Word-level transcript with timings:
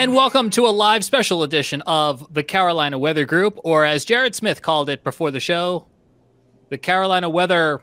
And 0.00 0.14
welcome 0.14 0.48
to 0.52 0.66
a 0.66 0.72
live 0.72 1.04
special 1.04 1.42
edition 1.42 1.82
of 1.82 2.26
the 2.32 2.42
Carolina 2.42 2.98
Weather 2.98 3.26
Group, 3.26 3.60
or 3.64 3.84
as 3.84 4.06
Jared 4.06 4.34
Smith 4.34 4.62
called 4.62 4.88
it 4.88 5.04
before 5.04 5.30
the 5.30 5.40
show, 5.40 5.88
the 6.70 6.78
Carolina 6.78 7.28
Weather. 7.28 7.82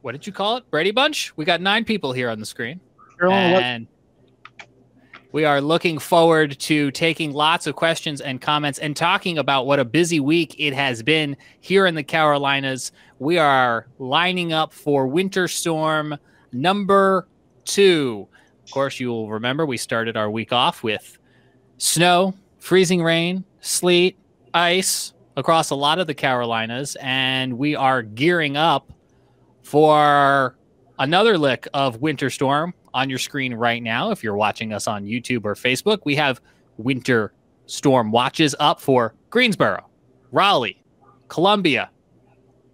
What 0.00 0.12
did 0.12 0.26
you 0.26 0.32
call 0.32 0.56
it? 0.56 0.70
Brady 0.70 0.92
Bunch? 0.92 1.36
We 1.36 1.44
got 1.44 1.60
nine 1.60 1.84
people 1.84 2.14
here 2.14 2.30
on 2.30 2.40
the 2.40 2.46
screen. 2.46 2.80
and 3.62 3.86
we 5.32 5.44
are 5.44 5.60
looking 5.60 5.98
forward 5.98 6.58
to 6.60 6.90
taking 6.92 7.32
lots 7.32 7.66
of 7.66 7.76
questions 7.76 8.22
and 8.22 8.40
comments 8.40 8.78
and 8.78 8.96
talking 8.96 9.36
about 9.36 9.66
what 9.66 9.78
a 9.78 9.84
busy 9.84 10.20
week 10.20 10.56
it 10.58 10.72
has 10.72 11.02
been 11.02 11.36
here 11.60 11.84
in 11.84 11.96
the 11.96 12.02
Carolinas. 12.02 12.92
We 13.18 13.36
are 13.36 13.88
lining 13.98 14.54
up 14.54 14.72
for 14.72 15.06
winter 15.06 15.48
storm 15.48 16.16
number 16.50 17.28
two. 17.66 18.26
Of 18.64 18.70
course, 18.70 18.98
you 18.98 19.08
will 19.08 19.30
remember 19.30 19.66
we 19.66 19.76
started 19.76 20.16
our 20.16 20.30
week 20.30 20.52
off 20.52 20.82
with 20.82 21.18
snow, 21.78 22.34
freezing 22.58 23.02
rain, 23.02 23.44
sleet, 23.60 24.18
ice 24.54 25.12
across 25.36 25.70
a 25.70 25.74
lot 25.74 25.98
of 25.98 26.06
the 26.06 26.14
Carolinas, 26.14 26.96
and 27.00 27.58
we 27.58 27.76
are 27.76 28.02
gearing 28.02 28.56
up 28.56 28.92
for 29.62 30.56
another 30.98 31.36
lick 31.36 31.66
of 31.74 32.00
winter 32.00 32.30
storm 32.30 32.72
on 32.94 33.10
your 33.10 33.18
screen 33.18 33.52
right 33.54 33.82
now. 33.82 34.10
If 34.10 34.22
you're 34.22 34.36
watching 34.36 34.72
us 34.72 34.86
on 34.86 35.04
YouTube 35.04 35.44
or 35.44 35.54
Facebook, 35.54 36.00
we 36.04 36.14
have 36.16 36.40
winter 36.78 37.32
storm 37.66 38.12
watches 38.12 38.54
up 38.60 38.80
for 38.80 39.14
Greensboro, 39.30 39.88
Raleigh, 40.30 40.82
Columbia, 41.28 41.90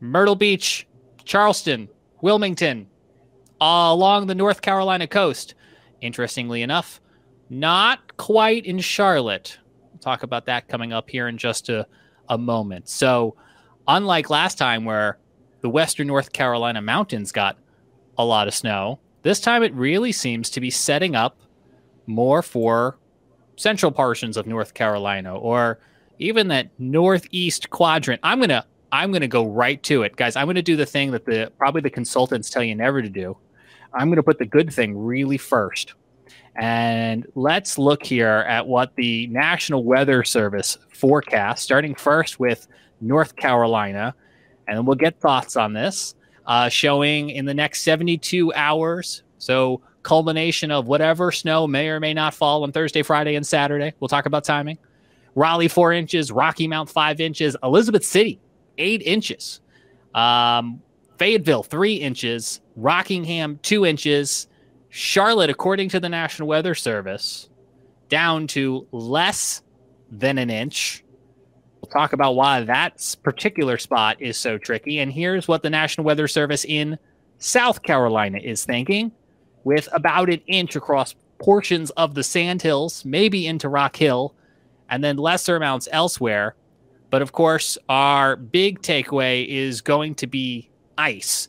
Myrtle 0.00 0.36
Beach, 0.36 0.86
Charleston, 1.24 1.88
Wilmington, 2.20 2.86
along 3.60 4.26
the 4.26 4.34
North 4.34 4.62
Carolina 4.62 5.06
coast. 5.06 5.54
Interestingly 6.00 6.62
enough, 6.62 7.00
not 7.48 8.16
quite 8.16 8.64
in 8.64 8.78
Charlotte. 8.78 9.58
We'll 9.92 10.00
talk 10.00 10.22
about 10.22 10.46
that 10.46 10.68
coming 10.68 10.92
up 10.92 11.10
here 11.10 11.28
in 11.28 11.36
just 11.36 11.68
a, 11.68 11.86
a 12.28 12.38
moment. 12.38 12.88
So, 12.88 13.36
unlike 13.86 14.30
last 14.30 14.56
time 14.56 14.84
where 14.84 15.18
the 15.60 15.68
western 15.68 16.06
North 16.06 16.32
Carolina 16.32 16.80
mountains 16.80 17.32
got 17.32 17.58
a 18.16 18.24
lot 18.24 18.48
of 18.48 18.54
snow, 18.54 18.98
this 19.22 19.40
time 19.40 19.62
it 19.62 19.74
really 19.74 20.12
seems 20.12 20.48
to 20.50 20.60
be 20.60 20.70
setting 20.70 21.14
up 21.14 21.38
more 22.06 22.42
for 22.42 22.98
central 23.56 23.92
portions 23.92 24.36
of 24.36 24.46
North 24.46 24.72
Carolina 24.72 25.36
or 25.36 25.78
even 26.18 26.48
that 26.48 26.70
northeast 26.78 27.70
quadrant. 27.70 28.20
I'm 28.22 28.38
going 28.38 28.50
to 28.50 28.64
I'm 28.92 29.12
going 29.12 29.20
to 29.20 29.28
go 29.28 29.46
right 29.46 29.80
to 29.84 30.02
it, 30.02 30.16
guys. 30.16 30.34
I'm 30.34 30.46
going 30.46 30.56
to 30.56 30.62
do 30.62 30.76
the 30.76 30.86
thing 30.86 31.12
that 31.12 31.24
the 31.24 31.52
probably 31.58 31.80
the 31.80 31.90
consultants 31.90 32.50
tell 32.50 32.62
you 32.62 32.74
never 32.74 33.02
to 33.02 33.08
do. 33.08 33.36
I'm 33.92 34.08
going 34.08 34.16
to 34.16 34.22
put 34.22 34.38
the 34.38 34.46
good 34.46 34.72
thing 34.72 34.96
really 34.96 35.38
first. 35.38 35.94
And 36.56 37.26
let's 37.34 37.78
look 37.78 38.04
here 38.04 38.44
at 38.48 38.66
what 38.66 38.94
the 38.96 39.26
National 39.28 39.84
Weather 39.84 40.24
Service 40.24 40.78
forecast, 40.92 41.62
starting 41.62 41.94
first 41.94 42.40
with 42.40 42.66
North 43.00 43.36
Carolina, 43.36 44.14
and 44.68 44.86
we'll 44.86 44.96
get 44.96 45.20
thoughts 45.20 45.56
on 45.56 45.72
this, 45.72 46.14
uh, 46.46 46.68
showing 46.68 47.30
in 47.30 47.44
the 47.44 47.54
next 47.54 47.82
72 47.82 48.52
hours. 48.54 49.22
So, 49.38 49.80
culmination 50.02 50.70
of 50.70 50.86
whatever 50.86 51.30
snow 51.30 51.66
may 51.66 51.88
or 51.88 52.00
may 52.00 52.14
not 52.14 52.34
fall 52.34 52.62
on 52.62 52.72
Thursday, 52.72 53.02
Friday, 53.02 53.34
and 53.34 53.46
Saturday. 53.46 53.92
We'll 54.00 54.08
talk 54.08 54.26
about 54.26 54.44
timing. 54.44 54.78
Raleigh, 55.34 55.68
four 55.68 55.92
inches, 55.92 56.32
Rocky 56.32 56.66
Mount, 56.66 56.88
five 56.88 57.20
inches, 57.20 57.56
Elizabeth 57.62 58.04
City, 58.04 58.40
eight 58.78 59.02
inches. 59.02 59.60
Um, 60.14 60.82
Fayetteville, 61.18 61.62
three 61.62 61.94
inches. 61.94 62.60
Rockingham, 62.80 63.58
two 63.62 63.84
inches. 63.84 64.46
Charlotte, 64.88 65.50
according 65.50 65.88
to 65.90 66.00
the 66.00 66.08
National 66.08 66.48
Weather 66.48 66.74
Service, 66.74 67.48
down 68.08 68.46
to 68.48 68.86
less 68.90 69.62
than 70.10 70.36
an 70.36 70.50
inch. 70.50 71.04
We'll 71.80 71.90
talk 71.90 72.12
about 72.12 72.34
why 72.34 72.62
that 72.62 73.16
particular 73.22 73.78
spot 73.78 74.20
is 74.20 74.36
so 74.36 74.58
tricky. 74.58 74.98
And 74.98 75.12
here's 75.12 75.46
what 75.46 75.62
the 75.62 75.70
National 75.70 76.04
Weather 76.04 76.26
Service 76.26 76.64
in 76.64 76.98
South 77.38 77.82
Carolina 77.82 78.38
is 78.38 78.64
thinking 78.64 79.12
with 79.64 79.88
about 79.92 80.28
an 80.28 80.40
inch 80.46 80.76
across 80.76 81.14
portions 81.38 81.90
of 81.90 82.14
the 82.14 82.22
Sandhills, 82.22 83.04
maybe 83.04 83.46
into 83.46 83.68
Rock 83.68 83.96
Hill, 83.96 84.34
and 84.90 85.02
then 85.02 85.16
lesser 85.16 85.56
amounts 85.56 85.88
elsewhere. 85.92 86.54
But 87.10 87.22
of 87.22 87.32
course, 87.32 87.78
our 87.88 88.36
big 88.36 88.82
takeaway 88.82 89.46
is 89.46 89.80
going 89.80 90.16
to 90.16 90.26
be 90.26 90.68
ice, 90.98 91.48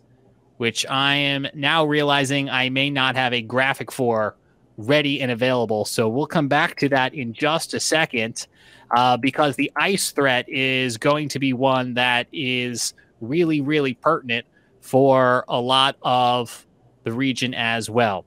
which 0.61 0.85
I 0.85 1.15
am 1.15 1.47
now 1.55 1.85
realizing 1.85 2.47
I 2.47 2.69
may 2.69 2.91
not 2.91 3.15
have 3.15 3.33
a 3.33 3.41
graphic 3.41 3.91
for 3.91 4.35
ready 4.77 5.19
and 5.19 5.31
available. 5.31 5.85
So 5.85 6.07
we'll 6.07 6.27
come 6.27 6.47
back 6.47 6.75
to 6.81 6.89
that 6.89 7.15
in 7.15 7.33
just 7.33 7.73
a 7.73 7.79
second 7.79 8.45
uh, 8.95 9.17
because 9.17 9.55
the 9.55 9.71
ice 9.75 10.11
threat 10.11 10.47
is 10.47 10.97
going 10.97 11.29
to 11.29 11.39
be 11.39 11.51
one 11.51 11.95
that 11.95 12.27
is 12.31 12.93
really, 13.21 13.59
really 13.59 13.95
pertinent 13.95 14.45
for 14.81 15.45
a 15.47 15.59
lot 15.59 15.95
of 16.03 16.67
the 17.05 17.11
region 17.11 17.55
as 17.55 17.89
well. 17.89 18.23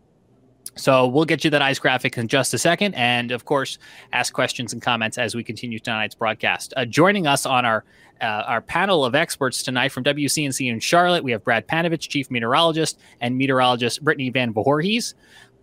So 0.77 1.07
we'll 1.07 1.25
get 1.25 1.45
you 1.45 1.51
that 1.51 1.63
ice 1.63 1.79
graphic 1.79 2.19
in 2.19 2.29
just 2.29 2.53
a 2.55 2.59
second. 2.59 2.95
And 2.95 3.31
of 3.31 3.45
course, 3.45 3.79
ask 4.13 4.33
questions 4.33 4.73
and 4.73 4.83
comments 4.83 5.19
as 5.19 5.35
we 5.35 5.45
continue 5.45 5.79
tonight's 5.79 6.15
broadcast. 6.15 6.75
Uh, 6.77 6.85
joining 6.85 7.27
us 7.27 7.47
on 7.47 7.65
our 7.65 7.85
uh, 8.21 8.45
our 8.47 8.61
panel 8.61 9.05
of 9.05 9.15
experts 9.15 9.63
tonight 9.63 9.91
from 9.91 10.05
WCNC 10.05 10.71
in 10.71 10.79
Charlotte, 10.79 11.25
we 11.25 11.33
have 11.33 11.43
Brad 11.43 11.67
Panovich, 11.67 12.09
Chief 12.09 12.31
Meteorologist, 12.31 12.99
and 13.21 13.37
meteorologist 13.37 14.05
Brittany 14.05 14.31
Van 14.31 14.53
Voorhees. 14.53 15.15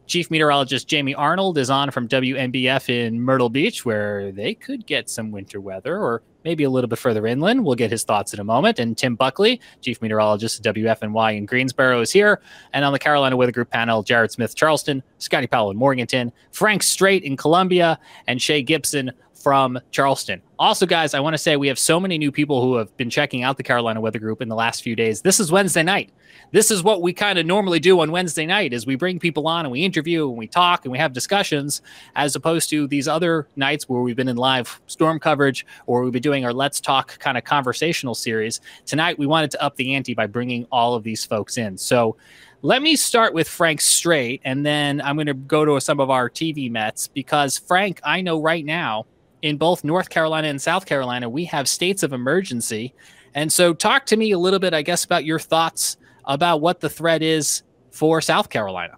Chief 0.05 0.29
Meteorologist 0.29 0.88
Jamie 0.88 1.16
Arnold 1.16 1.57
is 1.57 1.69
on 1.69 1.91
from 1.91 2.09
WMBF 2.09 2.89
in 2.89 3.21
Myrtle 3.21 3.50
Beach, 3.50 3.85
where 3.85 4.33
they 4.33 4.53
could 4.53 4.85
get 4.85 5.09
some 5.09 5.31
winter 5.31 5.61
weather, 5.61 5.97
or 5.97 6.21
maybe 6.44 6.63
a 6.63 6.69
little 6.69 6.88
bit 6.88 7.00
further 7.00 7.25
inland. 7.28 7.66
We'll 7.66 7.75
get 7.75 7.91
his 7.91 8.03
thoughts 8.03 8.34
in 8.34 8.40
a 8.40 8.44
moment. 8.44 8.79
And 8.79 8.97
Tim 8.97 9.16
Buckley, 9.16 9.62
Chief 9.81 10.02
Meteorologist 10.02 10.66
at 10.66 10.75
WFMY 10.75 11.38
in 11.38 11.46
Greensboro, 11.46 12.02
is 12.02 12.12
here. 12.12 12.41
And 12.74 12.85
on 12.85 12.94
the 12.94 13.00
Carolina 13.00 13.35
Weather 13.38 13.52
Group 13.52 13.69
panel, 13.69 14.03
Jared 14.03 14.31
Smith, 14.31 14.56
Charleston, 14.56 15.03
Scotty 15.18 15.47
Powell 15.47 15.72
in 15.72 15.78
Morganton, 15.78 16.31
Frank 16.51 16.84
Strait 16.84 17.24
in 17.24 17.38
Columbia, 17.38 18.00
and 18.28 18.41
Shay 18.41 18.62
Gibson 18.62 19.12
from 19.41 19.79
Charleston. 19.91 20.41
Also, 20.59 20.85
guys, 20.85 21.13
I 21.13 21.19
want 21.19 21.34
to 21.34 21.38
say 21.38 21.57
we 21.57 21.68
have 21.68 21.79
so 21.79 22.00
many 22.00 22.18
new 22.18 22.31
people 22.31 22.62
who 22.62 22.75
have 22.75 22.96
been 22.97 23.09
checking 23.09 23.44
out 23.44 23.57
the 23.57 23.63
Carolina 23.63 24.00
Weather 24.00 24.19
Group 24.19 24.41
in 24.41 24.50
the 24.50 24.56
last 24.56 24.84
few 24.84 24.96
days. 24.96 25.22
This 25.22 25.40
is 25.40 25.52
Wednesday 25.52 25.84
night. 25.84 26.12
This 26.52 26.69
is 26.69 26.84
what 26.84 27.02
we 27.02 27.13
kind 27.13 27.40
of 27.40 27.46
normally 27.46 27.80
do 27.80 28.00
on 28.01 28.12
Wednesday 28.12 28.46
night 28.46 28.74
is 28.74 28.85
we 28.85 28.96
bring 28.96 29.19
people 29.19 29.47
on 29.47 29.66
and 29.66 29.72
we 29.72 29.84
interview 29.84 30.28
and 30.28 30.38
we 30.38 30.47
talk 30.47 30.85
and 30.85 30.91
we 30.91 30.97
have 30.97 31.13
discussions 31.13 31.81
as 32.16 32.35
opposed 32.35 32.69
to 32.69 32.88
these 32.88 33.07
other 33.07 33.47
nights 33.56 33.88
where 33.88 34.01
we've 34.01 34.16
been 34.16 34.28
in 34.28 34.38
live 34.38 34.81
storm 34.85 35.19
coverage 35.19 35.66
or 35.88 36.03
we've 36.03 36.13
been 36.13 36.22
doing 36.22 36.46
our 36.46 36.53
let's 36.53 36.80
talk 36.80 37.18
kind 37.19 37.38
of 37.38 37.44
conversational 37.44 38.16
series. 38.16 38.59
Tonight 38.85 39.18
we 39.18 39.25
wanted 39.25 39.51
to 39.51 39.63
up 39.63 39.75
the 39.78 39.96
ante 39.96 40.13
by 40.13 40.28
bringing 40.28 40.66
all 40.72 40.94
of 40.94 41.03
these 41.03 41.25
folks 41.25 41.57
in. 41.57 41.78
So, 41.78 42.18
let 42.63 42.84
me 42.84 42.96
start 42.96 43.34
with 43.34 43.47
Frank 43.47 43.81
Strait, 43.81 44.40
and 44.46 44.63
then 44.63 45.01
I'm 45.01 45.16
going 45.16 45.25
to 45.25 45.34
go 45.34 45.66
to 45.66 45.81
some 45.81 46.00
of 46.00 46.12
our 46.12 46.30
TV 46.30 46.69
Mets 46.69 47.07
because 47.07 47.57
Frank, 47.57 48.00
I 48.03 48.22
know 48.22 48.40
right 48.40 48.63
now 48.63 49.07
in 49.41 49.57
both 49.57 49.84
North 49.84 50.09
Carolina 50.09 50.47
and 50.47 50.62
South 50.62 50.85
Carolina, 50.85 51.29
we 51.29 51.46
have 51.46 51.68
states 51.68 52.03
of 52.03 52.13
emergency. 52.13 52.94
And 53.34 53.52
so, 53.52 53.74
talk 53.74 54.06
to 54.07 54.18
me 54.18 54.31
a 54.31 54.38
little 54.38 54.59
bit, 54.59 54.74
I 54.74 54.81
guess, 54.81 55.03
about 55.03 55.25
your 55.25 55.40
thoughts 55.40 55.97
about 56.25 56.62
what 56.62 56.79
the 56.79 56.90
threat 56.90 57.24
is 57.24 57.63
for 57.91 58.22
South 58.22 58.50
Carolina. 58.50 58.97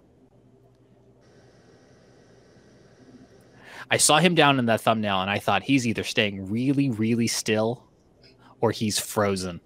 I 3.90 3.96
saw 3.96 4.18
him 4.18 4.34
down 4.34 4.58
in 4.58 4.66
that 4.66 4.80
thumbnail 4.80 5.20
and 5.20 5.30
I 5.30 5.38
thought 5.38 5.62
he's 5.62 5.86
either 5.86 6.04
staying 6.04 6.50
really, 6.50 6.90
really 6.90 7.26
still 7.26 7.84
or 8.60 8.70
he's 8.70 8.98
frozen. 8.98 9.60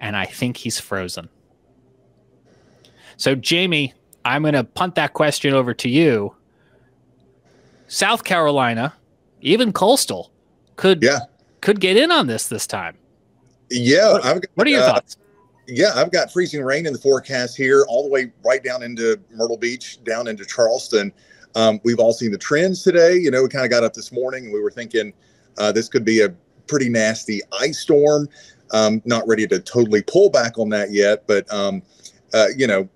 And 0.00 0.16
I 0.16 0.26
think 0.26 0.56
he's 0.56 0.78
frozen. 0.78 1.28
So, 3.16 3.34
Jamie, 3.34 3.94
I'm 4.24 4.42
going 4.42 4.54
to 4.54 4.64
punt 4.64 4.94
that 4.94 5.12
question 5.12 5.54
over 5.54 5.74
to 5.74 5.88
you. 5.88 6.36
South 7.88 8.22
Carolina 8.22 8.94
even 9.40 9.72
coastal 9.72 10.32
could 10.76 11.02
yeah 11.02 11.20
could 11.60 11.80
get 11.80 11.96
in 11.96 12.10
on 12.10 12.26
this 12.26 12.48
this 12.48 12.66
time. 12.66 12.96
Yeah, 13.70 14.12
what, 14.12 14.22
got, 14.22 14.44
what 14.54 14.66
are 14.66 14.70
your 14.70 14.82
uh, 14.82 14.92
thoughts? 14.92 15.16
Yeah, 15.66 15.92
I've 15.94 16.10
got 16.10 16.32
freezing 16.32 16.62
rain 16.62 16.86
in 16.86 16.92
the 16.92 16.98
forecast 16.98 17.56
here, 17.56 17.84
all 17.88 18.02
the 18.02 18.08
way 18.08 18.32
right 18.44 18.62
down 18.62 18.82
into 18.82 19.20
Myrtle 19.34 19.58
Beach, 19.58 20.02
down 20.04 20.26
into 20.26 20.46
Charleston. 20.46 21.12
Um, 21.54 21.80
we've 21.84 21.98
all 21.98 22.12
seen 22.12 22.30
the 22.30 22.38
trends 22.38 22.82
today. 22.82 23.16
You 23.16 23.30
know, 23.30 23.42
we 23.42 23.48
kind 23.48 23.64
of 23.64 23.70
got 23.70 23.84
up 23.84 23.92
this 23.92 24.10
morning 24.10 24.44
and 24.44 24.52
we 24.52 24.60
were 24.60 24.70
thinking 24.70 25.12
uh, 25.58 25.72
this 25.72 25.88
could 25.88 26.04
be 26.04 26.22
a 26.22 26.30
pretty 26.66 26.88
nasty 26.88 27.42
ice 27.60 27.78
storm. 27.78 28.28
Um, 28.70 29.02
not 29.04 29.26
ready 29.26 29.46
to 29.46 29.58
totally 29.58 30.02
pull 30.02 30.30
back 30.30 30.58
on 30.58 30.68
that 30.70 30.92
yet, 30.92 31.26
but 31.26 31.50
um, 31.52 31.82
uh, 32.32 32.46
you 32.56 32.66
know, 32.66 32.88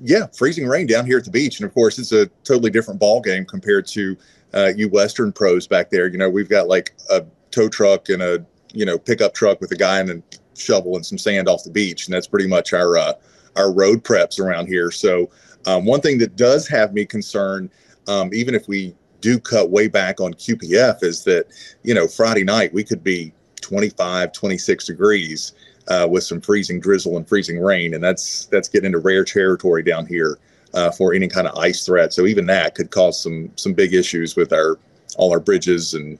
yeah, 0.00 0.26
freezing 0.36 0.66
rain 0.66 0.86
down 0.86 1.06
here 1.06 1.18
at 1.18 1.24
the 1.24 1.30
beach, 1.30 1.58
and 1.58 1.66
of 1.66 1.74
course, 1.74 1.98
it's 1.98 2.12
a 2.12 2.26
totally 2.44 2.70
different 2.70 3.00
ball 3.00 3.20
game 3.20 3.44
compared 3.44 3.86
to 3.88 4.16
uh, 4.54 4.72
you 4.76 4.88
Western 4.88 5.32
pros 5.32 5.66
back 5.66 5.90
there. 5.90 6.08
You 6.08 6.18
know, 6.18 6.30
we've 6.30 6.48
got 6.48 6.68
like 6.68 6.94
a 7.10 7.24
tow 7.50 7.68
truck 7.68 8.08
and 8.08 8.22
a 8.22 8.44
you 8.72 8.84
know 8.84 8.98
pickup 8.98 9.34
truck 9.34 9.60
with 9.60 9.72
a 9.72 9.76
guy 9.76 10.00
and 10.00 10.10
a 10.10 10.22
shovel 10.58 10.96
and 10.96 11.04
some 11.04 11.18
sand 11.18 11.48
off 11.48 11.64
the 11.64 11.70
beach, 11.70 12.06
and 12.06 12.14
that's 12.14 12.26
pretty 12.26 12.48
much 12.48 12.72
our 12.72 12.96
uh, 12.96 13.12
our 13.56 13.72
road 13.72 14.04
preps 14.04 14.38
around 14.40 14.66
here. 14.66 14.90
So 14.90 15.30
um, 15.66 15.84
one 15.84 16.00
thing 16.00 16.18
that 16.18 16.36
does 16.36 16.68
have 16.68 16.94
me 16.94 17.04
concerned, 17.04 17.70
um, 18.06 18.30
even 18.32 18.54
if 18.54 18.68
we 18.68 18.94
do 19.20 19.38
cut 19.38 19.70
way 19.70 19.88
back 19.88 20.20
on 20.20 20.32
QPF 20.32 21.02
is 21.02 21.24
that, 21.24 21.46
you 21.82 21.92
know, 21.92 22.06
Friday 22.06 22.44
night 22.44 22.72
we 22.72 22.84
could 22.84 23.02
be 23.02 23.32
25, 23.60 24.32
26 24.32 24.86
degrees 24.86 25.52
uh, 25.88 26.06
with 26.08 26.22
some 26.22 26.40
freezing 26.40 26.80
drizzle 26.80 27.16
and 27.16 27.28
freezing 27.28 27.60
rain, 27.60 27.94
and 27.94 28.02
that's 28.02 28.46
that's 28.46 28.68
getting 28.68 28.86
into 28.86 28.98
rare 28.98 29.24
territory 29.24 29.82
down 29.82 30.06
here 30.06 30.38
uh, 30.74 30.90
for 30.90 31.14
any 31.14 31.28
kind 31.28 31.46
of 31.46 31.56
ice 31.56 31.84
threat. 31.84 32.12
So 32.12 32.26
even 32.26 32.46
that 32.46 32.74
could 32.74 32.90
cause 32.90 33.22
some 33.22 33.50
some 33.56 33.72
big 33.72 33.94
issues 33.94 34.36
with 34.36 34.52
our 34.52 34.78
all 35.16 35.32
our 35.32 35.40
bridges 35.40 35.94
and 35.94 36.18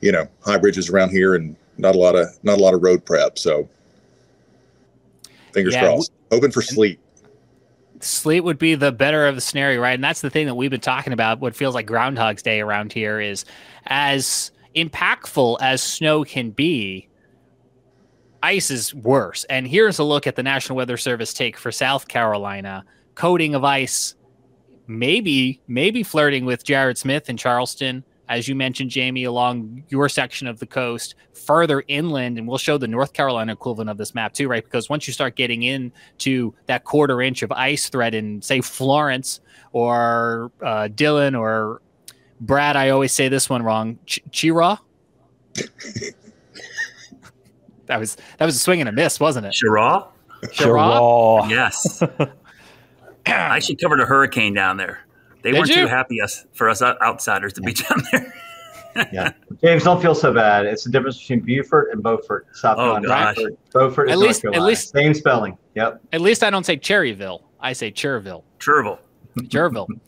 you 0.00 0.12
know 0.12 0.26
high 0.44 0.58
bridges 0.58 0.88
around 0.88 1.10
here, 1.10 1.34
and 1.34 1.56
not 1.78 1.94
a 1.94 1.98
lot 1.98 2.14
of 2.14 2.28
not 2.42 2.58
a 2.58 2.62
lot 2.62 2.74
of 2.74 2.82
road 2.82 3.04
prep. 3.04 3.38
So 3.38 3.68
fingers 5.52 5.74
yeah, 5.74 5.84
crossed. 5.84 6.12
open 6.30 6.50
for 6.50 6.62
sleet 6.62 6.98
sleet 8.04 8.40
would 8.40 8.58
be 8.58 8.74
the 8.74 8.92
better 8.92 9.26
of 9.26 9.34
the 9.34 9.40
scenario, 9.40 9.80
right? 9.80 9.94
And 9.94 10.04
that's 10.04 10.20
the 10.20 10.30
thing 10.30 10.46
that 10.46 10.54
we've 10.54 10.70
been 10.70 10.80
talking 10.80 11.12
about. 11.12 11.40
What 11.40 11.54
feels 11.54 11.74
like 11.74 11.86
Groundhog's 11.86 12.42
Day 12.42 12.60
around 12.60 12.92
here 12.92 13.20
is 13.20 13.44
as 13.86 14.50
impactful 14.74 15.58
as 15.60 15.82
snow 15.82 16.24
can 16.24 16.50
be, 16.50 17.08
ice 18.42 18.70
is 18.70 18.94
worse. 18.94 19.44
And 19.44 19.66
here's 19.66 19.98
a 19.98 20.04
look 20.04 20.26
at 20.26 20.36
the 20.36 20.42
National 20.42 20.76
Weather 20.76 20.96
Service 20.96 21.32
take 21.32 21.56
for 21.56 21.70
South 21.70 22.08
Carolina. 22.08 22.84
Coating 23.14 23.54
of 23.54 23.64
ice, 23.64 24.14
maybe, 24.86 25.60
maybe 25.68 26.02
flirting 26.02 26.44
with 26.44 26.64
Jared 26.64 26.98
Smith 26.98 27.28
in 27.28 27.36
Charleston 27.36 28.04
as 28.32 28.48
you 28.48 28.54
mentioned, 28.54 28.88
Jamie, 28.88 29.24
along 29.24 29.84
your 29.90 30.08
section 30.08 30.46
of 30.46 30.58
the 30.58 30.64
coast, 30.66 31.16
further 31.34 31.84
inland, 31.86 32.38
and 32.38 32.48
we'll 32.48 32.56
show 32.56 32.78
the 32.78 32.88
North 32.88 33.12
Carolina 33.12 33.52
equivalent 33.52 33.90
of 33.90 33.98
this 33.98 34.14
map 34.14 34.32
too, 34.32 34.48
right? 34.48 34.64
Because 34.64 34.88
once 34.88 35.06
you 35.06 35.12
start 35.12 35.36
getting 35.36 35.64
into 35.64 36.54
that 36.64 36.84
quarter 36.84 37.20
inch 37.20 37.42
of 37.42 37.52
ice 37.52 37.90
threat 37.90 38.14
in, 38.14 38.40
say, 38.40 38.62
Florence 38.62 39.40
or 39.72 40.50
uh, 40.62 40.88
Dillon 40.88 41.34
or 41.34 41.82
Brad, 42.40 42.74
I 42.74 42.88
always 42.88 43.12
say 43.12 43.28
this 43.28 43.50
one 43.50 43.62
wrong. 43.62 43.98
Ch- 44.06 44.22
Chira. 44.30 44.78
that 47.86 48.00
was 48.00 48.16
that 48.38 48.46
was 48.46 48.56
a 48.56 48.58
swing 48.58 48.80
and 48.80 48.88
a 48.88 48.92
miss, 48.92 49.20
wasn't 49.20 49.44
it? 49.44 49.54
Cheraw. 49.62 50.08
Cheraw. 50.44 51.50
Yes. 51.50 52.02
I 53.26 53.58
should 53.58 53.80
covered 53.80 54.00
a 54.00 54.06
hurricane 54.06 54.54
down 54.54 54.76
there. 54.76 55.00
They 55.42 55.50
Did 55.50 55.58
weren't 55.58 55.70
you? 55.70 55.82
too 55.82 55.86
happy 55.86 56.20
us 56.20 56.46
for 56.52 56.68
us 56.68 56.82
outsiders 56.82 57.52
to 57.54 57.60
be 57.60 57.72
down 57.72 58.02
there. 58.12 58.34
yeah, 59.12 59.32
James, 59.62 59.84
don't 59.84 60.00
feel 60.00 60.14
so 60.14 60.32
bad. 60.32 60.66
It's 60.66 60.84
the 60.84 60.90
difference 60.90 61.18
between 61.18 61.40
Beaufort 61.40 61.92
and 61.92 62.02
Beaufort, 62.02 62.46
South 62.52 62.78
oh, 62.78 63.00
Carolina. 63.00 63.34
Gosh. 63.34 63.44
Beaufort, 63.72 64.10
at 64.10 64.18
least, 64.18 64.44
at 64.44 64.62
least 64.62 64.92
same 64.92 65.14
spelling. 65.14 65.56
Yep. 65.74 66.00
At 66.12 66.20
least 66.20 66.42
I 66.42 66.50
don't 66.50 66.64
say 66.64 66.76
Cherryville. 66.76 67.42
I 67.60 67.72
say 67.72 67.90
Cherville. 67.90 68.42
Cherville. 68.58 68.98
Cherville. 69.48 69.88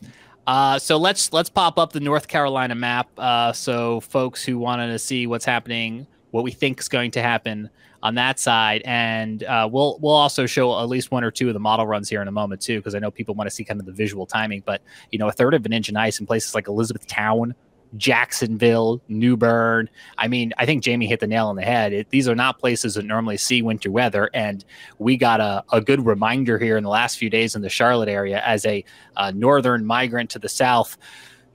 Uh, 0.47 0.77
so 0.77 0.97
let's 0.97 1.33
let's 1.33 1.49
pop 1.49 1.79
up 1.79 1.91
the 1.91 1.99
North 1.99 2.27
Carolina 2.27 2.75
map. 2.75 3.09
Uh, 3.17 3.51
so 3.51 3.99
folks 4.01 4.45
who 4.45 4.59
wanted 4.59 4.89
to 4.89 4.99
see 4.99 5.25
what's 5.25 5.43
happening, 5.43 6.05
what 6.29 6.43
we 6.43 6.51
think 6.51 6.79
is 6.79 6.87
going 6.87 7.09
to 7.09 7.21
happen 7.23 7.67
on 8.05 8.13
that 8.13 8.37
side, 8.39 8.83
and 8.85 9.43
uh, 9.45 9.67
we'll 9.69 9.97
we'll 9.99 10.13
also 10.13 10.45
show 10.45 10.79
at 10.79 10.87
least 10.87 11.09
one 11.09 11.23
or 11.23 11.31
two 11.31 11.47
of 11.47 11.55
the 11.55 11.59
model 11.59 11.87
runs 11.87 12.07
here 12.07 12.21
in 12.21 12.27
a 12.27 12.31
moment 12.31 12.61
too, 12.61 12.77
because 12.77 12.93
I 12.93 12.99
know 12.99 13.09
people 13.09 13.33
want 13.33 13.49
to 13.49 13.55
see 13.55 13.63
kind 13.63 13.79
of 13.79 13.87
the 13.87 13.91
visual 13.91 14.27
timing. 14.27 14.61
But 14.63 14.83
you 15.11 15.17
know, 15.17 15.27
a 15.27 15.31
third 15.31 15.55
of 15.55 15.65
an 15.65 15.73
inch 15.73 15.89
of 15.89 15.95
ice 15.95 16.19
in 16.19 16.27
places 16.27 16.53
like 16.53 16.67
Elizabethtown, 16.67 17.55
Jacksonville, 17.97 19.01
New 19.07 19.35
Bern. 19.35 19.89
I 20.19 20.27
mean, 20.27 20.53
I 20.59 20.67
think 20.67 20.83
Jamie 20.83 21.07
hit 21.07 21.19
the 21.19 21.25
nail 21.25 21.47
on 21.47 21.55
the 21.55 21.63
head. 21.63 21.93
It, 21.93 22.11
these 22.11 22.27
are 22.27 22.35
not 22.35 22.59
places 22.59 22.93
that 22.93 23.05
normally 23.05 23.37
see 23.37 23.63
winter 23.63 23.89
weather. 23.89 24.29
And 24.35 24.63
we 24.99 25.17
got 25.17 25.41
a, 25.41 25.63
a 25.71 25.81
good 25.81 26.05
reminder 26.05 26.59
here 26.59 26.77
in 26.77 26.83
the 26.83 26.91
last 26.91 27.17
few 27.17 27.31
days 27.31 27.55
in 27.55 27.63
the 27.63 27.69
Charlotte 27.69 28.09
area 28.09 28.39
as 28.45 28.67
a, 28.67 28.85
a 29.17 29.31
northern 29.31 29.83
migrant 29.83 30.29
to 30.31 30.39
the 30.39 30.49
south, 30.49 30.95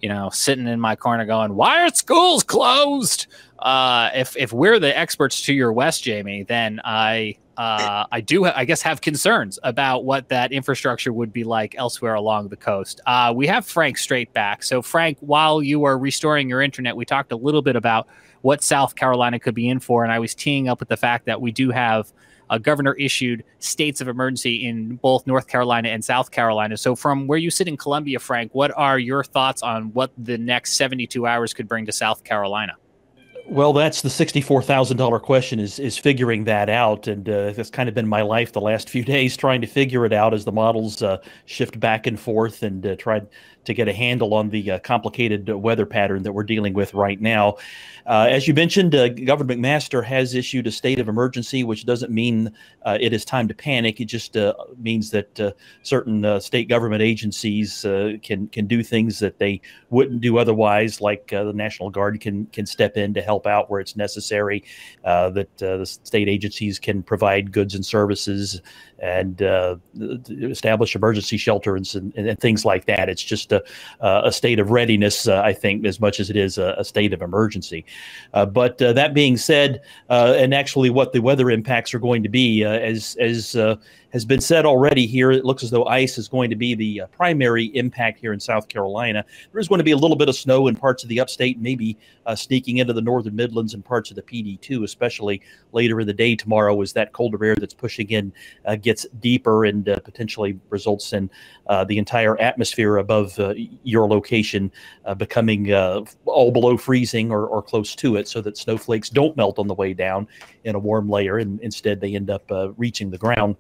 you 0.01 0.09
know, 0.09 0.31
sitting 0.31 0.67
in 0.67 0.81
my 0.81 0.97
corner 0.97 1.25
going, 1.27 1.55
Why 1.55 1.85
are 1.85 1.91
schools 1.91 2.43
closed? 2.43 3.29
Uh, 3.61 4.11
if 4.15 4.37
if 4.37 4.53
we're 4.53 4.79
the 4.79 4.97
experts 4.97 5.43
to 5.43 5.53
your 5.53 5.73
west, 5.73 6.03
Jamie, 6.03 6.45
then 6.45 6.81
I 6.85 7.37
uh, 7.57 8.07
I 8.11 8.21
do 8.21 8.47
I 8.47 8.65
guess 8.65 8.81
have 8.83 9.01
concerns 9.01 9.59
about 9.63 10.05
what 10.05 10.29
that 10.31 10.51
infrastructure 10.53 11.13
would 11.13 11.33
be 11.33 11.45
like 11.45 11.75
elsewhere 11.77 12.15
along 12.15 12.49
the 12.49 12.57
coast. 12.57 13.01
Uh, 13.07 13.33
we 13.37 13.47
have 13.47 13.67
Frank 13.67 13.99
Strait 13.99 14.33
back. 14.33 14.63
So 14.63 14.81
Frank, 14.81 15.19
while 15.21 15.63
you 15.63 15.79
were 15.79 15.99
restoring 15.99 16.49
your 16.49 16.63
internet, 16.63 16.97
we 16.97 17.05
talked 17.05 17.33
a 17.33 17.37
little 17.37 17.63
bit 17.63 17.77
about 17.77 18.09
what 18.41 18.65
South 18.65 18.95
Carolina 18.95 19.39
could 19.39 19.55
be 19.55 19.69
in 19.69 19.79
for, 19.79 20.03
and 20.05 20.13
I 20.13 20.19
was 20.19 20.35
teeing 20.35 20.69
up 20.69 20.81
with 20.81 20.89
the 20.89 20.97
fact 20.97 21.27
that 21.27 21.43
we 21.43 21.53
do 21.53 21.71
have 21.71 22.11
a 22.49 22.59
governor 22.59 22.95
issued 22.95 23.45
states 23.61 24.01
of 24.01 24.09
emergency 24.09 24.67
in 24.67 24.97
both 24.97 25.27
North 25.27 25.47
Carolina 25.47 25.91
and 25.91 26.05
South 26.05 26.31
Carolina. 26.31 26.77
So, 26.77 26.97
from 26.97 27.27
where 27.27 27.39
you 27.39 27.51
sit 27.51 27.69
in 27.69 27.77
Columbia, 27.77 28.19
Frank, 28.19 28.55
what 28.55 28.73
are 28.77 28.99
your 28.99 29.23
thoughts 29.23 29.63
on 29.63 29.93
what 29.93 30.13
the 30.19 30.37
next 30.37 30.75
72 30.75 31.27
hours 31.27 31.55
could 31.55 31.69
bring 31.69 31.87
to 31.87 31.93
South 31.93 32.25
Carolina? 32.25 32.75
Well, 33.51 33.73
that's 33.73 34.03
the 34.03 34.11
sixty-four 34.11 34.63
thousand 34.63 34.97
dollar 34.97 35.19
question. 35.19 35.59
Is 35.59 35.81
is 35.81 35.99
figuring 35.99 36.45
that 36.45 36.71
out, 36.71 37.09
and 37.09 37.29
uh, 37.29 37.51
that's 37.51 37.69
kind 37.69 37.89
of 37.89 37.97
been 37.97 38.07
my 38.07 38.23
life 38.23 38.53
the 38.53 38.61
last 38.61 38.89
few 38.95 39.03
days, 39.05 39.37
trying 39.37 39.61
to 39.61 39.67
figure 39.67 40.07
it 40.07 40.13
out 40.13 40.33
as 40.33 40.45
the 40.45 40.53
models 40.53 41.03
uh, 41.03 41.19
shift 41.47 41.81
back 41.81 42.07
and 42.07 42.19
forth, 42.19 42.63
and 42.63 42.87
uh, 42.87 42.95
to 43.65 43.75
get 43.75 43.89
a 43.89 43.93
handle 43.93 44.35
on 44.35 44.51
the 44.51 44.73
uh, 44.73 44.79
complicated 44.81 45.49
weather 45.49 45.87
pattern 45.87 46.23
that 46.23 46.33
we're 46.33 46.45
dealing 46.45 46.73
with 46.73 46.95
right 46.95 47.21
now. 47.21 47.57
Uh, 48.07 48.27
as 48.31 48.49
you 48.49 48.55
mentioned, 48.55 48.95
uh, 48.95 49.09
Governor 49.09 49.55
McMaster 49.55 50.05
has 50.05 50.35
issued 50.35 50.67
a 50.67 50.73
state 50.73 50.99
of 50.99 51.09
emergency, 51.09 51.63
which 51.63 51.85
doesn't 51.85 52.11
mean 52.11 52.51
uh, 52.85 52.97
it 53.01 53.13
is 53.13 53.25
time 53.25 53.47
to 53.49 53.55
panic. 53.55 54.01
It 54.01 54.07
just 54.07 54.37
uh, 54.37 54.55
means 54.79 55.11
that 55.11 55.39
uh, 55.39 55.53
certain 55.83 56.41
state 56.41 56.69
government 56.69 57.03
agencies 57.03 57.83
can 58.23 58.49
can 58.49 58.67
do 58.67 58.83
things 58.83 59.19
that 59.19 59.39
they 59.39 59.61
wouldn't 59.91 60.21
do 60.21 60.39
otherwise, 60.39 61.01
like 61.01 61.29
the 61.29 61.53
National 61.55 61.91
Guard 61.91 62.21
can 62.21 62.47
can 62.47 62.67
step 62.67 62.97
in 62.97 63.15
to 63.15 63.23
help 63.23 63.47
out 63.47 63.71
where 63.71 63.81
it's 63.81 63.97
necessary. 63.97 64.65
that 65.05 65.49
the 65.59 65.85
state 65.85 66.29
agencies 66.29 66.79
can 66.79 67.03
provide 67.03 67.53
goods 67.53 67.75
and 67.75 67.85
services 67.85 68.61
and 69.01 69.41
establish 70.51 70.95
emergency 70.95 71.37
shelters 71.37 71.95
and, 71.95 72.15
and, 72.15 72.39
things 72.39 72.65
like 72.65 72.87
that. 72.87 73.09
It's 73.09 73.23
just 73.23 73.53
a, 73.53 73.63
a 74.01 74.33
state 74.33 74.59
of 74.59 74.71
readiness, 74.71 75.27
I 75.29 75.53
think, 75.53 75.85
as 75.87 76.01
much 76.01 76.21
as 76.21 76.31
it 76.31 76.37
is 76.37 76.59
a, 76.59 76.75
a 76.79 76.85
state 76.85 77.13
of 77.13 77.23
emergency. 77.23 77.85
Uh, 78.35 78.47
but 78.47 78.81
uh, 78.81 78.93
that 78.93 79.15
being 79.15 79.37
said, 79.37 79.83
uh, 80.09 80.35
and 80.37 80.55
actually 80.55 80.91
what 80.91 81.13
the 81.13 81.21
weather 81.21 81.51
impacts 81.51 81.95
are 81.95 81.99
going 81.99 82.23
to 82.23 82.29
be, 82.29 82.65
as 82.65 83.17
as 83.21 83.57
has 84.13 84.25
been 84.25 84.41
said 84.41 84.67
already 84.67 85.07
here. 85.07 85.31
It 85.31 85.45
looks 85.45 85.63
as 85.63 85.71
though 85.71 85.85
ice 85.85 86.19
is 86.19 86.29
going 86.29 86.51
to 86.51 86.57
be 86.57 86.75
the 86.75 87.03
uh, 87.03 87.07
primary 87.09 87.67
impact 87.77 88.21
here 88.21 88.33
in 88.33 88.41
South 88.41 88.69
Carolina. 88.69 89.25
There 89.53 89.61
is 89.61 89.69
going 89.69 89.79
to 89.79 89.85
be 89.85 89.93
a 89.93 89.97
little 89.97 90.17
bit 90.17 90.29
of 90.29 90.37
snow 90.37 90.67
in 90.67 90.77
parts 90.77 91.03
of 91.03 91.09
the 91.09 91.21
upstate, 91.21 91.61
maybe 91.61 91.97
uh, 92.27 92.35
sneaking 92.35 92.79
into 92.79 92.93
the 92.93 93.01
northern 93.01 93.37
Midlands 93.37 93.75
and 93.75 93.85
parts 93.85 94.11
of 94.11 94.17
the 94.17 94.23
Pee 94.23 94.43
Dee 94.43 94.57
too, 94.57 94.85
especially 94.85 95.41
later 95.73 96.01
in 96.01 96.07
the 96.07 96.13
day 96.13 96.35
tomorrow 96.35 96.81
as 96.83 96.93
that 96.93 97.13
colder 97.13 97.45
air 97.45 97.57
that's 97.57 97.75
pushing 97.75 98.11
in 98.11 98.33
uh, 98.67 98.77
gets 98.77 99.07
deeper 99.21 99.65
and 99.65 99.89
uh, 99.89 99.99
potentially 100.01 100.59
results 100.71 101.13
in 101.13 101.31
uh, 101.69 101.85
the 101.85 101.99
entire 101.99 102.41
atmosphere 102.41 102.97
above 102.97 103.39
uh, 103.39 103.55
your 103.85 104.09
location 104.09 104.71
becoming 105.17 105.73
all 106.25 106.53
below 106.53 106.77
freezing 106.77 107.33
or, 107.33 107.47
or 107.47 107.63
close 107.63 107.97
to 107.97 108.17
it 108.17 108.29
so 108.29 108.41
that 108.41 108.57
snowflakes 108.57 109.09
don't 109.09 109.37
melt 109.37 109.59
on 109.59 109.67
the 109.67 109.75
way 109.75 109.93
down 109.93 110.27
in 110.65 110.75
a 110.75 110.79
warm 110.79 111.09
layer 111.09 111.39
and 111.39 111.61
instead 111.61 112.01
they 112.01 112.15
end 112.15 112.31
up 112.31 112.45
reaching 112.77 113.11
the 113.11 113.19
ground 113.19 113.57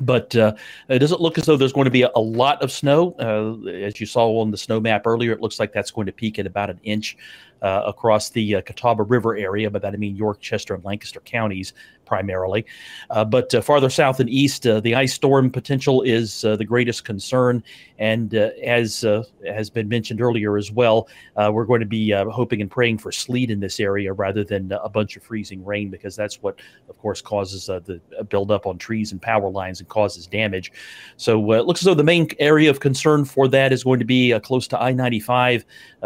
but 0.00 0.34
uh, 0.36 0.54
it 0.88 0.98
doesn't 0.98 1.20
look 1.20 1.38
as 1.38 1.44
though 1.44 1.56
there's 1.56 1.72
going 1.72 1.84
to 1.86 1.90
be 1.90 2.02
a, 2.02 2.10
a 2.14 2.20
lot 2.20 2.62
of 2.62 2.70
snow. 2.70 3.14
Uh, 3.18 3.68
as 3.68 4.00
you 4.00 4.06
saw 4.06 4.40
on 4.40 4.50
the 4.50 4.56
snow 4.56 4.80
map 4.80 5.06
earlier, 5.06 5.32
it 5.32 5.40
looks 5.40 5.58
like 5.58 5.72
that's 5.72 5.90
going 5.90 6.06
to 6.06 6.12
peak 6.12 6.38
at 6.38 6.46
about 6.46 6.70
an 6.70 6.80
inch 6.82 7.16
uh, 7.62 7.82
across 7.86 8.30
the 8.30 8.56
uh, 8.56 8.60
Catawba 8.62 9.02
River 9.02 9.36
area. 9.36 9.70
By 9.70 9.78
that 9.80 9.94
I 9.94 9.96
mean 9.96 10.16
York, 10.16 10.40
Chester, 10.40 10.74
and 10.74 10.84
Lancaster 10.84 11.20
counties 11.20 11.72
primarily. 12.08 12.64
Uh, 13.10 13.24
but 13.24 13.54
uh, 13.54 13.60
farther 13.60 13.90
south 13.90 14.18
and 14.18 14.30
east, 14.30 14.66
uh, 14.66 14.80
the 14.80 14.94
ice 14.94 15.12
storm 15.12 15.50
potential 15.50 16.02
is 16.02 16.44
uh, 16.44 16.56
the 16.56 16.64
greatest 16.64 17.04
concern. 17.04 17.62
And 17.98 18.32
as 18.34 19.04
has 19.44 19.70
been 19.70 19.88
mentioned 19.88 20.20
earlier 20.20 20.56
as 20.56 20.70
well, 20.70 21.08
we're 21.36 21.64
going 21.64 21.80
to 21.80 21.86
be 21.86 22.12
hoping 22.12 22.60
and 22.62 22.70
praying 22.70 22.98
for 22.98 23.10
sleet 23.10 23.50
in 23.50 23.58
this 23.58 23.80
area 23.80 24.12
rather 24.12 24.44
than 24.44 24.70
a 24.70 24.88
bunch 24.88 25.16
of 25.16 25.24
freezing 25.24 25.64
rain, 25.64 25.90
because 25.90 26.14
that's 26.14 26.40
what, 26.40 26.60
of 26.88 26.96
course, 26.98 27.20
causes 27.20 27.66
the 27.66 28.00
buildup 28.28 28.66
on 28.66 28.78
trees 28.78 29.10
and 29.10 29.20
power 29.20 29.50
lines 29.50 29.80
and 29.80 29.88
causes 29.88 30.28
damage. 30.28 30.70
So 31.16 31.52
it 31.52 31.66
looks 31.66 31.80
as 31.80 31.86
though 31.86 31.94
the 31.94 32.04
main 32.04 32.28
area 32.38 32.70
of 32.70 32.78
concern 32.78 33.24
for 33.24 33.48
that 33.48 33.72
is 33.72 33.82
going 33.82 33.98
to 33.98 34.04
be 34.04 34.38
close 34.44 34.68
to 34.68 34.80
I 34.80 34.92
95, 34.92 35.64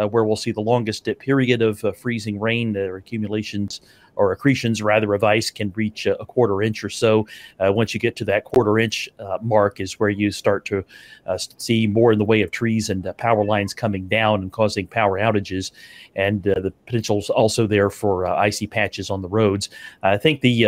where 0.09 0.23
we'll 0.23 0.35
see 0.35 0.51
the 0.51 0.61
longest 0.61 1.03
dip 1.03 1.19
period 1.19 1.42
of 1.51 1.97
freezing 1.97 2.39
rain 2.39 2.75
or 2.75 2.97
accumulations 2.97 3.81
or 4.15 4.31
accretions 4.31 4.81
rather 4.81 5.13
of 5.13 5.23
ice 5.23 5.49
can 5.49 5.71
reach 5.75 6.05
a, 6.05 6.15
quarter 6.25 6.61
inch 6.61 6.83
or 6.83 6.89
so. 6.89 7.27
Uh, 7.59 7.71
once 7.71 7.93
you 7.93 7.99
get 7.99 8.15
to 8.15 8.25
that 8.25 8.43
quarter 8.43 8.79
inch 8.79 9.09
uh, 9.19 9.37
mark, 9.41 9.79
is 9.79 9.99
where 9.99 10.09
you 10.09 10.31
start 10.31 10.65
to 10.65 10.83
uh, 11.25 11.37
see 11.57 11.87
more 11.87 12.11
in 12.11 12.19
the 12.19 12.25
way 12.25 12.41
of 12.41 12.51
trees 12.51 12.89
and 12.89 13.05
uh, 13.05 13.13
power 13.13 13.43
lines 13.43 13.73
coming 13.73 14.07
down 14.07 14.41
and 14.41 14.51
causing 14.51 14.87
power 14.87 15.19
outages. 15.19 15.71
And 16.15 16.47
uh, 16.47 16.59
the 16.59 16.71
potential 16.85 17.19
is 17.19 17.29
also 17.29 17.67
there 17.67 17.89
for 17.89 18.25
uh, 18.25 18.35
icy 18.35 18.67
patches 18.67 19.09
on 19.09 19.21
the 19.21 19.29
roads. 19.29 19.69
I 20.01 20.17
think 20.17 20.41
the 20.41 20.67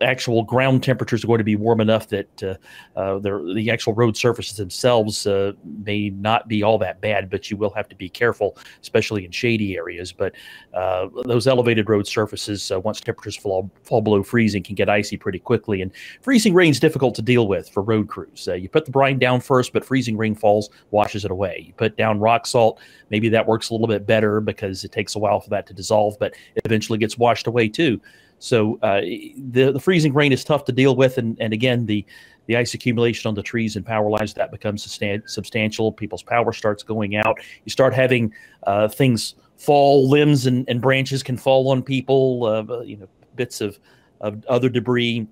actual 0.00 0.42
ground 0.42 0.82
temperatures 0.82 1.24
are 1.24 1.26
going 1.26 1.38
to 1.38 1.44
be 1.44 1.56
warm 1.56 1.80
enough 1.80 2.08
that 2.08 2.42
uh, 2.42 2.54
uh, 2.98 3.18
the 3.18 3.70
actual 3.70 3.94
road 3.94 4.16
surfaces 4.16 4.56
themselves 4.56 5.26
uh, 5.26 5.52
may 5.84 6.10
not 6.10 6.48
be 6.48 6.62
all 6.62 6.78
that 6.78 7.00
bad, 7.00 7.30
but 7.30 7.50
you 7.50 7.56
will 7.56 7.70
have 7.70 7.88
to 7.88 7.96
be 7.96 8.08
careful, 8.08 8.56
especially 8.82 9.24
in 9.24 9.30
shady 9.30 9.76
areas. 9.76 10.12
But 10.12 10.34
uh, 10.74 11.08
those 11.24 11.46
elevated 11.46 11.88
road 11.88 12.06
surfaces, 12.06 12.70
uh, 12.70 12.80
once 12.80 13.00
temperatures 13.00 13.36
fall, 13.36 13.70
fall 13.82 14.00
below 14.00 14.22
freezing, 14.22 14.62
can 14.62 14.74
get 14.74 14.88
icy 14.88 15.16
pretty 15.16 15.38
quickly. 15.38 15.82
And 15.82 15.92
freezing 16.20 16.54
rain 16.54 16.70
is 16.70 16.80
difficult 16.80 17.14
to 17.16 17.22
deal 17.22 17.48
with 17.48 17.68
for 17.68 17.82
road 17.82 18.08
crews. 18.08 18.48
Uh, 18.48 18.54
you 18.54 18.68
put 18.68 18.84
the 18.84 18.90
brine 18.90 19.18
down 19.18 19.40
first, 19.40 19.72
but 19.72 19.84
freezing 19.84 20.16
rain 20.16 20.34
falls, 20.34 20.70
washes 20.90 21.24
it 21.24 21.30
away. 21.30 21.64
You 21.66 21.72
put 21.74 21.96
down 21.96 22.20
rock 22.20 22.46
salt, 22.46 22.80
maybe 23.10 23.28
that 23.30 23.46
works 23.46 23.70
a 23.70 23.74
little 23.74 23.86
bit 23.86 24.06
better 24.06 24.40
because 24.40 24.84
it 24.84 24.92
takes 24.92 25.14
a 25.14 25.18
while 25.18 25.40
for 25.40 25.50
that 25.50 25.66
to 25.66 25.74
dissolve, 25.74 26.16
but 26.18 26.34
it 26.54 26.62
eventually 26.64 26.98
gets 26.98 27.18
washed 27.18 27.46
away 27.46 27.68
too. 27.68 28.00
So 28.38 28.78
uh, 28.82 29.00
the 29.00 29.72
the 29.72 29.80
freezing 29.80 30.14
rain 30.14 30.32
is 30.32 30.44
tough 30.44 30.64
to 30.66 30.72
deal 30.72 30.96
with, 30.96 31.18
and 31.18 31.36
and 31.40 31.52
again 31.52 31.86
the 31.86 32.04
the 32.46 32.56
ice 32.56 32.72
accumulation 32.74 33.28
on 33.28 33.34
the 33.34 33.42
trees 33.42 33.76
and 33.76 33.84
power 33.84 34.08
lines 34.08 34.34
that 34.34 34.50
becomes 34.50 34.82
substantial. 34.82 35.92
People's 35.92 36.22
power 36.22 36.52
starts 36.52 36.82
going 36.82 37.14
out. 37.16 37.38
You 37.64 37.70
start 37.70 37.92
having 37.92 38.32
uh, 38.66 38.88
things 38.88 39.34
fall, 39.58 40.08
limbs 40.08 40.46
and, 40.46 40.64
and 40.68 40.80
branches 40.80 41.22
can 41.22 41.36
fall 41.36 41.70
on 41.70 41.82
people. 41.82 42.44
Uh, 42.44 42.80
you 42.80 42.96
know, 42.96 43.08
bits 43.36 43.60
of 43.60 43.78
of 44.20 44.44
other 44.46 44.68
debris. 44.68 45.26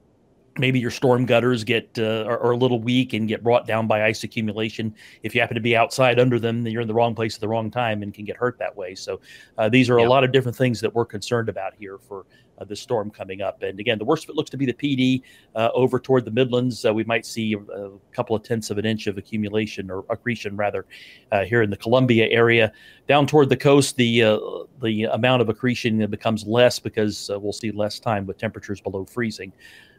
Maybe 0.59 0.79
your 0.79 0.91
storm 0.91 1.27
gutters 1.27 1.65
get 1.65 1.91
uh, 1.99 2.25
are, 2.27 2.39
are, 2.41 2.53
a 2.53 2.57
little 2.57 2.81
weak 2.81 3.13
and 3.13 3.29
get 3.29 3.43
brought 3.43 3.67
down 3.67 3.87
by 3.87 4.07
ice 4.07 4.25
accumulation. 4.25 4.95
If 5.23 5.35
you 5.35 5.41
happen 5.43 5.55
to 5.55 5.61
be 5.61 5.77
outside 5.77 6.19
under 6.19 6.39
them, 6.39 6.63
then 6.63 6.73
you're 6.73 6.81
in 6.81 6.89
the 6.89 6.95
wrong 6.95 7.15
place 7.15 7.35
at 7.35 7.43
the 7.43 7.49
wrong 7.49 7.71
time 7.71 8.03
and 8.03 8.15
can 8.15 8.25
get 8.25 8.39
hurt 8.39 8.59
that 8.59 8.75
way. 8.75 8.95
So 8.95 9.21
uh, 9.59 9.69
these 9.69 9.91
are 9.91 9.99
a 9.99 10.09
lot 10.09 10.25
of 10.25 10.33
different 10.33 10.57
things 10.57 10.81
that 10.81 10.95
we're 10.95 11.05
concerned 11.05 11.51
about 11.51 11.75
here 11.79 11.99
for 11.99 12.25
uh, 12.59 12.65
the 12.65 12.77
storm 12.77 13.11
coming 13.11 13.43
up. 13.43 13.63
And 13.63 13.79
again, 13.81 13.99
the 13.99 14.05
worst 14.05 14.25
of 14.25 14.31
it 14.31 14.37
looks 14.37 14.51
to 14.51 14.57
be 14.57 14.67
the 14.67 14.73
Pee 14.73 14.97
Dee 14.97 15.23
uh, 15.55 15.71
over 15.75 15.99
toward 15.99 16.25
the 16.25 16.31
Midlands. 16.31 16.85
Uh, 16.85 16.93
we 16.93 17.05
might 17.05 17.27
see 17.27 17.55
a, 17.55 17.59
a, 17.59 17.91
couple 18.13 18.35
of 18.35 18.43
tenths 18.43 18.71
of 18.71 18.79
an 18.79 18.87
inch 18.87 19.07
of 19.07 19.19
accumulation 19.19 19.91
or 19.91 20.05
accretion 20.09 20.57
rather 20.57 20.87
uh, 21.33 21.45
here 21.45 21.63
in 21.63 21.71
the 21.71 21.77
Columbia 21.77 22.27
area. 22.29 22.73
Down 23.09 23.27
toward 23.27 23.49
the 23.49 23.57
coast, 23.57 23.97
the 23.97 24.23
uh, 24.23 24.39
the 24.83 25.05
amount 25.05 25.43
of 25.43 25.49
accretion 25.49 26.09
becomes 26.11 26.47
less 26.47 26.79
because 26.79 27.31
uh, 27.31 27.39
we'll 27.39 27.53
see 27.53 27.71
less 27.71 27.99
time 27.99 28.27
with 28.27 28.39
temperatures 28.39 28.81
below 28.81 29.05
freezing. 29.05 29.53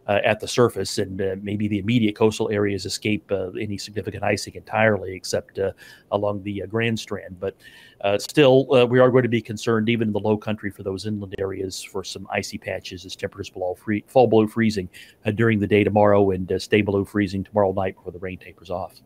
Uh, 0.08 0.22
at 0.24 0.40
the 0.40 0.48
surface, 0.48 1.00
and 1.00 1.22
uh, 1.22 1.36
maybe 1.42 1.68
the 1.68 1.80
immediate 1.80 2.16
coastal 2.16 2.50
areas 2.50 2.86
escape 2.86 3.30
uh, 3.30 3.50
any 3.60 3.78
significant 3.78 4.24
icing 4.24 4.56
entirely, 4.56 5.14
except 5.14 5.60
along 6.14 6.42
the 6.44 6.64
Grand 6.70 6.98
Strand. 6.98 7.38
But 7.42 7.58
still, 8.22 8.68
we 8.88 9.00
are 9.00 9.12
going 9.12 9.24
to 9.24 9.30
be 9.30 9.42
concerned, 9.42 9.90
even 9.90 10.08
in 10.08 10.14
the 10.14 10.20
low 10.22 10.38
country, 10.38 10.72
for 10.72 10.84
those 10.84 11.06
inland 11.06 11.36
areas, 11.40 11.84
for 11.84 12.06
some 12.06 12.26
icy 12.32 12.58
patches 12.58 13.04
as 13.04 13.18
temperatures 13.18 13.50
below 13.50 13.76
free, 13.76 14.06
fall 14.08 14.28
below 14.28 14.48
freezing 14.48 14.88
during 15.36 15.60
the 15.60 15.68
day 15.68 15.84
tomorrow 15.84 16.32
and 16.32 16.54
stay 16.62 16.82
below 16.82 17.04
freezing 17.04 17.44
tomorrow 17.44 17.74
night 17.74 17.98
before 17.98 18.14
the 18.14 18.20
rain 18.20 18.38
tapers 18.38 18.70
off. 18.70 19.02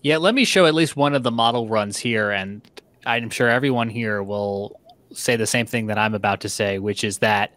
Yeah, 0.00 0.16
let 0.16 0.34
me 0.34 0.46
show 0.46 0.64
at 0.64 0.72
least 0.72 0.96
one 0.96 1.14
of 1.14 1.24
the 1.24 1.30
model 1.30 1.68
runs 1.68 1.98
here, 1.98 2.30
and 2.30 2.62
I'm 3.04 3.28
sure 3.28 3.50
everyone 3.50 3.90
here 3.90 4.22
will 4.22 4.80
say 5.12 5.36
the 5.36 5.46
same 5.46 5.66
thing 5.66 5.88
that 5.88 5.98
I'm 5.98 6.14
about 6.14 6.40
to 6.40 6.48
say, 6.48 6.78
which 6.78 7.04
is 7.04 7.18
that 7.18 7.52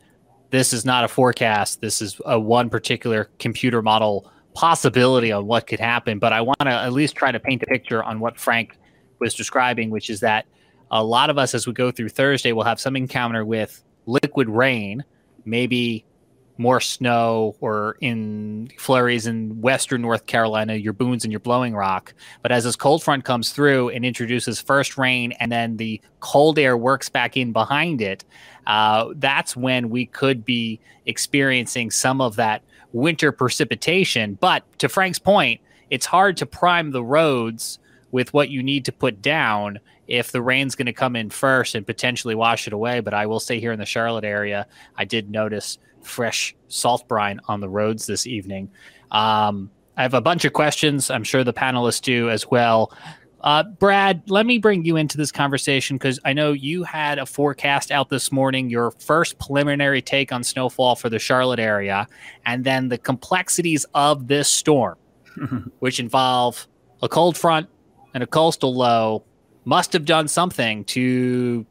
this 0.49 0.73
is 0.73 0.85
not 0.85 1.03
a 1.03 1.07
forecast. 1.07 1.81
This 1.81 2.01
is 2.01 2.19
a 2.25 2.39
one 2.39 2.69
particular 2.69 3.29
computer 3.39 3.81
model 3.81 4.31
possibility 4.53 5.31
on 5.31 5.45
what 5.45 5.67
could 5.67 5.79
happen. 5.79 6.19
But 6.19 6.33
I 6.33 6.41
want 6.41 6.59
to 6.61 6.69
at 6.69 6.93
least 6.93 7.15
try 7.15 7.31
to 7.31 7.39
paint 7.39 7.63
a 7.63 7.65
picture 7.67 8.03
on 8.03 8.19
what 8.19 8.37
Frank 8.37 8.77
was 9.19 9.35
describing, 9.35 9.89
which 9.89 10.09
is 10.09 10.19
that 10.21 10.45
a 10.91 11.03
lot 11.03 11.29
of 11.29 11.37
us, 11.37 11.53
as 11.53 11.67
we 11.67 11.73
go 11.73 11.91
through 11.91 12.09
Thursday, 12.09 12.51
will 12.51 12.63
have 12.63 12.79
some 12.79 12.95
encounter 12.95 13.45
with 13.45 13.83
liquid 14.05 14.49
rain, 14.49 15.03
maybe 15.45 16.05
more 16.59 16.81
snow 16.81 17.55
or 17.61 17.97
in 18.01 18.69
flurries 18.77 19.25
in 19.25 19.61
western 19.61 20.01
North 20.01 20.25
Carolina, 20.25 20.75
your 20.75 20.91
Boones 20.91 21.23
and 21.23 21.31
your 21.31 21.39
blowing 21.39 21.73
rock. 21.73 22.13
But 22.41 22.51
as 22.51 22.65
this 22.65 22.75
cold 22.75 23.01
front 23.01 23.23
comes 23.23 23.51
through 23.51 23.89
and 23.89 24.03
introduces 24.03 24.59
first 24.59 24.97
rain 24.97 25.31
and 25.39 25.49
then 25.49 25.77
the 25.77 26.01
cold 26.19 26.59
air 26.59 26.75
works 26.75 27.07
back 27.07 27.37
in 27.37 27.53
behind 27.53 28.01
it, 28.01 28.25
uh, 28.67 29.13
that's 29.15 29.55
when 29.55 29.89
we 29.89 30.05
could 30.05 30.43
be 30.43 30.81
experiencing 31.05 31.91
some 31.91 32.19
of 32.19 32.35
that 32.35 32.61
winter 32.91 33.31
precipitation. 33.31 34.37
But 34.39 34.63
to 34.79 34.89
Frank's 34.89 35.19
point, 35.19 35.61
it's 35.89 36.05
hard 36.05 36.35
to 36.37 36.45
prime 36.45 36.91
the 36.91 37.03
roads 37.03 37.79
with 38.11 38.33
what 38.33 38.49
you 38.49 38.61
need 38.61 38.83
to 38.85 38.91
put 38.91 39.21
down 39.21 39.79
if 40.07 40.31
the 40.31 40.41
rain's 40.41 40.75
going 40.75 40.87
to 40.87 40.93
come 40.93 41.15
in 41.15 41.29
first 41.29 41.75
and 41.75 41.85
potentially 41.85 42.35
wash 42.35 42.67
it 42.67 42.73
away. 42.73 42.99
But 42.99 43.13
I 43.13 43.27
will 43.27 43.39
say 43.39 43.59
here 43.59 43.71
in 43.71 43.79
the 43.79 43.85
Charlotte 43.85 44.25
area, 44.25 44.67
I 44.97 45.05
did 45.05 45.29
notice 45.29 45.77
fresh 46.01 46.55
salt 46.67 47.07
brine 47.07 47.39
on 47.47 47.59
the 47.59 47.69
roads 47.69 48.05
this 48.05 48.27
evening. 48.27 48.69
Um, 49.11 49.71
I 49.97 50.03
have 50.03 50.13
a 50.13 50.21
bunch 50.21 50.45
of 50.45 50.53
questions. 50.53 51.09
I'm 51.11 51.23
sure 51.23 51.43
the 51.43 51.53
panelists 51.53 52.01
do 52.01 52.29
as 52.29 52.49
well. 52.49 52.93
Uh, 53.41 53.63
Brad, 53.63 54.29
let 54.29 54.45
me 54.45 54.57
bring 54.57 54.83
you 54.83 54.97
into 54.97 55.17
this 55.17 55.31
conversation 55.31 55.97
because 55.97 56.19
I 56.25 56.33
know 56.33 56.51
you 56.51 56.83
had 56.83 57.19
a 57.19 57.25
forecast 57.25 57.89
out 57.91 58.09
this 58.09 58.31
morning, 58.31 58.69
your 58.69 58.91
first 58.91 59.39
preliminary 59.39 60.01
take 60.01 60.31
on 60.33 60.43
snowfall 60.43 60.95
for 60.95 61.09
the 61.09 61.19
Charlotte 61.19 61.59
area, 61.59 62.07
and 62.45 62.63
then 62.65 62.89
the 62.89 62.97
complexities 62.97 63.85
of 63.93 64.27
this 64.27 64.49
storm, 64.49 64.97
which 65.79 65.99
involve 65.99 66.67
a 67.01 67.07
cold 67.07 67.37
front 67.37 67.69
and 68.13 68.23
a 68.23 68.27
coastal 68.27 68.75
low, 68.75 69.23
must 69.63 69.93
have 69.93 70.03
done 70.03 70.27
something 70.27 70.83
to 70.85 71.65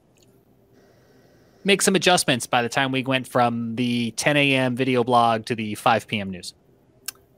make 1.68 1.82
some 1.82 1.94
adjustments 1.94 2.46
by 2.46 2.62
the 2.62 2.68
time 2.68 2.90
we 2.90 3.04
went 3.04 3.28
from 3.28 3.76
the 3.76 4.10
10 4.12 4.38
a.m. 4.38 4.74
video 4.74 5.04
blog 5.04 5.44
to 5.44 5.54
the 5.54 5.74
5 5.74 6.08
p.m. 6.08 6.30
news. 6.30 6.54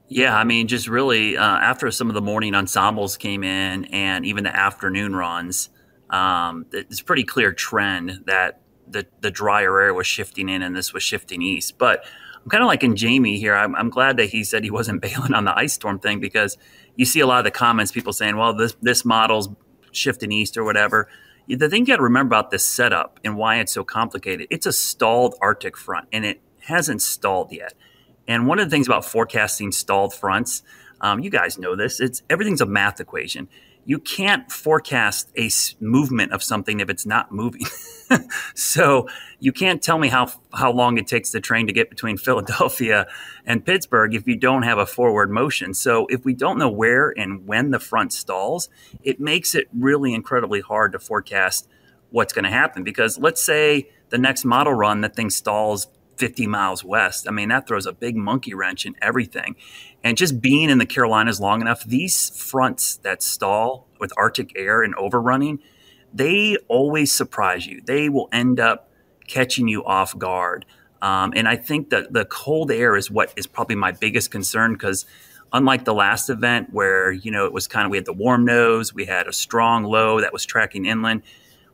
Yeah, 0.07 0.37
I 0.37 0.45
mean, 0.45 0.69
just 0.69 0.89
really 0.89 1.37
uh, 1.37 1.43
after 1.43 1.91
some 1.91 2.09
of 2.09 2.15
the 2.15 2.21
morning 2.23 2.55
ensembles 2.55 3.17
came 3.17 3.43
in 3.43 3.87
and 3.87 4.25
even 4.25 4.45
the 4.45 4.57
afternoon 4.57 5.17
runs, 5.17 5.69
um, 6.11 6.67
it's 6.73 7.01
a 7.01 7.05
pretty 7.05 7.25
clear 7.25 7.53
trend 7.53 8.23
that 8.27 8.61
the, 8.89 9.05
the 9.21 9.33
drier 9.33 9.81
air 9.81 9.93
was 9.93 10.07
shifting 10.07 10.49
in 10.49 10.63
and 10.63 10.77
this 10.77 10.93
was 10.93 11.03
shifting 11.03 11.43
east. 11.43 11.77
But 11.77 12.05
I'm 12.43 12.51
kind 12.51 12.63
of 12.63 12.69
like 12.69 12.85
in 12.85 12.95
Jamie 12.95 13.39
here. 13.39 13.57
I'm, 13.57 13.75
I'm, 13.75 13.91
glad 13.91 14.17
that 14.19 14.27
he 14.27 14.45
said 14.45 14.63
he 14.63 14.71
wasn't 14.71 15.03
bailing 15.03 15.35
on 15.35 15.45
the 15.45 15.59
ice 15.59 15.75
storm 15.75 15.99
thing 15.99 16.21
because 16.21 16.57
you 16.95 17.05
see 17.05 17.19
a 17.19 17.27
lot 17.27 17.39
of 17.39 17.45
the 17.45 17.51
comments, 17.51 17.91
people 17.91 18.13
saying, 18.13 18.37
well, 18.37 18.55
this, 18.55 18.77
this 18.81 19.05
model's 19.05 19.49
shifting 19.91 20.31
east 20.31 20.57
or 20.57 20.63
whatever 20.63 21.09
the 21.57 21.69
thing 21.69 21.83
you 21.83 21.87
got 21.87 21.97
to 21.97 22.03
remember 22.03 22.35
about 22.35 22.51
this 22.51 22.65
setup 22.65 23.19
and 23.25 23.37
why 23.37 23.57
it's 23.57 23.73
so 23.73 23.85
complicated, 23.85 24.47
it's 24.51 24.67
a 24.67 24.73
stalled 24.73 25.35
Arctic 25.41 25.77
front 25.77 26.09
and 26.13 26.25
it 26.25 26.41
hasn't 26.61 27.03
stalled 27.03 27.53
yet. 27.53 27.75
And 28.29 28.47
one 28.47 28.59
of 28.59 28.67
the 28.67 28.71
things 28.71 28.87
about 28.87 29.05
forecasting 29.05 29.73
stalled 29.73 30.15
fronts, 30.15 30.63
um, 31.01 31.21
you 31.21 31.31
guys 31.31 31.59
know 31.59 31.75
this, 31.75 32.01
it's 32.01 32.23
everything's 32.31 32.61
a 32.61 32.67
math 32.67 33.01
equation 33.01 33.49
you 33.85 33.99
can't 33.99 34.51
forecast 34.51 35.31
a 35.37 35.51
movement 35.81 36.33
of 36.33 36.43
something 36.43 36.81
if 36.81 36.91
it's 36.91 37.07
not 37.07 37.33
moving. 37.33 37.65
so 38.55 39.09
you 39.39 39.53
can't 39.53 39.83
tell 39.83 39.99
me 39.99 40.09
how 40.09 40.31
how 40.53 40.71
long 40.71 40.99
it 40.99 41.07
takes 41.07 41.31
the 41.31 41.41
train 41.41 41.67
to 41.67 41.73
get 41.73 41.91
between 41.91 42.17
Philadelphia 42.19 43.07
and 43.45 43.65
Pittsburgh 43.65 44.15
if 44.15 44.27
you 44.27 44.37
don't 44.37 44.63
have 44.63 44.79
a 44.79 44.87
forward 44.87 45.31
motion. 45.31 45.75
So 45.75 46.07
if 46.07 46.25
we 46.25 46.35
don't 46.35 46.59
know 46.59 46.71
where 46.71 47.11
and 47.11 47.47
when 47.47 47.71
the 47.71 47.81
front 47.81 48.13
stalls, 48.13 48.69
it 49.03 49.21
makes 49.21 49.55
it 49.55 49.69
really 49.73 50.15
incredibly 50.15 50.61
hard 50.61 50.93
to 50.93 50.99
forecast 50.99 51.69
what's 52.11 52.33
going 52.33 52.45
to 52.45 52.51
happen 52.51 52.83
because 52.83 53.19
let's 53.19 53.41
say 53.41 53.89
the 54.11 54.19
next 54.19 54.45
model 54.45 54.75
run 54.75 55.01
that 55.03 55.15
thing 55.15 55.31
stalls 55.31 55.87
50 56.21 56.47
miles 56.47 56.85
west. 56.85 57.27
I 57.27 57.31
mean, 57.31 57.49
that 57.49 57.67
throws 57.67 57.87
a 57.87 57.93
big 57.93 58.15
monkey 58.15 58.53
wrench 58.53 58.85
in 58.85 58.95
everything. 59.01 59.57
And 60.05 60.19
just 60.19 60.43
being 60.43 60.69
in 60.69 60.77
the 60.77 60.85
Carolinas 60.85 61.41
long 61.41 61.63
enough, 61.63 61.83
these 61.83 62.29
fronts 62.39 62.97
that 62.97 63.23
stall 63.23 63.89
with 63.99 64.13
Arctic 64.19 64.53
air 64.55 64.83
and 64.83 64.95
overrunning, 64.97 65.61
they 66.13 66.59
always 66.69 67.11
surprise 67.11 67.67
you. 67.67 67.81
They 67.83 68.11
will 68.11 68.29
end 68.33 68.61
up 68.61 68.91
catching 69.27 69.67
you 69.67 69.83
off 69.83 70.17
guard. 70.19 70.67
Um, 71.01 71.33
and 71.35 71.49
I 71.49 71.57
think 71.57 71.89
that 71.89 72.13
the 72.13 72.27
cold 72.27 72.71
air 72.71 72.97
is 72.97 73.11
what 73.11 73.33
is 73.35 73.47
probably 73.47 73.77
my 73.77 73.93
biggest 73.93 74.31
concern 74.31 74.75
because 74.75 75.07
unlike 75.55 75.87
the 75.87 75.95
last 75.95 76.29
event 76.29 76.69
where, 76.71 77.11
you 77.11 77.31
know, 77.31 77.47
it 77.47 77.53
was 77.55 77.67
kind 77.67 77.87
of, 77.87 77.91
we 77.91 77.97
had 77.97 78.05
the 78.05 78.13
warm 78.13 78.45
nose, 78.45 78.93
we 78.93 79.07
had 79.07 79.27
a 79.27 79.33
strong 79.33 79.85
low 79.85 80.21
that 80.21 80.35
was 80.35 80.45
tracking 80.45 80.85
inland 80.85 81.23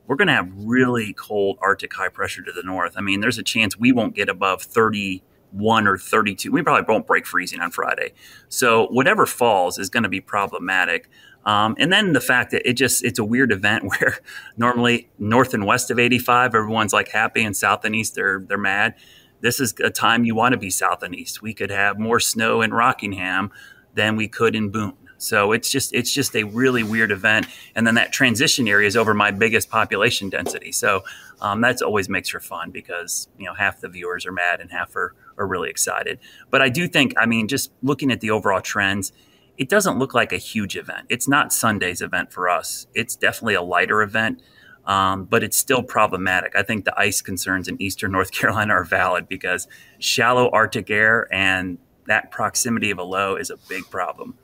we're 0.07 0.17
going 0.17 0.29
to 0.29 0.35
have 0.35 0.51
really 0.57 1.13
cold 1.13 1.59
Arctic 1.61 1.93
high 1.95 2.09
pressure 2.09 2.43
to 2.43 2.53
the 2.53 2.63
north. 2.63 2.95
I 2.97 3.01
mean, 3.01 3.21
there's 3.21 3.39
a 3.39 3.43
chance 3.43 3.79
we 3.79 3.93
won't 3.93 4.15
get 4.15 4.29
above 4.29 4.63
31 4.63 5.87
or 5.87 5.99
32. 5.99 6.51
We 6.53 6.63
probably 6.63 6.93
won't 6.93 7.07
break 7.07 7.27
freezing 7.27 7.61
on 7.61 7.71
Friday. 7.71 8.13
So 8.49 8.87
whatever 8.89 9.27
falls 9.27 9.79
is 9.79 9.91
going 9.91 10.05
to 10.05 10.09
be 10.09 10.21
problematic. 10.21 11.09
Um, 11.45 11.77
and 11.79 11.93
then 11.93 12.13
the 12.13 12.21
fact 12.21 12.51
that 12.51 12.69
it 12.69 12.75
just 12.75 13.05
it's 13.05 13.19
a 13.19 13.25
weird 13.25 13.53
event 13.53 13.85
where 13.89 14.19
normally 14.57 15.09
north 15.19 15.55
and 15.55 15.65
west 15.65 15.91
of 15.91 15.99
85 15.99 16.55
everyone's 16.55 16.93
like 16.93 17.09
happy 17.09 17.45
and 17.45 17.57
south 17.57 17.85
and 17.85 17.95
east 17.95 18.17
they're 18.17 18.45
they're 18.47 18.59
mad. 18.59 18.95
This 19.43 19.61
is 19.61 19.75
a 19.85 19.91
time 19.91 20.25
you 20.25 20.35
want 20.35 20.55
to 20.55 20.59
be 20.59 20.71
south 20.71 21.03
and 21.03 21.15
east. 21.15 21.43
We 21.43 21.55
could 21.55 21.71
have 21.71 21.99
more 21.99 22.19
snow 22.19 22.63
in 22.63 22.73
Rockingham 22.73 23.53
than 23.95 24.17
we 24.17 24.29
could 24.29 24.57
in 24.57 24.71
Boone. 24.71 24.97
So 25.19 25.53
it's 25.53 25.71
just 25.71 25.93
it's 25.95 26.13
just 26.13 26.35
a 26.37 26.45
really 26.45 26.83
weird 26.83 27.11
event. 27.11 27.47
And 27.75 27.87
then 27.87 27.95
that 27.95 28.13
transition 28.13 28.69
area 28.69 28.87
is 28.87 28.97
over 28.97 29.15
my 29.15 29.31
biggest 29.31 29.71
population 29.71 30.29
density. 30.29 30.73
So 30.73 31.03
um, 31.41 31.61
that's 31.61 31.83
always 31.83 32.09
makes 32.09 32.29
for 32.29 32.41
fun 32.41 32.71
because 32.71 33.29
you 33.39 33.47
know 33.47 33.55
half 33.55 33.81
the 33.81 33.89
viewers 33.89 34.27
are 34.27 34.33
mad 34.33 34.61
and 34.61 34.71
half 34.71 34.95
are 34.97 35.15
are 35.39 35.47
really 35.47 35.71
excited. 35.71 36.19
But 36.51 36.63
I 36.63 36.69
do 36.69 36.89
think, 36.89 37.15
I 37.17 37.27
mean, 37.27 37.49
just 37.49 37.71
looking 37.83 38.11
at 38.11 38.21
the 38.21 38.31
overall 38.31 38.61
trends, 38.61 39.13
it 39.59 39.69
doesn't 39.69 39.99
look 39.99 40.15
like 40.15 40.33
a 40.33 40.39
huge 40.39 40.77
event. 40.77 41.07
It's 41.09 41.29
not 41.29 41.53
Sunday's 41.53 42.03
event 42.03 42.33
for 42.33 42.49
us. 42.49 42.87
It's 42.95 43.17
definitely 43.17 43.55
a 43.55 43.63
lighter 43.63 44.03
event, 44.03 44.43
um, 44.85 45.25
but 45.25 45.43
it's 45.43 45.57
still 45.57 45.83
problematic. 45.83 46.55
I 46.55 46.63
think 46.63 46.85
the 46.85 46.99
ice 46.99 47.23
concerns 47.23 47.69
in 47.69 47.81
eastern 47.81 48.13
North 48.13 48.31
Carolina 48.39 48.75
are 48.75 48.85
valid 48.85 49.29
because 49.29 49.67
shallow 49.99 50.51
Arctic 50.51 50.91
air 50.91 51.33
and 51.33 51.79
that 52.07 52.31
proximity 52.31 52.91
of 52.91 52.99
a 52.99 53.03
low 53.03 53.37
is 53.37 53.51
a 53.51 53.57
big 53.69 53.85
problem. 53.91 54.39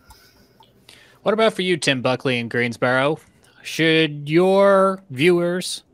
What 1.23 1.35
about 1.35 1.53
for 1.53 1.63
you, 1.63 1.77
Tim 1.77 2.03
Buckley 2.03 2.41
in 2.41 2.49
Greensboro? 2.49 3.21
Should 3.63 4.29
your 4.29 5.05
viewers, 5.11 5.85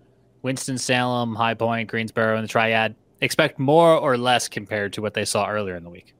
Winston-Salem, 0.40 1.34
High 1.34 1.52
Point, 1.52 1.90
Greensboro, 1.90 2.36
and 2.36 2.44
the 2.44 2.48
Triad, 2.48 2.94
expect 3.20 3.58
more 3.58 3.94
or 3.94 4.16
less 4.16 4.48
compared 4.48 4.94
to 4.94 5.02
what 5.02 5.12
they 5.12 5.26
saw 5.26 5.46
earlier 5.46 5.76
in 5.76 5.84
the 5.84 5.90
week? 5.90 6.14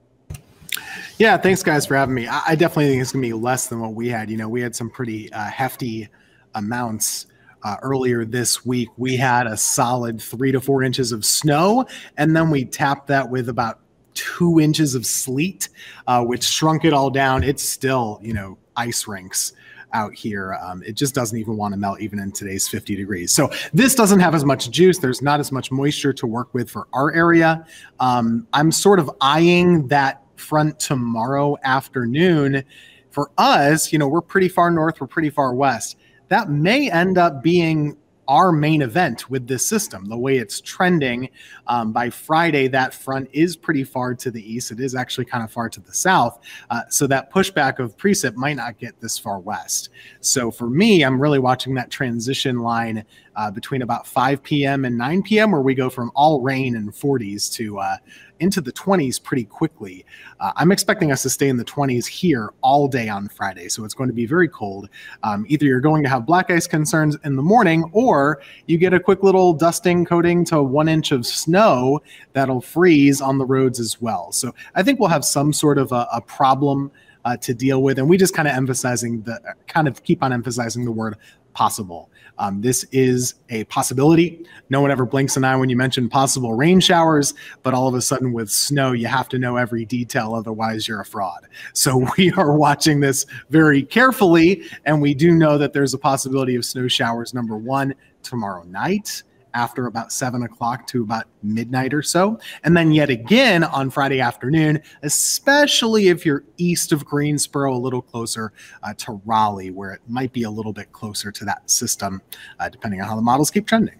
Yeah, 1.16 1.38
thanks 1.38 1.62
guys 1.62 1.86
for 1.86 1.96
having 1.96 2.14
me. 2.14 2.28
I, 2.28 2.54
definitely 2.54 2.88
think 2.88 3.00
it's 3.00 3.12
gonna 3.12 3.22
be 3.22 3.32
less 3.32 3.68
than 3.68 3.80
what 3.80 3.94
we 3.94 4.10
had. 4.10 4.28
You 4.28 4.36
know, 4.36 4.48
we 4.48 4.60
had 4.60 4.76
some 4.76 4.90
pretty 4.90 5.32
uh, 5.32 5.46
hefty 5.46 6.10
amounts 6.54 7.28
uh, 7.62 7.76
earlier 7.80 8.26
this 8.26 8.66
week. 8.66 8.90
We 8.98 9.16
had 9.16 9.46
a 9.46 9.56
solid 9.56 10.20
three 10.20 10.52
to 10.52 10.60
four 10.60 10.82
inches 10.82 11.12
of 11.12 11.24
snow, 11.24 11.86
and 12.18 12.36
then 12.36 12.50
we 12.50 12.66
tapped 12.66 13.06
that 13.06 13.30
with 13.30 13.48
about 13.48 13.80
two 14.12 14.60
inches 14.60 14.94
of 14.94 15.06
sleet, 15.06 15.70
uh, 16.06 16.22
which 16.22 16.44
shrunk 16.44 16.84
it 16.84 16.92
all 16.92 17.08
down. 17.08 17.42
It's 17.42 17.62
still, 17.62 18.20
you 18.22 18.34
know, 18.34 18.58
ice 18.78 19.06
rinks 19.06 19.52
out 19.92 20.14
here. 20.14 20.54
Um, 20.62 20.82
it 20.82 20.94
just 20.94 21.14
doesn't 21.14 21.38
even 21.38 21.56
want 21.56 21.72
to 21.72 21.78
melt 21.78 22.00
even 22.00 22.18
in 22.18 22.32
today's 22.32 22.68
50 22.68 22.96
degrees. 22.96 23.32
So 23.32 23.50
this 23.72 23.94
doesn't 23.94 24.20
have 24.20 24.34
as 24.34 24.44
much 24.44 24.70
juice. 24.70 24.98
There's 24.98 25.22
not 25.22 25.40
as 25.40 25.52
much 25.52 25.70
moisture 25.70 26.12
to 26.12 26.26
work 26.26 26.52
with 26.54 26.70
for 26.70 26.88
our 26.92 27.12
area. 27.12 27.66
Um, 28.00 28.46
I'm 28.52 28.70
sort 28.70 28.98
of 28.98 29.10
eyeing 29.20 29.88
that 29.88 30.22
front 30.36 30.78
tomorrow 30.78 31.56
afternoon. 31.64 32.64
For 33.10 33.30
us, 33.38 33.92
you 33.92 33.98
know, 33.98 34.08
we're 34.08 34.20
pretty 34.20 34.48
far 34.48 34.70
north, 34.70 35.00
we're 35.00 35.06
pretty 35.06 35.30
far 35.30 35.54
west. 35.54 35.96
That 36.28 36.50
may 36.50 36.90
end 36.90 37.18
up 37.18 37.42
being 37.42 37.96
our 38.28 38.52
main 38.52 38.82
event 38.82 39.30
with 39.30 39.48
this 39.48 39.66
system. 39.66 40.04
The 40.04 40.16
way 40.16 40.36
it's 40.36 40.60
trending 40.60 41.30
um, 41.66 41.92
by 41.92 42.10
Friday, 42.10 42.68
that 42.68 42.92
front 42.92 43.28
is 43.32 43.56
pretty 43.56 43.84
far 43.84 44.14
to 44.14 44.30
the 44.30 44.52
east. 44.52 44.70
It 44.70 44.80
is 44.80 44.94
actually 44.94 45.24
kind 45.24 45.42
of 45.42 45.50
far 45.50 45.70
to 45.70 45.80
the 45.80 45.94
south. 45.94 46.38
Uh, 46.68 46.82
so 46.90 47.06
that 47.06 47.32
pushback 47.32 47.78
of 47.78 47.96
precip 47.96 48.34
might 48.34 48.56
not 48.56 48.78
get 48.78 49.00
this 49.00 49.18
far 49.18 49.38
west. 49.38 49.88
So 50.20 50.50
for 50.50 50.68
me, 50.68 51.02
I'm 51.02 51.20
really 51.20 51.38
watching 51.38 51.74
that 51.74 51.90
transition 51.90 52.58
line 52.58 53.04
uh, 53.34 53.50
between 53.50 53.82
about 53.82 54.06
5 54.06 54.42
p.m. 54.42 54.84
and 54.84 54.98
9 54.98 55.22
p.m., 55.22 55.52
where 55.52 55.62
we 55.62 55.74
go 55.74 55.88
from 55.88 56.10
all 56.14 56.42
rain 56.42 56.76
and 56.76 56.92
40s 56.92 57.50
to 57.54 57.78
uh, 57.78 57.96
into 58.40 58.60
the 58.60 58.72
20s 58.72 59.22
pretty 59.22 59.44
quickly. 59.44 60.04
Uh, 60.40 60.52
I'm 60.56 60.72
expecting 60.72 61.12
us 61.12 61.22
to 61.22 61.30
stay 61.30 61.48
in 61.48 61.56
the 61.56 61.64
20s 61.64 62.06
here 62.06 62.52
all 62.60 62.88
day 62.88 63.08
on 63.08 63.28
Friday. 63.28 63.68
So 63.68 63.84
it's 63.84 63.94
going 63.94 64.08
to 64.08 64.14
be 64.14 64.26
very 64.26 64.48
cold. 64.48 64.88
Um, 65.22 65.44
either 65.48 65.66
you're 65.66 65.80
going 65.80 66.02
to 66.02 66.08
have 66.08 66.26
black 66.26 66.50
ice 66.50 66.66
concerns 66.66 67.16
in 67.24 67.36
the 67.36 67.42
morning, 67.42 67.84
or 67.92 68.40
you 68.66 68.78
get 68.78 68.94
a 68.94 69.00
quick 69.00 69.22
little 69.22 69.52
dusting 69.52 70.04
coating 70.04 70.44
to 70.46 70.62
one 70.62 70.88
inch 70.88 71.12
of 71.12 71.26
snow 71.26 72.00
that'll 72.32 72.60
freeze 72.60 73.20
on 73.20 73.38
the 73.38 73.46
roads 73.46 73.80
as 73.80 74.00
well. 74.00 74.32
So 74.32 74.54
I 74.74 74.82
think 74.82 75.00
we'll 75.00 75.08
have 75.08 75.24
some 75.24 75.52
sort 75.52 75.78
of 75.78 75.92
a, 75.92 76.06
a 76.12 76.20
problem. 76.20 76.90
Uh, 77.24 77.36
to 77.36 77.52
deal 77.52 77.82
with, 77.82 77.98
and 77.98 78.08
we 78.08 78.16
just 78.16 78.32
kind 78.32 78.48
of 78.48 78.54
emphasizing 78.54 79.20
the 79.22 79.38
kind 79.66 79.86
of 79.86 80.02
keep 80.02 80.22
on 80.22 80.32
emphasizing 80.32 80.84
the 80.86 80.92
word 80.92 81.16
possible. 81.52 82.10
Um, 82.38 82.60
this 82.60 82.84
is 82.92 83.34
a 83.50 83.64
possibility. 83.64 84.46
No 84.70 84.80
one 84.80 84.90
ever 84.90 85.04
blinks 85.04 85.36
an 85.36 85.44
eye 85.44 85.56
when 85.56 85.68
you 85.68 85.76
mention 85.76 86.08
possible 86.08 86.54
rain 86.54 86.80
showers, 86.80 87.34
but 87.62 87.74
all 87.74 87.88
of 87.88 87.94
a 87.94 88.02
sudden 88.02 88.32
with 88.32 88.50
snow, 88.50 88.92
you 88.92 89.06
have 89.06 89.28
to 89.30 89.38
know 89.38 89.56
every 89.56 89.84
detail, 89.84 90.34
otherwise, 90.34 90.86
you're 90.86 91.00
a 91.00 91.04
fraud. 91.04 91.46
So 91.72 92.06
we 92.18 92.32
are 92.32 92.56
watching 92.56 93.00
this 93.00 93.26
very 93.50 93.82
carefully, 93.82 94.64
and 94.84 95.00
we 95.00 95.14
do 95.14 95.32
know 95.32 95.58
that 95.58 95.72
there's 95.72 95.94
a 95.94 95.98
possibility 95.98 96.54
of 96.56 96.64
snow 96.64 96.88
showers, 96.88 97.34
number 97.34 97.56
one, 97.56 97.94
tomorrow 98.22 98.64
night 98.64 99.22
after 99.54 99.86
about 99.86 100.12
seven 100.12 100.42
o'clock 100.42 100.86
to 100.88 101.02
about 101.02 101.24
midnight 101.42 101.94
or 101.94 102.02
so. 102.02 102.38
And 102.64 102.76
then 102.76 102.92
yet 102.92 103.10
again 103.10 103.64
on 103.64 103.90
Friday 103.90 104.20
afternoon, 104.20 104.82
especially 105.02 106.08
if 106.08 106.24
you're 106.26 106.44
east 106.56 106.92
of 106.92 107.04
Greensboro, 107.04 107.74
a 107.74 107.78
little 107.78 108.02
closer 108.02 108.52
uh, 108.82 108.94
to 108.98 109.20
Raleigh, 109.24 109.70
where 109.70 109.92
it 109.92 110.00
might 110.08 110.32
be 110.32 110.42
a 110.44 110.50
little 110.50 110.72
bit 110.72 110.92
closer 110.92 111.32
to 111.32 111.44
that 111.44 111.70
system, 111.70 112.22
uh, 112.60 112.68
depending 112.68 113.00
on 113.00 113.08
how 113.08 113.16
the 113.16 113.22
models 113.22 113.50
keep 113.50 113.66
trending. 113.66 113.98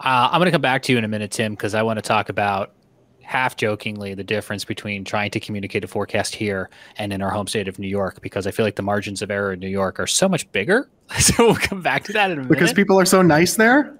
Uh, 0.00 0.28
I'm 0.30 0.40
going 0.40 0.46
to 0.46 0.52
come 0.52 0.60
back 0.60 0.82
to 0.84 0.92
you 0.92 0.98
in 0.98 1.04
a 1.04 1.08
minute, 1.08 1.30
Tim, 1.30 1.52
because 1.52 1.74
I 1.74 1.82
want 1.82 1.98
to 1.98 2.02
talk 2.02 2.28
about 2.28 2.74
half 3.24 3.56
jokingly 3.56 4.14
the 4.14 4.24
difference 4.24 4.64
between 4.64 5.04
trying 5.04 5.30
to 5.30 5.40
communicate 5.40 5.82
a 5.82 5.88
forecast 5.88 6.34
here 6.34 6.70
and 6.96 7.12
in 7.12 7.22
our 7.22 7.30
home 7.30 7.46
state 7.46 7.68
of 7.68 7.78
New 7.78 7.88
York 7.88 8.20
because 8.20 8.46
I 8.46 8.50
feel 8.50 8.66
like 8.66 8.76
the 8.76 8.82
margins 8.82 9.22
of 9.22 9.30
error 9.30 9.54
in 9.54 9.60
New 9.60 9.68
York 9.68 9.98
are 9.98 10.06
so 10.06 10.28
much 10.28 10.50
bigger. 10.52 10.88
So 11.18 11.46
we'll 11.46 11.56
come 11.56 11.82
back 11.82 12.04
to 12.04 12.12
that 12.14 12.30
in 12.30 12.38
a 12.38 12.42
minute. 12.42 12.48
Because 12.48 12.72
people 12.72 12.98
are 12.98 13.04
so 13.04 13.20
nice 13.20 13.56
there? 13.56 13.94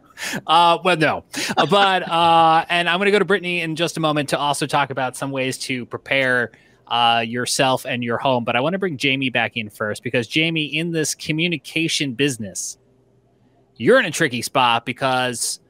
Uh, 0.47 0.79
well, 0.85 0.97
no, 0.97 1.25
uh, 1.57 1.67
but 1.67 2.03
uh, 2.11 2.65
and 2.69 2.89
I'm 2.89 2.99
going 2.99 3.07
to 3.07 3.13
go 3.13 3.19
to 3.19 3.25
Brittany 3.25 3.61
in 3.61 3.77
just 3.77 3.97
a 3.97 4.01
moment 4.01 4.29
to 4.31 4.39
also 4.39 4.67
talk 4.67 4.91
about 4.91 5.17
some 5.17 5.31
ways 5.31 5.59
to 5.59 5.87
prepare 5.87 6.53
uh, 6.89 7.25
yourself 7.27 7.87
and 7.87 8.03
your 8.05 8.19
home. 8.19 8.45
But 8.45 8.57
I 8.57 8.61
want 8.61 8.75
to 8.75 8.79
bring 8.79 8.97
Jamie 8.97 9.31
back 9.31 9.57
in 9.57 9.71
first 9.71 10.03
because 10.03 10.27
Jamie, 10.27 10.67
in 10.67 10.93
this 10.93 11.15
communication 11.15 12.15
business, 12.15 12.79
you're 13.77 13.99
in 13.99 14.05
a 14.05 14.11
tricky 14.11 14.43
spot 14.43 14.87
because, 14.87 15.61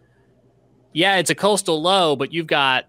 yeah, 0.93 1.17
it's 1.17 1.31
a 1.31 1.35
coastal 1.35 1.81
low, 1.81 2.17
but 2.17 2.33
you've 2.33 2.47
got 2.47 2.87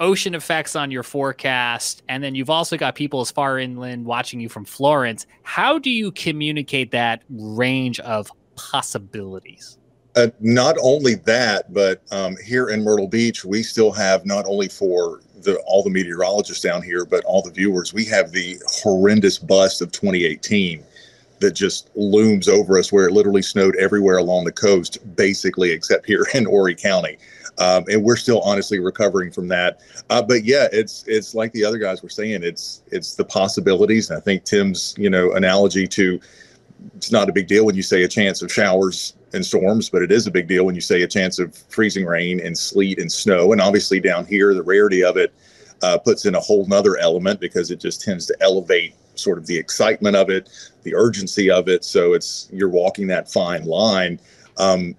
ocean 0.00 0.34
effects 0.34 0.76
on 0.76 0.90
your 0.90 1.02
forecast, 1.02 2.02
and 2.08 2.22
then 2.22 2.34
you've 2.34 2.50
also 2.50 2.76
got 2.76 2.94
people 2.94 3.20
as 3.20 3.30
far 3.30 3.58
inland 3.58 4.04
watching 4.04 4.40
you 4.40 4.48
from 4.48 4.64
Florence. 4.64 5.26
How 5.42 5.78
do 5.78 5.90
you 5.90 6.12
communicate 6.12 6.90
that 6.90 7.22
range 7.30 7.98
of 8.00 8.30
possibilities? 8.56 9.78
Uh, 10.16 10.28
not 10.40 10.76
only 10.82 11.14
that, 11.14 11.72
but 11.74 12.00
um, 12.10 12.36
here 12.42 12.70
in 12.70 12.82
Myrtle 12.82 13.06
Beach, 13.06 13.44
we 13.44 13.62
still 13.62 13.92
have 13.92 14.24
not 14.24 14.46
only 14.46 14.66
for 14.66 15.20
the 15.42 15.58
all 15.66 15.82
the 15.82 15.90
meteorologists 15.90 16.62
down 16.62 16.82
here, 16.82 17.04
but 17.04 17.22
all 17.24 17.42
the 17.42 17.50
viewers, 17.50 17.92
we 17.92 18.04
have 18.06 18.32
the 18.32 18.56
horrendous 18.66 19.38
bust 19.38 19.82
of 19.82 19.92
2018 19.92 20.82
that 21.40 21.52
just 21.52 21.90
looms 21.94 22.48
over 22.48 22.78
us, 22.78 22.90
where 22.90 23.06
it 23.06 23.12
literally 23.12 23.42
snowed 23.42 23.76
everywhere 23.76 24.16
along 24.16 24.46
the 24.46 24.52
coast, 24.52 24.98
basically 25.16 25.70
except 25.70 26.06
here 26.06 26.26
in 26.34 26.46
Horry 26.46 26.74
County. 26.74 27.18
Um, 27.58 27.84
and 27.88 28.02
we're 28.02 28.16
still 28.16 28.40
honestly 28.40 28.78
recovering 28.78 29.30
from 29.30 29.48
that. 29.48 29.80
Uh, 30.08 30.22
but 30.22 30.44
yeah, 30.44 30.68
it's 30.72 31.04
it's 31.06 31.34
like 31.34 31.52
the 31.52 31.64
other 31.64 31.78
guys 31.78 32.02
were 32.02 32.08
saying. 32.08 32.42
It's 32.42 32.82
it's 32.90 33.16
the 33.16 33.24
possibilities. 33.24 34.08
And 34.08 34.16
I 34.16 34.20
think 34.20 34.44
Tim's 34.44 34.94
you 34.96 35.10
know 35.10 35.32
analogy 35.32 35.86
to 35.88 36.20
it's 36.96 37.12
not 37.12 37.28
a 37.28 37.32
big 37.32 37.48
deal 37.48 37.66
when 37.66 37.74
you 37.74 37.82
say 37.82 38.02
a 38.02 38.08
chance 38.08 38.42
of 38.42 38.52
showers 38.52 39.14
and 39.36 39.46
storms, 39.46 39.88
but 39.88 40.02
it 40.02 40.10
is 40.10 40.26
a 40.26 40.30
big 40.30 40.48
deal 40.48 40.66
when 40.66 40.74
you 40.74 40.80
say 40.80 41.02
a 41.02 41.06
chance 41.06 41.38
of 41.38 41.56
freezing 41.68 42.04
rain 42.04 42.40
and 42.40 42.58
sleet 42.58 42.98
and 42.98 43.10
snow. 43.10 43.52
And 43.52 43.60
obviously 43.60 44.00
down 44.00 44.26
here, 44.26 44.52
the 44.54 44.62
rarity 44.62 45.04
of 45.04 45.16
it 45.16 45.32
uh, 45.82 45.98
puts 45.98 46.24
in 46.24 46.34
a 46.34 46.40
whole 46.40 46.66
nother 46.66 46.96
element 46.96 47.38
because 47.38 47.70
it 47.70 47.78
just 47.78 48.02
tends 48.02 48.26
to 48.26 48.36
elevate 48.40 48.94
sort 49.14 49.38
of 49.38 49.46
the 49.46 49.56
excitement 49.56 50.16
of 50.16 50.30
it, 50.30 50.50
the 50.82 50.94
urgency 50.94 51.50
of 51.50 51.68
it. 51.68 51.84
So 51.84 52.14
it's 52.14 52.48
you're 52.52 52.68
walking 52.68 53.06
that 53.08 53.30
fine 53.30 53.64
line. 53.64 54.18
Um, 54.58 54.96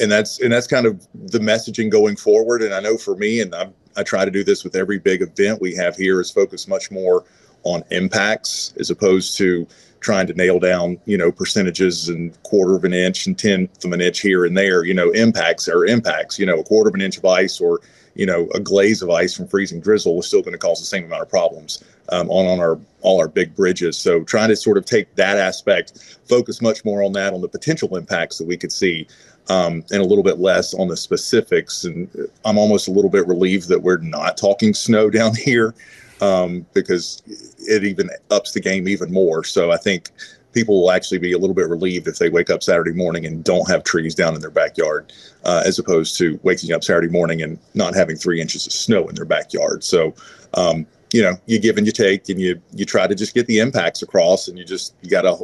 and 0.00 0.10
that's 0.10 0.40
and 0.40 0.52
that's 0.52 0.66
kind 0.66 0.86
of 0.86 1.06
the 1.14 1.38
messaging 1.38 1.90
going 1.90 2.16
forward. 2.16 2.62
And 2.62 2.74
I 2.74 2.80
know 2.80 2.96
for 2.96 3.16
me, 3.16 3.40
and 3.40 3.54
I, 3.54 3.68
I 3.96 4.02
try 4.02 4.24
to 4.24 4.30
do 4.30 4.42
this 4.42 4.64
with 4.64 4.74
every 4.74 4.98
big 4.98 5.22
event 5.22 5.60
we 5.60 5.74
have 5.76 5.96
here, 5.96 6.20
is 6.20 6.30
focus 6.30 6.66
much 6.66 6.90
more 6.90 7.24
on 7.64 7.84
impacts 7.90 8.74
as 8.80 8.90
opposed 8.90 9.36
to 9.38 9.66
trying 10.02 10.26
to 10.26 10.34
nail 10.34 10.58
down, 10.58 10.98
you 11.06 11.16
know, 11.16 11.32
percentages 11.32 12.08
and 12.08 12.40
quarter 12.42 12.74
of 12.74 12.84
an 12.84 12.92
inch 12.92 13.26
and 13.26 13.38
tenth 13.38 13.84
of 13.84 13.92
an 13.92 14.00
inch 14.00 14.20
here 14.20 14.44
and 14.44 14.56
there. 14.56 14.84
You 14.84 14.94
know, 14.94 15.10
impacts 15.12 15.68
are 15.68 15.86
impacts. 15.86 16.38
You 16.38 16.44
know, 16.44 16.60
a 16.60 16.64
quarter 16.64 16.88
of 16.88 16.94
an 16.94 17.00
inch 17.00 17.16
of 17.16 17.24
ice 17.24 17.60
or 17.60 17.80
you 18.14 18.26
know 18.26 18.48
a 18.54 18.60
glaze 18.60 19.00
of 19.00 19.08
ice 19.08 19.34
from 19.34 19.46
freezing 19.46 19.80
drizzle 19.80 20.18
is 20.20 20.26
still 20.26 20.42
going 20.42 20.52
to 20.52 20.58
cause 20.58 20.78
the 20.78 20.84
same 20.84 21.04
amount 21.04 21.22
of 21.22 21.30
problems 21.30 21.82
um, 22.10 22.28
on 22.28 22.46
on 22.46 22.60
our 22.60 22.78
all 23.00 23.18
our 23.18 23.28
big 23.28 23.54
bridges. 23.54 23.96
So 23.96 24.22
trying 24.24 24.50
to 24.50 24.56
sort 24.56 24.76
of 24.76 24.84
take 24.84 25.14
that 25.14 25.38
aspect, 25.38 26.18
focus 26.28 26.60
much 26.60 26.84
more 26.84 27.02
on 27.02 27.12
that 27.12 27.32
on 27.32 27.40
the 27.40 27.48
potential 27.48 27.96
impacts 27.96 28.38
that 28.38 28.46
we 28.46 28.56
could 28.56 28.72
see. 28.72 29.06
Um, 29.48 29.84
and 29.90 30.00
a 30.00 30.04
little 30.04 30.22
bit 30.22 30.38
less 30.38 30.72
on 30.72 30.86
the 30.86 30.96
specifics. 30.96 31.82
And 31.82 32.08
I'm 32.44 32.58
almost 32.58 32.86
a 32.86 32.92
little 32.92 33.10
bit 33.10 33.26
relieved 33.26 33.68
that 33.70 33.82
we're 33.82 33.96
not 33.96 34.36
talking 34.36 34.72
snow 34.72 35.10
down 35.18 35.34
here 35.34 35.74
um, 36.22 36.64
because 36.72 37.20
it 37.58 37.84
even 37.84 38.08
ups 38.30 38.52
the 38.52 38.60
game 38.60 38.88
even 38.88 39.12
more. 39.12 39.42
So 39.44 39.72
I 39.72 39.76
think 39.76 40.10
people 40.52 40.80
will 40.80 40.92
actually 40.92 41.18
be 41.18 41.32
a 41.32 41.38
little 41.38 41.54
bit 41.54 41.68
relieved 41.68 42.06
if 42.06 42.18
they 42.18 42.28
wake 42.28 42.48
up 42.48 42.62
Saturday 42.62 42.92
morning 42.92 43.26
and 43.26 43.42
don't 43.42 43.68
have 43.68 43.82
trees 43.82 44.14
down 44.14 44.34
in 44.34 44.40
their 44.40 44.50
backyard, 44.50 45.12
uh, 45.44 45.62
as 45.66 45.78
opposed 45.78 46.16
to 46.18 46.38
waking 46.44 46.72
up 46.72 46.84
Saturday 46.84 47.08
morning 47.08 47.42
and 47.42 47.58
not 47.74 47.94
having 47.94 48.16
three 48.16 48.40
inches 48.40 48.66
of 48.66 48.72
snow 48.72 49.08
in 49.08 49.16
their 49.16 49.24
backyard. 49.24 49.82
So, 49.82 50.14
um, 50.54 50.86
you 51.12 51.22
know, 51.22 51.34
you 51.46 51.58
give 51.58 51.76
and 51.76 51.86
you 51.86 51.92
take, 51.92 52.28
and 52.28 52.40
you 52.40 52.60
you 52.72 52.84
try 52.84 53.06
to 53.06 53.14
just 53.14 53.34
get 53.34 53.46
the 53.46 53.58
impacts 53.58 54.02
across, 54.02 54.48
and 54.48 54.56
you 54.56 54.64
just 54.64 54.94
you 55.02 55.10
gotta, 55.10 55.36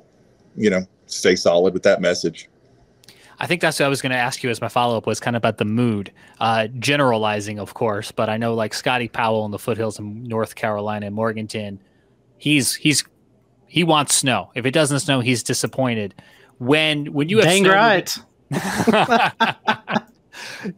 you 0.57 0.71
know, 0.71 0.87
stay 1.07 1.37
solid 1.37 1.75
with 1.75 1.83
that 1.83 2.01
message. 2.01 2.49
I 3.41 3.47
think 3.47 3.61
that's 3.61 3.79
what 3.79 3.87
I 3.87 3.89
was 3.89 4.03
going 4.03 4.11
to 4.11 4.19
ask 4.19 4.43
you 4.43 4.51
as 4.51 4.61
my 4.61 4.69
follow 4.69 4.97
up 4.97 5.07
was 5.07 5.21
kind 5.21 5.37
of 5.37 5.41
about 5.41 5.59
the 5.59 5.65
mood, 5.65 6.13
uh, 6.41 6.67
generalizing, 6.79 7.59
of 7.59 7.75
course. 7.75 8.11
But 8.11 8.29
I 8.29 8.37
know 8.37 8.55
like 8.55 8.75
Scotty 8.75 9.09
Powell 9.09 9.45
in 9.45 9.53
the 9.53 9.59
foothills 9.59 9.99
in 9.99 10.25
North 10.25 10.57
Carolina, 10.57 11.07
in 11.07 11.13
Morganton, 11.15 11.81
he's 12.37 12.75
he's 12.75 13.05
he 13.67 13.85
wants 13.85 14.15
snow. 14.15 14.51
If 14.55 14.67
it 14.67 14.73
doesn't 14.73 15.01
snow, 15.01 15.21
he's 15.21 15.43
disappointed. 15.43 16.15
When 16.59 17.13
when 17.13 17.29
you 17.29 17.39
have 17.39 17.47
Dang 17.47 17.63
snow, 17.65 17.75
right. 17.75 18.19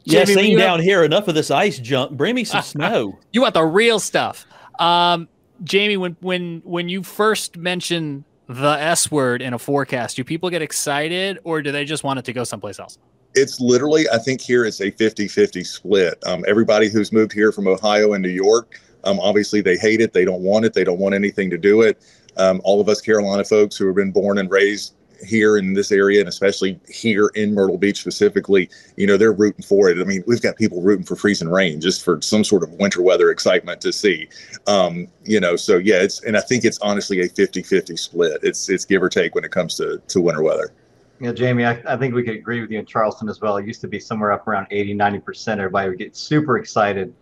yeah, 0.04 0.24
same 0.24 0.58
down 0.58 0.78
have, 0.78 0.84
here. 0.84 1.04
Enough 1.04 1.28
of 1.28 1.34
this 1.34 1.50
ice 1.50 1.78
junk. 1.78 2.16
Bring 2.16 2.34
me 2.34 2.44
some 2.44 2.62
snow. 2.62 3.18
You 3.32 3.42
want 3.42 3.54
the 3.54 3.64
real 3.64 3.98
stuff. 4.00 4.46
Um, 4.78 5.28
Jamie, 5.64 5.96
when 5.96 6.16
when 6.20 6.60
when 6.64 6.88
you 6.88 7.02
first 7.02 7.56
mention 7.56 8.24
the 8.50 8.82
S 8.82 9.12
word 9.12 9.42
in 9.42 9.54
a 9.54 9.58
forecast, 9.58 10.16
do 10.16 10.24
people 10.24 10.50
get 10.50 10.60
excited 10.60 11.38
or 11.44 11.62
do 11.62 11.70
they 11.70 11.84
just 11.84 12.02
want 12.02 12.18
it 12.18 12.24
to 12.24 12.32
go 12.32 12.42
someplace 12.42 12.80
else? 12.80 12.98
It's 13.36 13.60
literally, 13.60 14.06
I 14.12 14.18
think 14.18 14.40
here 14.40 14.64
it's 14.64 14.80
a 14.80 14.90
50 14.90 15.28
50 15.28 15.62
split. 15.62 16.18
Um, 16.26 16.44
everybody 16.48 16.88
who's 16.88 17.12
moved 17.12 17.32
here 17.32 17.52
from 17.52 17.68
Ohio 17.68 18.14
and 18.14 18.22
New 18.22 18.28
York, 18.28 18.80
um, 19.04 19.20
obviously 19.20 19.60
they 19.60 19.76
hate 19.76 20.00
it. 20.00 20.12
They 20.12 20.24
don't 20.24 20.42
want 20.42 20.64
it. 20.64 20.74
They 20.74 20.82
don't 20.82 20.98
want 20.98 21.14
anything 21.14 21.48
to 21.50 21.58
do 21.58 21.82
it. 21.82 22.02
Um, 22.36 22.60
all 22.64 22.80
of 22.80 22.88
us 22.88 23.00
Carolina 23.00 23.44
folks 23.44 23.76
who 23.76 23.86
have 23.86 23.94
been 23.94 24.10
born 24.10 24.38
and 24.38 24.50
raised 24.50 24.94
here 25.24 25.56
in 25.56 25.74
this 25.74 25.92
area 25.92 26.20
and 26.20 26.28
especially 26.28 26.78
here 26.88 27.28
in 27.34 27.54
Myrtle 27.54 27.78
Beach 27.78 28.00
specifically, 28.00 28.68
you 28.96 29.06
know, 29.06 29.16
they're 29.16 29.32
rooting 29.32 29.62
for 29.62 29.88
it. 29.88 29.98
I 29.98 30.04
mean, 30.04 30.22
we've 30.26 30.42
got 30.42 30.56
people 30.56 30.82
rooting 30.82 31.04
for 31.04 31.16
freezing 31.16 31.48
rain 31.48 31.80
just 31.80 32.04
for 32.04 32.20
some 32.22 32.44
sort 32.44 32.62
of 32.62 32.70
winter 32.74 33.02
weather 33.02 33.30
excitement 33.30 33.80
to 33.82 33.92
see. 33.92 34.28
Um, 34.66 35.08
you 35.24 35.40
know, 35.40 35.56
so 35.56 35.76
yeah, 35.76 36.02
it's 36.02 36.22
and 36.24 36.36
I 36.36 36.40
think 36.40 36.64
it's 36.64 36.78
honestly 36.80 37.20
a 37.20 37.28
50-50 37.28 37.98
split. 37.98 38.40
It's 38.42 38.68
it's 38.68 38.84
give 38.84 39.02
or 39.02 39.08
take 39.08 39.34
when 39.34 39.44
it 39.44 39.50
comes 39.50 39.76
to 39.76 40.00
to 40.08 40.20
winter 40.20 40.42
weather. 40.42 40.72
Yeah, 41.20 41.32
Jamie, 41.32 41.66
I, 41.66 41.82
I 41.86 41.98
think 41.98 42.14
we 42.14 42.22
could 42.22 42.36
agree 42.36 42.62
with 42.62 42.70
you 42.70 42.78
in 42.78 42.86
Charleston 42.86 43.28
as 43.28 43.42
well. 43.42 43.58
It 43.58 43.66
used 43.66 43.82
to 43.82 43.88
be 43.88 44.00
somewhere 44.00 44.32
up 44.32 44.48
around 44.48 44.68
80, 44.70 44.94
90%. 44.94 45.58
Everybody 45.58 45.90
would 45.90 45.98
get 45.98 46.16
super 46.16 46.56
excited 46.56 47.14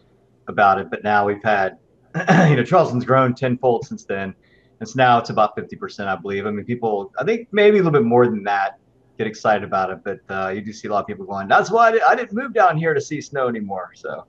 about 0.47 0.79
it. 0.79 0.89
But 0.89 1.03
now 1.03 1.27
we've 1.27 1.43
had, 1.43 1.79
you 2.49 2.55
know, 2.55 2.63
Charleston's 2.63 3.05
grown 3.05 3.35
tenfold 3.35 3.87
since 3.87 4.05
then 4.05 4.37
it's 4.81 4.95
now 4.95 5.19
it's 5.19 5.31
about 5.31 5.57
50%, 5.57 6.07
I 6.07 6.17
believe. 6.17 6.47
I 6.47 6.51
mean, 6.51 6.65
people, 6.65 7.13
I 7.19 7.25
think 7.25 7.49
maybe 7.53 7.79
a 7.79 7.83
little 7.83 7.93
bit 7.93 8.05
more 8.05 8.27
than 8.27 8.45
that 8.45 8.79
get 9.19 9.27
excited 9.27 9.65
about 9.65 9.91
it, 9.91 9.99
but 10.05 10.21
uh, 10.31 10.49
you 10.49 10.61
do 10.61 10.73
see 10.73 10.89
a 10.89 10.93
lot 10.93 11.01
of 11.01 11.07
people 11.07 11.27
going, 11.27 11.49
that's 11.49 11.71
why 11.71 11.89
I, 11.89 11.93
did, 11.93 12.03
I 12.03 12.15
didn't 12.15 12.35
move 12.35 12.55
down 12.55 12.79
here 12.79 12.95
to 12.95 13.01
see 13.01 13.21
snow 13.21 13.49
anymore. 13.49 13.91
So, 13.95 14.27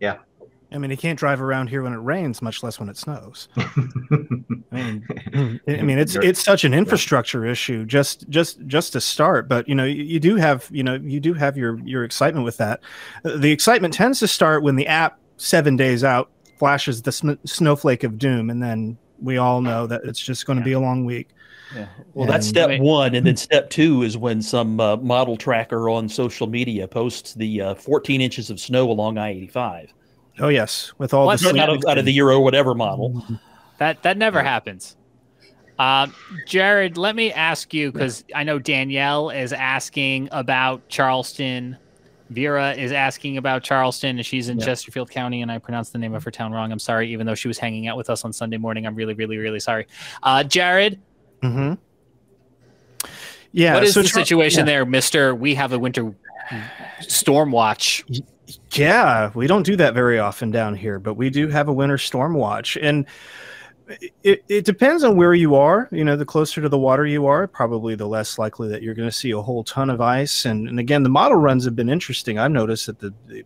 yeah. 0.00 0.18
I 0.72 0.78
mean, 0.78 0.90
you 0.90 0.96
can't 0.96 1.18
drive 1.18 1.40
around 1.40 1.68
here 1.68 1.82
when 1.82 1.92
it 1.92 1.98
rains, 1.98 2.42
much 2.42 2.62
less 2.62 2.78
when 2.78 2.88
it 2.88 2.96
snows. 2.96 3.48
I 3.56 3.62
mean, 4.72 5.60
I 5.68 5.82
mean, 5.82 5.98
it's 5.98 6.16
it's 6.16 6.42
such 6.42 6.64
an 6.64 6.74
infrastructure 6.74 7.46
issue 7.46 7.84
just 7.84 8.28
just 8.28 8.58
just 8.66 8.92
to 8.94 9.00
start. 9.00 9.48
But 9.48 9.68
you 9.68 9.76
know, 9.76 9.84
you, 9.84 10.02
you 10.02 10.20
do 10.20 10.34
have 10.34 10.68
you 10.72 10.82
know 10.82 10.94
you 10.94 11.20
do 11.20 11.34
have 11.34 11.56
your 11.56 11.78
your 11.84 12.02
excitement 12.02 12.44
with 12.44 12.56
that. 12.56 12.80
The 13.22 13.52
excitement 13.52 13.94
tends 13.94 14.18
to 14.20 14.28
start 14.28 14.64
when 14.64 14.74
the 14.74 14.88
app 14.88 15.20
seven 15.36 15.76
days 15.76 16.02
out 16.02 16.30
flashes 16.58 17.00
the 17.00 17.12
sm- 17.12 17.32
snowflake 17.44 18.02
of 18.02 18.18
doom, 18.18 18.50
and 18.50 18.60
then 18.60 18.98
we 19.20 19.38
all 19.38 19.60
know 19.60 19.86
that 19.86 20.02
it's 20.04 20.20
just 20.20 20.46
going 20.46 20.58
to 20.58 20.60
yeah. 20.60 20.64
be 20.64 20.72
a 20.72 20.80
long 20.80 21.04
week. 21.04 21.28
Yeah. 21.74 21.86
Well, 22.14 22.24
and, 22.24 22.32
that's 22.32 22.46
step 22.46 22.80
one, 22.80 23.14
and 23.14 23.26
then 23.26 23.36
step 23.36 23.70
two 23.70 24.02
is 24.02 24.16
when 24.16 24.40
some 24.40 24.78
uh, 24.78 24.96
model 24.98 25.36
tracker 25.36 25.88
on 25.90 26.08
social 26.08 26.46
media 26.46 26.86
posts 26.86 27.34
the 27.34 27.60
uh, 27.60 27.74
14 27.74 28.20
inches 28.20 28.50
of 28.50 28.60
snow 28.60 28.90
along 28.90 29.18
I-85. 29.18 29.88
Oh 30.38 30.48
yes, 30.48 30.92
with 30.98 31.12
all 31.14 31.26
the 31.26 31.60
out 31.60 31.70
of, 31.70 31.84
out 31.88 31.98
of 31.98 32.04
the 32.04 32.12
Euro 32.12 32.36
or 32.36 32.44
whatever 32.44 32.74
model. 32.74 33.24
That 33.78 34.02
that 34.04 34.16
never 34.16 34.42
happens. 34.42 34.96
Um, 35.78 36.14
Jared, 36.46 36.96
let 36.96 37.14
me 37.14 37.30
ask 37.30 37.74
you 37.74 37.92
because 37.92 38.24
I 38.34 38.42
know 38.42 38.58
Danielle 38.58 39.28
is 39.28 39.52
asking 39.52 40.30
about 40.32 40.88
Charleston 40.88 41.76
Vera 42.30 42.72
is 42.72 42.92
asking 42.92 43.36
about 43.36 43.62
Charleston, 43.62 44.16
and 44.16 44.26
she's 44.26 44.48
in 44.48 44.58
yep. 44.58 44.66
Chesterfield 44.66 45.10
County, 45.10 45.42
and 45.42 45.50
I 45.50 45.58
pronounced 45.58 45.92
the 45.92 45.98
name 45.98 46.14
of 46.14 46.24
her 46.24 46.30
town 46.30 46.52
wrong. 46.52 46.72
I'm 46.72 46.78
sorry, 46.78 47.12
even 47.12 47.26
though 47.26 47.34
she 47.34 47.48
was 47.48 47.58
hanging 47.58 47.86
out 47.86 47.96
with 47.96 48.10
us 48.10 48.24
on 48.24 48.32
Sunday 48.32 48.56
morning. 48.56 48.86
I'm 48.86 48.94
really, 48.94 49.14
really, 49.14 49.36
really 49.36 49.60
sorry. 49.60 49.86
Uh, 50.22 50.42
Jared. 50.42 51.00
Hmm. 51.42 51.74
Yeah. 53.52 53.74
What 53.74 53.84
is 53.84 53.94
so 53.94 54.02
the 54.02 54.08
Char- 54.08 54.24
situation 54.24 54.60
yeah. 54.60 54.72
there, 54.72 54.84
Mister? 54.84 55.34
We 55.34 55.54
have 55.54 55.72
a 55.72 55.78
winter 55.78 56.14
storm 57.00 57.52
watch. 57.52 58.04
Yeah, 58.72 59.30
we 59.34 59.46
don't 59.46 59.64
do 59.64 59.76
that 59.76 59.94
very 59.94 60.18
often 60.18 60.50
down 60.50 60.74
here, 60.76 60.98
but 60.98 61.14
we 61.14 61.30
do 61.30 61.48
have 61.48 61.68
a 61.68 61.72
winter 61.72 61.98
storm 61.98 62.34
watch, 62.34 62.76
and 62.76 63.06
it, 64.22 64.44
it 64.48 64.64
depends 64.64 65.04
on 65.04 65.16
where 65.16 65.34
you 65.34 65.54
are. 65.54 65.88
You 65.92 66.04
know, 66.04 66.16
the 66.16 66.24
closer 66.24 66.60
to 66.60 66.68
the 66.68 66.78
water 66.78 67.06
you 67.06 67.26
are, 67.26 67.46
probably 67.46 67.94
the 67.94 68.06
less 68.06 68.38
likely 68.38 68.68
that 68.68 68.82
you're 68.82 68.94
going 68.94 69.08
to 69.08 69.14
see 69.14 69.30
a 69.30 69.40
whole 69.40 69.64
ton 69.64 69.90
of 69.90 70.00
ice. 70.00 70.44
And, 70.44 70.68
and 70.68 70.78
again, 70.80 71.02
the 71.02 71.08
model 71.08 71.38
runs 71.38 71.64
have 71.64 71.76
been 71.76 71.88
interesting. 71.88 72.38
I've 72.38 72.50
noticed 72.50 72.86
that 72.86 72.98
the 72.98 73.14
the 73.26 73.44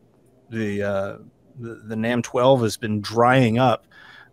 the, 0.50 0.82
uh, 0.82 1.16
the, 1.60 1.74
the 1.84 1.96
NAM 1.96 2.22
12 2.22 2.62
has 2.62 2.76
been 2.76 3.00
drying 3.00 3.58
up 3.58 3.86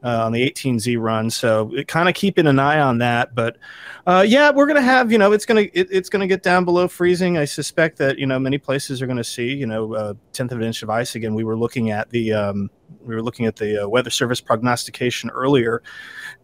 uh, 0.03 0.25
on 0.25 0.31
the 0.31 0.49
18Z 0.49 0.99
run. 0.99 1.29
So 1.29 1.71
kind 1.87 2.07
of 2.07 2.15
keeping 2.15 2.47
an 2.47 2.59
eye 2.59 2.79
on 2.79 2.97
that. 2.99 3.33
But 3.35 3.57
uh, 4.05 4.23
yeah, 4.27 4.51
we're 4.51 4.67
gonna 4.67 4.81
have 4.81 5.11
you 5.11 5.17
know 5.17 5.31
it's 5.31 5.45
gonna 5.45 5.67
it, 5.73 5.87
it's 5.91 6.09
gonna 6.09 6.27
get 6.27 6.43
down 6.43 6.65
below 6.65 6.87
freezing. 6.87 7.37
I 7.37 7.45
suspect 7.45 7.97
that 7.97 8.17
you 8.17 8.25
know 8.25 8.39
many 8.39 8.57
places 8.57 9.01
are 9.01 9.07
gonna 9.07 9.23
see 9.23 9.53
you 9.53 9.65
know 9.65 9.95
a 9.95 10.15
tenth 10.33 10.51
of 10.51 10.59
an 10.59 10.63
inch 10.63 10.83
of 10.83 10.89
ice 10.89 11.15
again. 11.15 11.35
We 11.35 11.43
were 11.43 11.57
looking 11.57 11.91
at 11.91 12.09
the 12.09 12.33
um, 12.33 12.69
we 13.01 13.15
were 13.15 13.23
looking 13.23 13.45
at 13.45 13.55
the 13.55 13.83
uh, 13.83 13.87
weather 13.87 14.09
service 14.09 14.41
prognostication 14.41 15.29
earlier, 15.31 15.81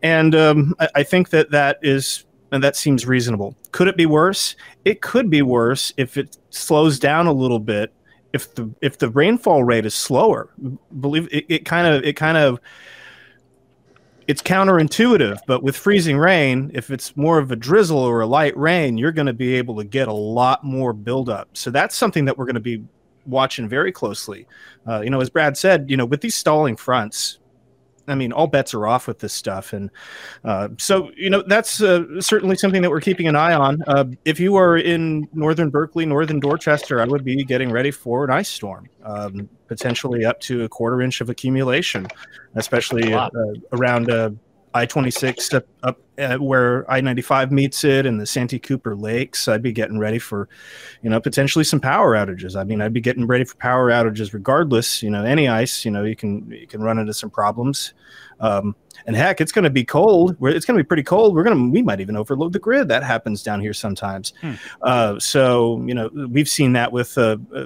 and 0.02 0.36
um, 0.36 0.76
I, 0.80 0.90
I 0.96 1.04
think 1.04 1.30
that 1.30 1.52
that 1.52 1.80
is 1.82 2.26
and 2.52 2.64
that 2.64 2.76
seems 2.76 3.08
reasonable. 3.08 3.56
Could 3.72 3.88
it 3.88 3.98
be 3.98 4.06
worse? 4.06 4.56
It 4.86 5.02
could 5.02 5.30
be 5.30 5.42
worse 5.42 5.92
if 5.98 6.18
it 6.18 6.38
slows 6.52 7.00
down 7.00 7.26
a 7.26 7.34
little 7.34 7.60
bit. 7.60 7.92
If 8.32 8.54
the 8.56 8.70
if 8.82 8.98
the 8.98 9.10
rainfall 9.10 9.64
rate 9.64 9.86
is 9.86 9.94
slower, 9.94 10.54
believe 11.00 11.28
it, 11.32 11.46
it 11.50 11.66
kind 11.66 11.88
of 11.88 12.04
it 12.04 12.14
kind 12.14 12.38
of 12.38 12.60
it's 14.28 14.42
counterintuitive, 14.42 15.40
but 15.48 15.64
with 15.64 15.76
freezing 15.76 16.18
rain, 16.18 16.72
if 16.74 16.90
it's 16.90 17.16
more 17.18 17.38
of 17.40 17.52
a 17.52 17.56
drizzle 17.56 18.00
or 18.00 18.22
a 18.22 18.26
light 18.26 18.56
rain, 18.58 18.98
you're 18.98 19.12
going 19.12 19.28
to 19.28 19.34
be 19.34 19.56
able 19.56 19.76
to 19.78 19.84
get 19.84 20.08
a 20.08 20.14
lot 20.14 20.64
more 20.64 20.94
buildup. 20.94 21.50
So 21.54 21.72
that's 21.72 21.96
something 21.96 22.26
that 22.26 22.38
we're 22.38 22.46
going 22.46 22.56
to 22.56 22.62
be 22.62 22.84
watching 23.26 23.68
very 23.68 23.92
closely. 23.92 24.48
Uh, 24.88 25.02
you 25.02 25.10
know, 25.10 25.22
as 25.22 25.30
Brad 25.30 25.58
said, 25.58 25.90
you 25.90 25.98
know, 25.98 26.06
with 26.06 26.22
these 26.22 26.36
stalling 26.36 26.76
fronts, 26.76 27.40
I 28.08 28.16
mean, 28.16 28.32
all 28.32 28.48
bets 28.48 28.74
are 28.74 28.86
off 28.86 29.08
with 29.08 29.20
this 29.20 29.34
stuff, 29.34 29.74
and 29.74 29.90
uh, 30.44 30.70
so 30.78 31.12
you 31.16 31.30
know 31.30 31.44
that's 31.48 31.82
uh, 31.82 32.20
certainly 32.20 32.56
something 32.58 32.82
that 32.82 32.90
we're 32.90 33.02
keeping 33.02 33.28
an 33.28 33.36
eye 33.36 33.54
on. 33.54 33.82
Uh, 33.88 34.06
if 34.26 34.40
you 34.40 34.56
are 34.56 34.78
in 34.78 35.28
northern 35.34 35.70
Berkeley, 35.70 36.06
northern 36.06 36.40
Dorchester, 36.40 37.02
I 37.02 37.06
would 37.06 37.24
be 37.24 37.44
getting 37.44 37.72
ready 37.72 37.92
for 37.92 38.26
an 38.26 38.32
ice 38.32 38.50
storm, 38.50 38.90
um, 39.04 39.50
potentially 39.68 40.26
up 40.26 40.40
to 40.42 40.64
a 40.64 40.70
quarter 40.70 41.02
inch 41.02 41.22
of 41.22 41.30
accumulation, 41.30 42.08
especially 42.56 43.14
uh, 43.14 43.30
around 43.72 44.12
uh, 44.12 44.32
I 44.74 44.86
26 44.86 45.54
up, 45.54 45.66
up 45.84 46.00
where 46.40 46.90
I 46.92 47.02
95 47.02 47.52
meets 47.52 47.84
it 47.84 48.06
and 48.06 48.20
the 48.20 48.26
Santee 48.26 48.60
Cooper 48.60 48.96
Lakes. 48.96 49.48
I'd 49.48 49.62
be 49.62 49.72
getting 49.72 49.98
ready 49.98 50.20
for, 50.20 50.48
you 51.02 51.10
know, 51.10 51.20
potentially 51.20 51.64
some 51.64 51.80
power 51.80 52.14
outages. 52.16 52.56
I 52.60 52.64
mean, 52.64 52.82
I'd 52.82 52.94
be 52.94 53.02
getting 53.02 53.28
ready 53.28 53.46
for 53.46 53.56
power 53.56 53.90
outages 53.90 54.34
regardless. 54.34 55.02
You 55.02 55.10
know, 55.10 55.24
any 55.24 55.48
ice, 55.48 55.86
you 55.86 55.92
know, 55.92 56.04
you 56.04 56.16
can 56.16 56.50
you 56.52 56.68
can 56.68 56.82
run 56.82 57.00
into 57.00 57.14
some 57.14 57.30
problems. 57.30 57.94
Um, 58.40 58.76
and 59.06 59.16
heck, 59.16 59.42
it's 59.42 59.52
going 59.52 59.64
to 59.64 59.70
be 59.70 59.84
cold. 59.84 60.38
It's 60.42 60.66
going 60.66 60.78
to 60.78 60.84
be 60.84 60.88
pretty 60.88 61.04
cold. 61.04 61.36
We're 61.36 61.44
going 61.44 61.58
to, 61.58 61.72
we 61.72 61.82
might 61.82 62.00
even 62.00 62.16
overload 62.16 62.54
the 62.54 62.60
grid. 62.60 62.88
That 62.88 63.04
happens 63.04 63.44
down 63.44 63.60
here 63.60 63.74
sometimes. 63.74 64.34
Hmm. 64.42 64.54
Uh, 64.82 65.20
so, 65.20 65.84
you 65.86 65.94
know, 65.94 66.10
we've 66.30 66.50
seen 66.50 66.74
that 66.74 66.92
with 66.92 67.18
uh, 67.18 67.38
uh 67.56 67.66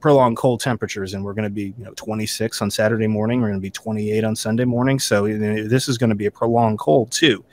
prolonged 0.00 0.36
cold 0.36 0.60
temperatures, 0.60 1.14
and 1.14 1.24
we're 1.24 1.34
going 1.34 1.44
to 1.44 1.50
be 1.50 1.74
you 1.78 1.84
know 1.84 1.92
26 1.96 2.62
on 2.62 2.70
Saturday 2.70 3.06
morning. 3.06 3.40
We're 3.40 3.48
going 3.48 3.60
to 3.60 3.62
be 3.62 3.70
28 3.70 4.24
on 4.24 4.36
Sunday 4.36 4.64
morning. 4.64 4.98
So 4.98 5.26
this 5.26 5.88
is 5.88 5.98
going 5.98 6.10
to 6.10 6.16
be 6.16 6.26
a 6.26 6.30
prolonged 6.30 6.78
cold 6.78 7.10
too. 7.10 7.44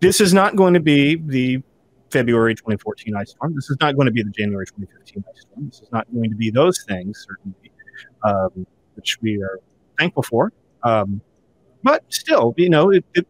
This 0.00 0.20
is 0.20 0.34
not 0.34 0.56
going 0.56 0.74
to 0.74 0.80
be 0.80 1.16
the 1.16 1.62
February 2.10 2.54
2014 2.54 3.16
ice 3.16 3.30
storm. 3.30 3.54
This 3.54 3.70
is 3.70 3.76
not 3.80 3.96
going 3.96 4.06
to 4.06 4.12
be 4.12 4.22
the 4.22 4.30
January 4.30 4.66
2015 4.66 5.24
ice 5.28 5.40
storm. 5.40 5.66
This 5.66 5.80
is 5.80 5.88
not 5.92 6.06
going 6.12 6.30
to 6.30 6.36
be 6.36 6.50
those 6.50 6.82
things, 6.84 7.26
certainly, 7.28 7.72
um, 8.22 8.66
which 8.94 9.20
we 9.20 9.42
are 9.42 9.60
thankful 9.98 10.22
for. 10.22 10.52
Um, 10.82 11.20
but 11.82 12.04
still, 12.08 12.54
you 12.56 12.70
know, 12.70 12.90
it, 12.90 13.04
it, 13.14 13.26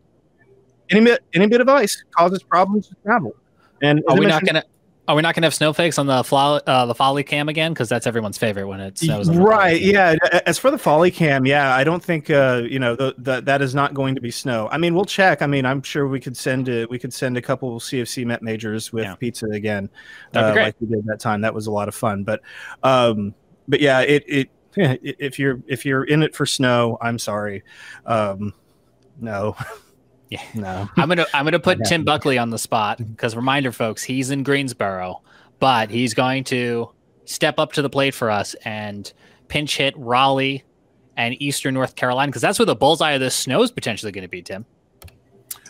any 0.91 1.05
bit 1.05 1.25
any 1.33 1.47
bit 1.47 1.61
of 1.61 1.69
ice 1.69 2.05
causes 2.17 2.43
problems 2.43 2.91
with 2.91 3.03
travel. 3.03 3.35
And 3.83 4.03
are 4.09 4.17
we 4.17 4.27
not 4.27 4.45
going 4.45 4.55
to 4.55 4.65
are 5.07 5.15
we 5.15 5.23
not 5.23 5.35
going 5.35 5.43
to 5.43 5.47
have 5.47 5.55
snowflakes 5.55 5.99
on 5.99 6.07
the 6.07 6.15
uh, 6.15 6.87
the 6.87 6.95
folly 6.95 7.23
cam 7.23 7.49
again? 7.49 7.73
Because 7.73 7.89
that's 7.89 8.07
everyone's 8.07 8.39
favorite 8.39 8.67
when 8.67 8.81
it 8.81 8.99
snows. 8.99 9.29
right? 9.29 9.81
Yeah. 9.81 10.15
As 10.47 10.59
for 10.59 10.71
the 10.71 10.79
folly 10.79 11.11
cam, 11.11 11.45
yeah, 11.45 11.75
I 11.75 11.85
don't 11.85 12.03
think 12.03 12.31
uh, 12.31 12.63
you 12.69 12.79
know 12.79 12.97
the, 12.97 13.15
the, 13.19 13.41
that 13.43 13.61
is 13.61 13.75
not 13.75 13.93
going 13.93 14.15
to 14.15 14.21
be 14.21 14.31
snow. 14.31 14.69
I 14.73 14.79
mean, 14.79 14.95
we'll 14.95 15.05
check. 15.05 15.43
I 15.43 15.47
mean, 15.47 15.67
I'm 15.67 15.83
sure 15.83 16.09
we 16.09 16.21
could 16.21 16.37
send 16.37 16.69
a, 16.69 16.87
we 16.87 16.99
could 16.99 17.13
send 17.13 17.37
a 17.37 17.43
couple 17.43 17.79
CofC 17.79 18.25
Met 18.25 18.43
majors 18.43 18.93
with 18.93 19.05
yeah. 19.05 19.15
pizza 19.17 19.47
again, 19.47 19.91
uh, 20.35 20.55
like 20.57 20.77
we 20.81 20.87
did 20.87 21.05
that 21.07 21.21
time. 21.21 21.43
That 21.43 21.53
was 21.53 21.67
a 21.67 21.71
lot 21.71 21.89
of 21.89 21.95
fun. 21.95 22.25
But 22.25 22.41
um, 22.83 23.35
but 23.69 23.81
yeah, 23.81 24.01
it 24.01 24.25
it 24.27 24.51
if 25.03 25.39
you're 25.39 25.61
if 25.67 25.85
you're 25.85 26.05
in 26.05 26.23
it 26.23 26.35
for 26.35 26.47
snow, 26.47 26.97
I'm 27.03 27.19
sorry. 27.19 27.63
Um, 28.07 28.55
no. 29.21 29.57
Yeah, 30.35 30.43
no. 30.55 30.89
I'm 30.97 31.09
gonna 31.09 31.27
I'm 31.33 31.45
gonna 31.45 31.59
put 31.59 31.79
Tim 31.85 32.05
Buckley 32.05 32.39
on 32.39 32.51
the 32.51 32.59
spot 32.59 32.99
because 32.99 33.37
reminder, 33.37 33.73
folks, 33.73 34.03
he's 34.03 34.31
in 34.31 34.43
Greensboro, 34.43 35.23
but 35.59 35.91
he's 35.91 36.15
going 36.15 36.45
to 36.45 36.91
step 37.25 37.59
up 37.59 37.73
to 37.73 37.83
the 37.83 37.91
plate 37.91 38.15
for 38.15 38.31
us 38.31 38.55
and 38.65 39.13
pinch 39.49 39.77
hit 39.77 39.95
Raleigh 39.97 40.65
and 41.17 41.41
Eastern 41.41 41.75
North 41.75 41.97
Carolina 41.97 42.31
because 42.31 42.43
that's 42.43 42.59
where 42.59 42.67
the 42.67 42.75
bullseye 42.75 43.13
of 43.13 43.21
this 43.21 43.35
snow 43.35 43.63
is 43.63 43.71
potentially 43.71 44.13
going 44.13 44.23
to 44.23 44.29
be, 44.29 44.43
Tim. 44.43 44.67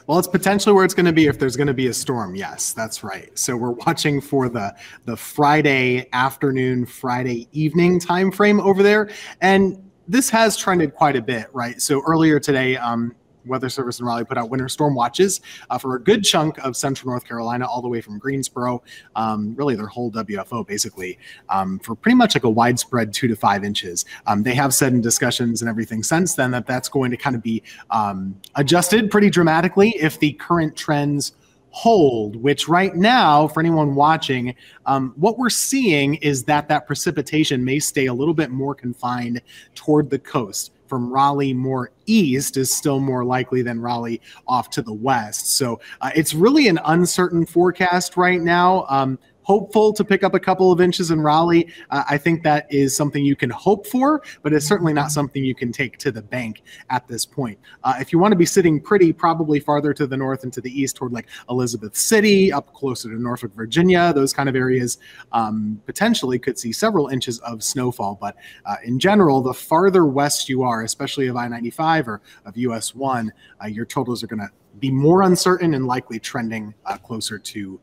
Well, 0.06 0.18
it's 0.18 0.28
potentially 0.28 0.74
where 0.74 0.84
it's 0.84 0.94
going 0.94 1.06
to 1.06 1.12
be 1.12 1.26
if 1.26 1.38
there's 1.38 1.56
going 1.56 1.66
to 1.66 1.74
be 1.74 1.86
a 1.86 1.94
storm. 1.94 2.34
Yes, 2.34 2.72
that's 2.72 3.02
right. 3.02 3.36
So 3.38 3.56
we're 3.56 3.70
watching 3.70 4.20
for 4.20 4.48
the 4.48 4.74
the 5.04 5.16
Friday 5.16 6.08
afternoon, 6.12 6.86
Friday 6.86 7.48
evening 7.52 8.00
time 8.00 8.30
frame 8.30 8.60
over 8.60 8.82
there, 8.82 9.10
and 9.40 9.90
this 10.08 10.28
has 10.30 10.56
trended 10.56 10.94
quite 10.94 11.16
a 11.16 11.22
bit, 11.22 11.46
right? 11.52 11.80
So 11.80 12.02
earlier 12.06 12.38
today, 12.38 12.76
um, 12.76 13.14
Weather 13.46 13.68
Service 13.68 14.00
in 14.00 14.06
Raleigh 14.06 14.24
put 14.24 14.38
out 14.38 14.50
winter 14.50 14.68
storm 14.68 14.94
watches 14.94 15.40
uh, 15.70 15.78
for 15.78 15.96
a 15.96 16.00
good 16.00 16.24
chunk 16.24 16.58
of 16.58 16.76
central 16.76 17.10
North 17.10 17.24
Carolina, 17.24 17.66
all 17.66 17.82
the 17.82 17.88
way 17.88 18.00
from 18.00 18.18
Greensboro, 18.18 18.82
um, 19.16 19.54
really 19.54 19.74
their 19.74 19.86
whole 19.86 20.10
WFO 20.10 20.66
basically, 20.66 21.18
um, 21.48 21.78
for 21.80 21.94
pretty 21.94 22.16
much 22.16 22.34
like 22.34 22.44
a 22.44 22.50
widespread 22.50 23.12
two 23.12 23.28
to 23.28 23.36
five 23.36 23.64
inches. 23.64 24.04
Um, 24.26 24.42
they 24.42 24.54
have 24.54 24.74
said 24.74 24.92
in 24.92 25.00
discussions 25.00 25.62
and 25.62 25.68
everything 25.68 26.02
since 26.02 26.34
then 26.34 26.50
that 26.52 26.66
that's 26.66 26.88
going 26.88 27.10
to 27.10 27.16
kind 27.16 27.36
of 27.36 27.42
be 27.42 27.62
um, 27.90 28.34
adjusted 28.56 29.10
pretty 29.10 29.30
dramatically 29.30 29.90
if 30.00 30.18
the 30.18 30.32
current 30.34 30.76
trends 30.76 31.32
hold, 31.74 32.36
which 32.36 32.68
right 32.68 32.94
now, 32.94 33.48
for 33.48 33.58
anyone 33.58 33.96
watching, 33.96 34.54
um, 34.86 35.12
what 35.16 35.38
we're 35.38 35.50
seeing 35.50 36.14
is 36.16 36.44
that 36.44 36.68
that 36.68 36.86
precipitation 36.86 37.64
may 37.64 37.80
stay 37.80 38.06
a 38.06 38.14
little 38.14 38.32
bit 38.32 38.50
more 38.50 38.76
confined 38.76 39.42
toward 39.74 40.08
the 40.08 40.18
coast. 40.20 40.70
From 40.86 41.10
Raleigh 41.12 41.54
more 41.54 41.90
east 42.06 42.56
is 42.56 42.72
still 42.72 43.00
more 43.00 43.24
likely 43.24 43.62
than 43.62 43.80
Raleigh 43.80 44.20
off 44.46 44.70
to 44.70 44.82
the 44.82 44.92
west. 44.92 45.56
So 45.56 45.80
uh, 46.00 46.10
it's 46.14 46.34
really 46.34 46.68
an 46.68 46.78
uncertain 46.84 47.46
forecast 47.46 48.16
right 48.16 48.40
now. 48.40 48.86
Um, 48.88 49.18
hopeful 49.44 49.92
to 49.92 50.04
pick 50.04 50.24
up 50.24 50.34
a 50.34 50.40
couple 50.40 50.72
of 50.72 50.80
inches 50.80 51.10
in 51.10 51.20
Raleigh. 51.20 51.72
Uh, 51.90 52.02
I 52.08 52.18
think 52.18 52.42
that 52.42 52.66
is 52.70 52.96
something 52.96 53.24
you 53.24 53.36
can 53.36 53.50
hope 53.50 53.86
for, 53.86 54.22
but 54.42 54.52
it's 54.52 54.66
certainly 54.66 54.92
not 54.92 55.12
something 55.12 55.44
you 55.44 55.54
can 55.54 55.70
take 55.70 55.98
to 55.98 56.10
the 56.10 56.22
bank 56.22 56.62
at 56.90 57.06
this 57.06 57.24
point. 57.24 57.58
Uh, 57.84 57.94
if 58.00 58.12
you 58.12 58.18
want 58.18 58.32
to 58.32 58.36
be 58.36 58.46
sitting 58.46 58.80
pretty, 58.80 59.12
probably 59.12 59.60
farther 59.60 59.94
to 59.94 60.06
the 60.06 60.16
north 60.16 60.42
and 60.42 60.52
to 60.52 60.60
the 60.60 60.80
east 60.80 60.96
toward 60.96 61.12
like 61.12 61.28
Elizabeth 61.48 61.96
City, 61.96 62.52
up 62.52 62.72
closer 62.72 63.08
to 63.10 63.20
Norfolk, 63.20 63.52
Virginia, 63.54 64.12
those 64.12 64.32
kind 64.32 64.48
of 64.48 64.56
areas 64.56 64.98
um, 65.32 65.80
potentially 65.86 66.38
could 66.38 66.58
see 66.58 66.72
several 66.72 67.08
inches 67.08 67.38
of 67.40 67.62
snowfall. 67.62 68.18
But 68.20 68.36
uh, 68.64 68.76
in 68.84 68.98
general, 68.98 69.40
the 69.42 69.54
farther 69.54 70.06
west 70.06 70.48
you 70.48 70.62
are, 70.62 70.82
especially 70.82 71.28
of 71.28 71.36
I 71.36 71.48
95 71.48 72.08
or 72.08 72.20
of 72.46 72.56
US 72.56 72.94
1, 72.94 73.32
uh, 73.62 73.66
your 73.66 73.84
totals 73.84 74.22
are 74.22 74.26
going 74.26 74.40
to 74.40 74.50
be 74.80 74.90
more 74.90 75.22
uncertain 75.22 75.74
and 75.74 75.86
likely 75.86 76.18
trending 76.18 76.74
uh, 76.86 76.96
closer 76.98 77.38
to 77.38 77.80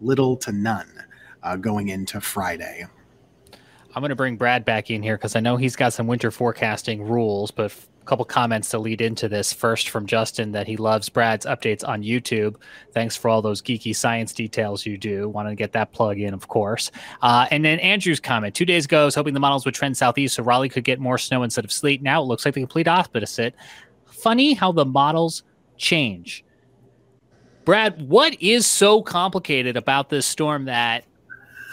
little 0.00 0.36
to 0.38 0.52
none 0.52 0.90
uh, 1.42 1.56
going 1.56 1.88
into 1.88 2.20
Friday. 2.20 2.86
I'm 3.94 4.00
going 4.00 4.10
to 4.10 4.16
bring 4.16 4.36
Brad 4.36 4.64
back 4.64 4.90
in 4.90 5.02
here 5.02 5.16
because 5.16 5.36
I 5.36 5.40
know 5.40 5.56
he's 5.56 5.76
got 5.76 5.92
some 5.92 6.08
winter 6.08 6.32
forecasting 6.32 7.02
rules, 7.02 7.52
but 7.52 7.72
a 8.04 8.06
couple 8.06 8.24
comments 8.24 8.68
to 8.70 8.78
lead 8.78 9.00
into 9.00 9.28
this. 9.28 9.52
First, 9.52 9.88
from 9.88 10.04
Justin, 10.04 10.52
that 10.52 10.66
he 10.66 10.76
loves 10.76 11.08
Brad's 11.08 11.46
updates 11.46 11.86
on 11.86 12.02
YouTube. 12.02 12.56
Thanks 12.92 13.16
for 13.16 13.28
all 13.28 13.40
those 13.40 13.62
geeky 13.62 13.94
science 13.94 14.32
details 14.32 14.84
you 14.84 14.98
do. 14.98 15.28
Want 15.28 15.48
to 15.48 15.54
get 15.54 15.72
that 15.72 15.92
plug 15.92 16.18
in, 16.18 16.34
of 16.34 16.48
course. 16.48 16.90
Uh, 17.22 17.46
and 17.52 17.64
then 17.64 17.78
Andrew's 17.78 18.20
comment 18.20 18.54
two 18.54 18.64
days 18.64 18.84
ago, 18.84 19.02
I 19.02 19.04
was 19.04 19.14
hoping 19.14 19.32
the 19.32 19.40
models 19.40 19.64
would 19.64 19.74
trend 19.74 19.96
southeast 19.96 20.34
so 20.34 20.42
Raleigh 20.42 20.68
could 20.68 20.84
get 20.84 20.98
more 20.98 21.16
snow 21.16 21.44
instead 21.44 21.64
of 21.64 21.72
sleet. 21.72 22.02
Now 22.02 22.20
it 22.20 22.26
looks 22.26 22.44
like 22.44 22.54
the 22.54 22.60
complete 22.60 22.88
opposite. 22.88 23.54
Funny 24.06 24.54
how 24.54 24.72
the 24.72 24.84
models 24.84 25.44
change. 25.76 26.43
Brad, 27.64 28.08
what 28.08 28.40
is 28.42 28.66
so 28.66 29.02
complicated 29.02 29.76
about 29.76 30.10
this 30.10 30.26
storm 30.26 30.66
that 30.66 31.04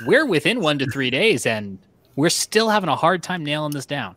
we're 0.06 0.26
within 0.26 0.62
one 0.62 0.80
to 0.80 0.86
three 0.86 1.10
days 1.10 1.46
and 1.46 1.78
we're 2.16 2.30
still 2.30 2.70
having 2.70 2.90
a 2.90 2.96
hard 2.96 3.24
time 3.24 3.44
nailing 3.44 3.72
this 3.72 3.86
down? 3.86 4.16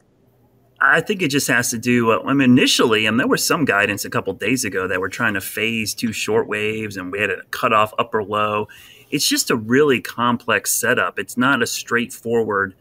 I 0.80 1.00
think 1.00 1.22
it 1.22 1.28
just 1.28 1.48
has 1.48 1.70
to 1.70 1.78
do. 1.78 2.12
Uh, 2.12 2.22
I 2.26 2.34
mean, 2.34 2.50
initially, 2.50 3.08
I 3.08 3.10
mean, 3.10 3.18
there 3.18 3.26
was 3.26 3.46
some 3.46 3.64
guidance 3.64 4.04
a 4.04 4.10
couple 4.10 4.32
days 4.34 4.64
ago 4.64 4.86
that 4.86 5.00
we're 5.00 5.08
trying 5.08 5.34
to 5.34 5.40
phase 5.40 5.94
two 5.94 6.12
short 6.12 6.46
waves, 6.46 6.96
and 6.96 7.10
we 7.10 7.20
had 7.20 7.28
to 7.28 7.42
cut 7.50 7.72
off 7.72 7.94
upper 7.98 8.22
low. 8.22 8.68
It's 9.10 9.26
just 9.28 9.50
a 9.50 9.56
really 9.56 10.00
complex 10.00 10.72
setup. 10.72 11.18
It's 11.18 11.36
not 11.36 11.62
a 11.62 11.66
straightforward 11.66 12.74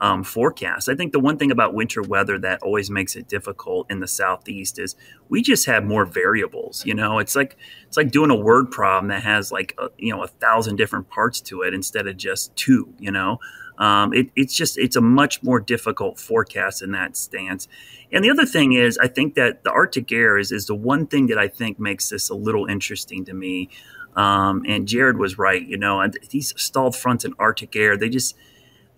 um, 0.00 0.24
forecast. 0.24 0.88
I 0.88 0.94
think 0.94 1.12
the 1.12 1.20
one 1.20 1.36
thing 1.36 1.50
about 1.50 1.74
winter 1.74 2.02
weather 2.02 2.38
that 2.38 2.62
always 2.62 2.90
makes 2.90 3.16
it 3.16 3.28
difficult 3.28 3.90
in 3.90 4.00
the 4.00 4.08
southeast 4.08 4.78
is 4.78 4.96
we 5.28 5.42
just 5.42 5.66
have 5.66 5.84
more 5.84 6.06
variables. 6.06 6.84
You 6.86 6.94
know, 6.94 7.18
it's 7.18 7.36
like 7.36 7.56
it's 7.86 7.96
like 7.96 8.10
doing 8.10 8.30
a 8.30 8.36
word 8.36 8.70
problem 8.70 9.08
that 9.08 9.22
has 9.22 9.52
like 9.52 9.74
a, 9.78 9.88
you 9.98 10.14
know 10.14 10.22
a 10.22 10.28
thousand 10.28 10.76
different 10.76 11.10
parts 11.10 11.40
to 11.42 11.62
it 11.62 11.74
instead 11.74 12.06
of 12.06 12.16
just 12.16 12.54
two. 12.56 12.94
You 12.98 13.10
know, 13.10 13.40
um, 13.78 14.14
it, 14.14 14.30
it's 14.36 14.54
just 14.54 14.78
it's 14.78 14.96
a 14.96 15.02
much 15.02 15.42
more 15.42 15.60
difficult 15.60 16.18
forecast 16.18 16.82
in 16.82 16.92
that 16.92 17.16
stance. 17.16 17.68
And 18.10 18.24
the 18.24 18.30
other 18.30 18.46
thing 18.46 18.72
is, 18.72 18.96
I 18.98 19.06
think 19.06 19.34
that 19.34 19.64
the 19.64 19.70
Arctic 19.70 20.10
air 20.12 20.38
is 20.38 20.50
is 20.50 20.66
the 20.66 20.74
one 20.74 21.06
thing 21.06 21.26
that 21.26 21.38
I 21.38 21.48
think 21.48 21.78
makes 21.78 22.08
this 22.08 22.30
a 22.30 22.34
little 22.34 22.66
interesting 22.66 23.26
to 23.26 23.34
me. 23.34 23.68
Um, 24.16 24.64
and 24.66 24.88
Jared 24.88 25.18
was 25.18 25.38
right. 25.38 25.64
You 25.64 25.76
know, 25.76 26.00
and 26.00 26.18
these 26.30 26.54
stalled 26.56 26.96
fronts 26.96 27.26
in 27.26 27.34
Arctic 27.38 27.76
air, 27.76 27.98
they 27.98 28.08
just 28.08 28.34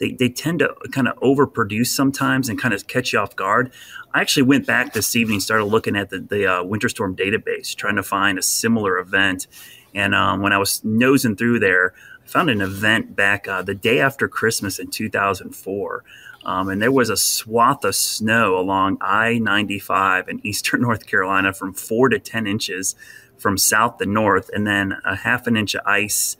they, 0.03 0.11
they 0.11 0.29
tend 0.29 0.59
to 0.59 0.75
kind 0.91 1.07
of 1.07 1.17
overproduce 1.21 1.87
sometimes 1.87 2.49
and 2.49 2.61
kind 2.61 2.75
of 2.75 2.89
catch 2.89 3.13
you 3.13 3.21
off 3.21 3.37
guard. 3.37 3.73
I 4.13 4.21
actually 4.21 4.43
went 4.43 4.67
back 4.67 4.93
this 4.93 5.15
evening, 5.15 5.39
started 5.39 5.67
looking 5.67 5.95
at 5.95 6.11
the, 6.11 6.19
the 6.19 6.47
uh, 6.53 6.65
winter 6.65 6.89
storm 6.89 7.15
database, 7.15 7.73
trying 7.73 7.95
to 7.95 8.03
find 8.03 8.37
a 8.37 8.43
similar 8.43 8.99
event. 8.99 9.47
And 9.95 10.13
um, 10.13 10.43
when 10.43 10.53
I 10.53 10.59
was 10.59 10.83
nosing 10.85 11.37
through 11.37 11.61
there, 11.61 11.95
I 12.25 12.27
found 12.27 12.51
an 12.51 12.61
event 12.61 13.15
back 13.15 13.47
uh, 13.47 13.63
the 13.63 13.77
day 13.77 14.01
after 14.01 14.27
Christmas 14.27 14.81
in 14.81 14.89
2004. 14.89 16.05
Um, 16.45 16.69
and 16.69 16.83
there 16.83 16.91
was 16.91 17.09
a 17.09 17.17
swath 17.17 17.85
of 17.85 17.95
snow 17.95 18.59
along 18.59 18.99
I 19.01 19.39
95 19.39 20.29
in 20.29 20.41
eastern 20.45 20.81
North 20.81 21.07
Carolina 21.07 21.53
from 21.53 21.75
four 21.75 22.09
to 22.09 22.19
10 22.19 22.49
inches 22.49 22.97
from 23.39 23.57
south 23.57 23.99
to 23.99 24.07
north, 24.07 24.51
and 24.53 24.67
then 24.67 24.97
a 25.05 25.17
half 25.17 25.47
an 25.47 25.57
inch 25.57 25.75
of 25.75 25.83
ice 25.87 26.37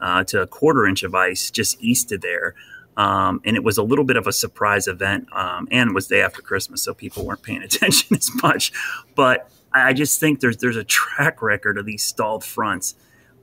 uh, 0.00 0.22
to 0.24 0.42
a 0.42 0.46
quarter 0.46 0.84
inch 0.84 1.02
of 1.04 1.14
ice 1.14 1.50
just 1.50 1.80
east 1.80 2.10
of 2.10 2.20
there. 2.20 2.54
Um, 2.96 3.40
and 3.44 3.56
it 3.56 3.64
was 3.64 3.76
a 3.76 3.82
little 3.82 4.04
bit 4.04 4.16
of 4.16 4.26
a 4.26 4.32
surprise 4.32 4.86
event 4.86 5.28
um, 5.32 5.66
and 5.70 5.94
was 5.94 6.06
day 6.06 6.22
after 6.22 6.42
Christmas, 6.42 6.82
so 6.82 6.94
people 6.94 7.24
weren't 7.24 7.42
paying 7.42 7.62
attention 7.64 8.16
as 8.16 8.30
much. 8.42 8.72
But 9.14 9.50
I 9.72 9.92
just 9.92 10.20
think 10.20 10.40
there's 10.40 10.58
there's 10.58 10.76
a 10.76 10.84
track 10.84 11.42
record 11.42 11.78
of 11.78 11.86
these 11.86 12.04
stalled 12.04 12.44
fronts 12.44 12.94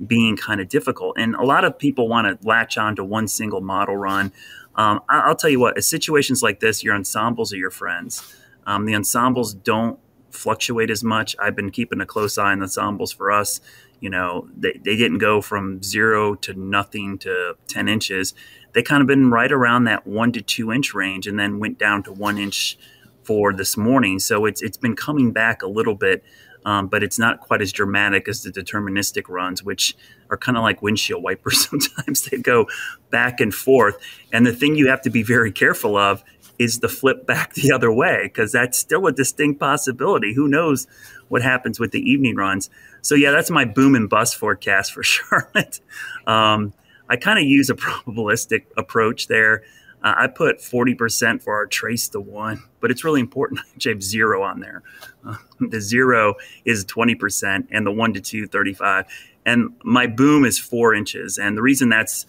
being 0.05 0.37
kind 0.37 0.61
of 0.61 0.69
difficult, 0.69 1.17
and 1.17 1.35
a 1.35 1.43
lot 1.43 1.65
of 1.65 1.77
people 1.77 2.07
want 2.07 2.27
to 2.27 2.47
latch 2.47 2.77
on 2.77 2.95
to 2.95 3.03
one 3.03 3.27
single 3.27 3.61
model 3.61 3.97
run. 3.97 4.31
Um, 4.75 5.01
I, 5.09 5.27
will 5.27 5.35
tell 5.35 5.49
you 5.49 5.59
what, 5.59 5.81
situations 5.83 6.41
like 6.41 6.61
this, 6.61 6.81
your 6.81 6.95
ensembles 6.95 7.51
are 7.51 7.57
your 7.57 7.71
friends. 7.71 8.35
Um, 8.65 8.85
the 8.85 8.95
ensembles 8.95 9.53
don't 9.53 9.99
fluctuate 10.29 10.89
as 10.89 11.03
much. 11.03 11.35
I've 11.39 11.57
been 11.57 11.71
keeping 11.71 11.99
a 11.99 12.05
close 12.05 12.37
eye 12.37 12.53
on 12.53 12.59
the 12.59 12.63
ensembles 12.63 13.11
for 13.11 13.31
us. 13.31 13.59
You 13.99 14.09
know, 14.09 14.47
they, 14.55 14.79
they 14.83 14.95
didn't 14.95 15.17
go 15.17 15.41
from 15.41 15.83
zero 15.83 16.35
to 16.35 16.53
nothing 16.53 17.17
to 17.19 17.55
10 17.67 17.87
inches 17.87 18.33
they 18.73 18.83
kind 18.83 19.01
of 19.01 19.07
been 19.07 19.29
right 19.29 19.51
around 19.51 19.85
that 19.85 20.07
one 20.07 20.31
to 20.33 20.41
two 20.41 20.71
inch 20.71 20.93
range 20.93 21.27
and 21.27 21.39
then 21.39 21.59
went 21.59 21.77
down 21.77 22.03
to 22.03 22.11
one 22.11 22.37
inch 22.37 22.77
for 23.23 23.53
this 23.53 23.77
morning. 23.77 24.19
So 24.19 24.45
it's 24.45 24.61
it's 24.61 24.77
been 24.77 24.95
coming 24.95 25.31
back 25.31 25.61
a 25.61 25.67
little 25.67 25.95
bit, 25.95 26.23
um, 26.65 26.87
but 26.87 27.03
it's 27.03 27.19
not 27.19 27.39
quite 27.39 27.61
as 27.61 27.71
dramatic 27.71 28.27
as 28.27 28.43
the 28.43 28.51
deterministic 28.51 29.29
runs, 29.29 29.63
which 29.63 29.95
are 30.29 30.37
kind 30.37 30.57
of 30.57 30.63
like 30.63 30.81
windshield 30.81 31.23
wipers. 31.23 31.67
Sometimes 31.69 32.23
they 32.23 32.37
go 32.37 32.67
back 33.09 33.39
and 33.39 33.53
forth. 33.53 33.97
And 34.31 34.45
the 34.45 34.53
thing 34.53 34.75
you 34.75 34.89
have 34.89 35.01
to 35.01 35.09
be 35.09 35.23
very 35.23 35.51
careful 35.51 35.97
of 35.97 36.23
is 36.59 36.79
the 36.79 36.89
flip 36.89 37.25
back 37.25 37.53
the 37.53 37.71
other 37.71 37.91
way 37.91 38.21
because 38.23 38.51
that's 38.51 38.77
still 38.77 39.07
a 39.07 39.11
distinct 39.11 39.59
possibility. 39.59 40.33
Who 40.33 40.47
knows 40.47 40.87
what 41.27 41.41
happens 41.41 41.79
with 41.79 41.91
the 41.91 42.01
evening 42.01 42.35
runs? 42.35 42.69
So 43.01 43.15
yeah, 43.15 43.31
that's 43.31 43.49
my 43.49 43.65
boom 43.65 43.95
and 43.95 44.09
bust 44.09 44.35
forecast 44.35 44.93
for 44.93 45.03
Charlotte. 45.03 45.79
Um, 46.27 46.73
I 47.11 47.17
kind 47.17 47.37
of 47.37 47.45
use 47.45 47.69
a 47.69 47.75
probabilistic 47.75 48.63
approach 48.77 49.27
there. 49.27 49.63
Uh, 50.01 50.15
I 50.17 50.27
put 50.27 50.59
40% 50.59 51.43
for 51.43 51.53
our 51.53 51.67
trace 51.67 52.07
to 52.09 52.19
one, 52.19 52.63
but 52.79 52.89
it's 52.89 53.03
really 53.03 53.19
important. 53.19 53.59
I 53.85 53.89
have 53.89 54.01
zero 54.01 54.41
on 54.41 54.61
there. 54.61 54.81
Uh, 55.23 55.35
the 55.59 55.81
zero 55.81 56.35
is 56.65 56.85
20%, 56.85 57.67
and 57.69 57.85
the 57.85 57.91
one 57.91 58.13
to 58.13 58.21
two, 58.21 58.47
35. 58.47 59.05
And 59.45 59.73
my 59.83 60.07
boom 60.07 60.45
is 60.45 60.57
four 60.57 60.95
inches. 60.95 61.37
And 61.37 61.57
the 61.57 61.61
reason 61.61 61.89
that's 61.89 62.25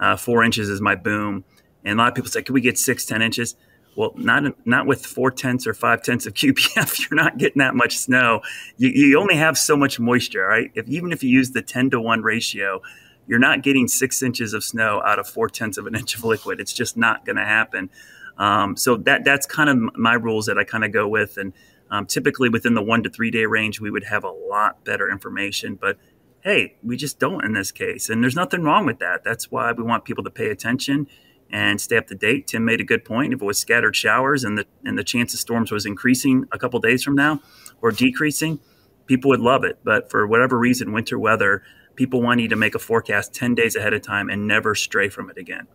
uh, 0.00 0.16
four 0.16 0.42
inches 0.44 0.68
is 0.68 0.80
my 0.80 0.96
boom. 0.96 1.44
And 1.84 1.98
a 1.98 2.02
lot 2.02 2.08
of 2.08 2.14
people 2.14 2.30
say, 2.30 2.42
can 2.42 2.54
we 2.54 2.60
get 2.60 2.78
six, 2.78 3.06
10 3.06 3.22
inches? 3.22 3.56
Well, 3.96 4.12
not 4.16 4.66
not 4.66 4.86
with 4.86 5.06
four 5.06 5.30
tenths 5.30 5.68
or 5.68 5.74
five 5.74 6.02
tenths 6.02 6.26
of 6.26 6.34
QPF. 6.34 7.08
You're 7.08 7.22
not 7.22 7.38
getting 7.38 7.60
that 7.60 7.76
much 7.76 7.96
snow. 7.96 8.40
You, 8.76 8.88
you 8.88 9.20
only 9.20 9.36
have 9.36 9.56
so 9.56 9.76
much 9.76 10.00
moisture, 10.00 10.44
right? 10.44 10.72
If 10.74 10.88
even 10.88 11.12
if 11.12 11.22
you 11.22 11.30
use 11.30 11.52
the 11.52 11.62
10 11.62 11.90
to 11.90 12.00
1 12.00 12.22
ratio, 12.22 12.82
you're 13.26 13.38
not 13.38 13.62
getting 13.62 13.88
six 13.88 14.22
inches 14.22 14.52
of 14.54 14.64
snow 14.64 15.02
out 15.04 15.18
of 15.18 15.26
four 15.28 15.48
tenths 15.48 15.78
of 15.78 15.86
an 15.86 15.94
inch 15.94 16.16
of 16.16 16.24
liquid. 16.24 16.60
It's 16.60 16.72
just 16.72 16.96
not 16.96 17.24
going 17.24 17.36
to 17.36 17.44
happen. 17.44 17.90
Um, 18.36 18.76
so 18.76 18.96
that 18.96 19.24
that's 19.24 19.46
kind 19.46 19.70
of 19.70 19.96
my 19.96 20.14
rules 20.14 20.46
that 20.46 20.58
I 20.58 20.64
kind 20.64 20.84
of 20.84 20.92
go 20.92 21.08
with. 21.08 21.36
And 21.36 21.52
um, 21.90 22.06
typically 22.06 22.48
within 22.48 22.74
the 22.74 22.82
one 22.82 23.02
to 23.04 23.10
three 23.10 23.30
day 23.30 23.46
range, 23.46 23.80
we 23.80 23.90
would 23.90 24.04
have 24.04 24.24
a 24.24 24.30
lot 24.30 24.84
better 24.84 25.10
information. 25.10 25.76
But 25.76 25.98
hey, 26.40 26.76
we 26.82 26.96
just 26.96 27.18
don't 27.18 27.44
in 27.44 27.52
this 27.52 27.72
case. 27.72 28.10
And 28.10 28.22
there's 28.22 28.36
nothing 28.36 28.62
wrong 28.62 28.86
with 28.86 28.98
that. 28.98 29.24
That's 29.24 29.50
why 29.50 29.72
we 29.72 29.82
want 29.82 30.04
people 30.04 30.24
to 30.24 30.30
pay 30.30 30.50
attention 30.50 31.06
and 31.50 31.80
stay 31.80 31.96
up 31.96 32.08
to 32.08 32.14
date. 32.14 32.48
Tim 32.48 32.64
made 32.64 32.80
a 32.80 32.84
good 32.84 33.04
point. 33.04 33.32
If 33.32 33.40
it 33.40 33.44
was 33.44 33.58
scattered 33.58 33.94
showers 33.94 34.44
and 34.44 34.58
the 34.58 34.66
and 34.84 34.98
the 34.98 35.04
chance 35.04 35.32
of 35.34 35.40
storms 35.40 35.70
was 35.70 35.86
increasing 35.86 36.46
a 36.52 36.58
couple 36.58 36.80
days 36.80 37.02
from 37.02 37.14
now 37.14 37.40
or 37.80 37.92
decreasing, 37.92 38.58
people 39.06 39.28
would 39.28 39.40
love 39.40 39.64
it. 39.64 39.78
But 39.84 40.10
for 40.10 40.26
whatever 40.26 40.58
reason, 40.58 40.92
winter 40.92 41.18
weather, 41.18 41.62
people 41.96 42.22
want 42.22 42.40
you 42.40 42.48
to 42.48 42.56
make 42.56 42.74
a 42.74 42.78
forecast 42.78 43.34
10 43.34 43.54
days 43.54 43.76
ahead 43.76 43.92
of 43.92 44.02
time 44.02 44.28
and 44.30 44.46
never 44.46 44.74
stray 44.74 45.08
from 45.08 45.30
it 45.30 45.38
again. 45.38 45.66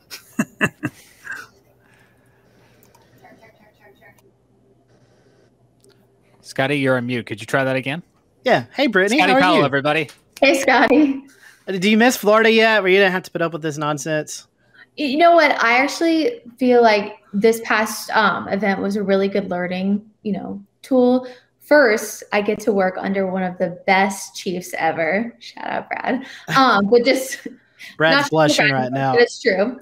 Scotty, 6.41 6.79
you're 6.79 6.97
on 6.97 7.05
mute. 7.05 7.25
Could 7.25 7.39
you 7.41 7.45
try 7.45 7.63
that 7.63 7.75
again? 7.75 8.01
Yeah. 8.43 8.65
Hey, 8.73 8.87
Brittany. 8.87 9.19
Scotty 9.19 9.31
how 9.31 9.37
are 9.37 9.41
Powell, 9.41 9.57
you? 9.59 9.65
everybody. 9.65 10.09
Hey, 10.41 10.59
Scotty. 10.59 11.23
Do 11.67 11.89
you 11.89 11.97
miss 11.97 12.17
Florida 12.17 12.51
yet, 12.51 12.81
where 12.81 12.91
you 12.91 12.97
didn't 12.97 13.11
have 13.11 13.23
to 13.23 13.31
put 13.31 13.43
up 13.43 13.53
with 13.53 13.61
this 13.61 13.77
nonsense? 13.77 14.47
You 14.97 15.17
know 15.17 15.35
what? 15.35 15.51
I 15.63 15.77
actually 15.77 16.41
feel 16.57 16.81
like 16.81 17.19
this 17.31 17.61
past 17.63 18.09
um, 18.11 18.47
event 18.47 18.81
was 18.81 18.95
a 18.95 19.03
really 19.03 19.27
good 19.27 19.51
learning, 19.51 20.09
you 20.23 20.31
know, 20.33 20.63
tool. 20.81 21.27
First, 21.69 22.23
I 22.33 22.41
get 22.41 22.59
to 22.61 22.71
work 22.71 22.95
under 22.97 23.31
one 23.31 23.43
of 23.43 23.59
the 23.59 23.79
best 23.85 24.35
chiefs 24.35 24.73
ever. 24.75 25.35
Shout 25.37 25.67
out, 25.67 25.87
Brad. 25.87 26.25
Um, 26.57 26.89
with 26.89 27.05
just 27.05 27.45
Brad's 27.97 28.27
blushing 28.27 28.71
right 28.71 28.91
now. 28.91 29.13
It's 29.13 29.39
true. 29.39 29.79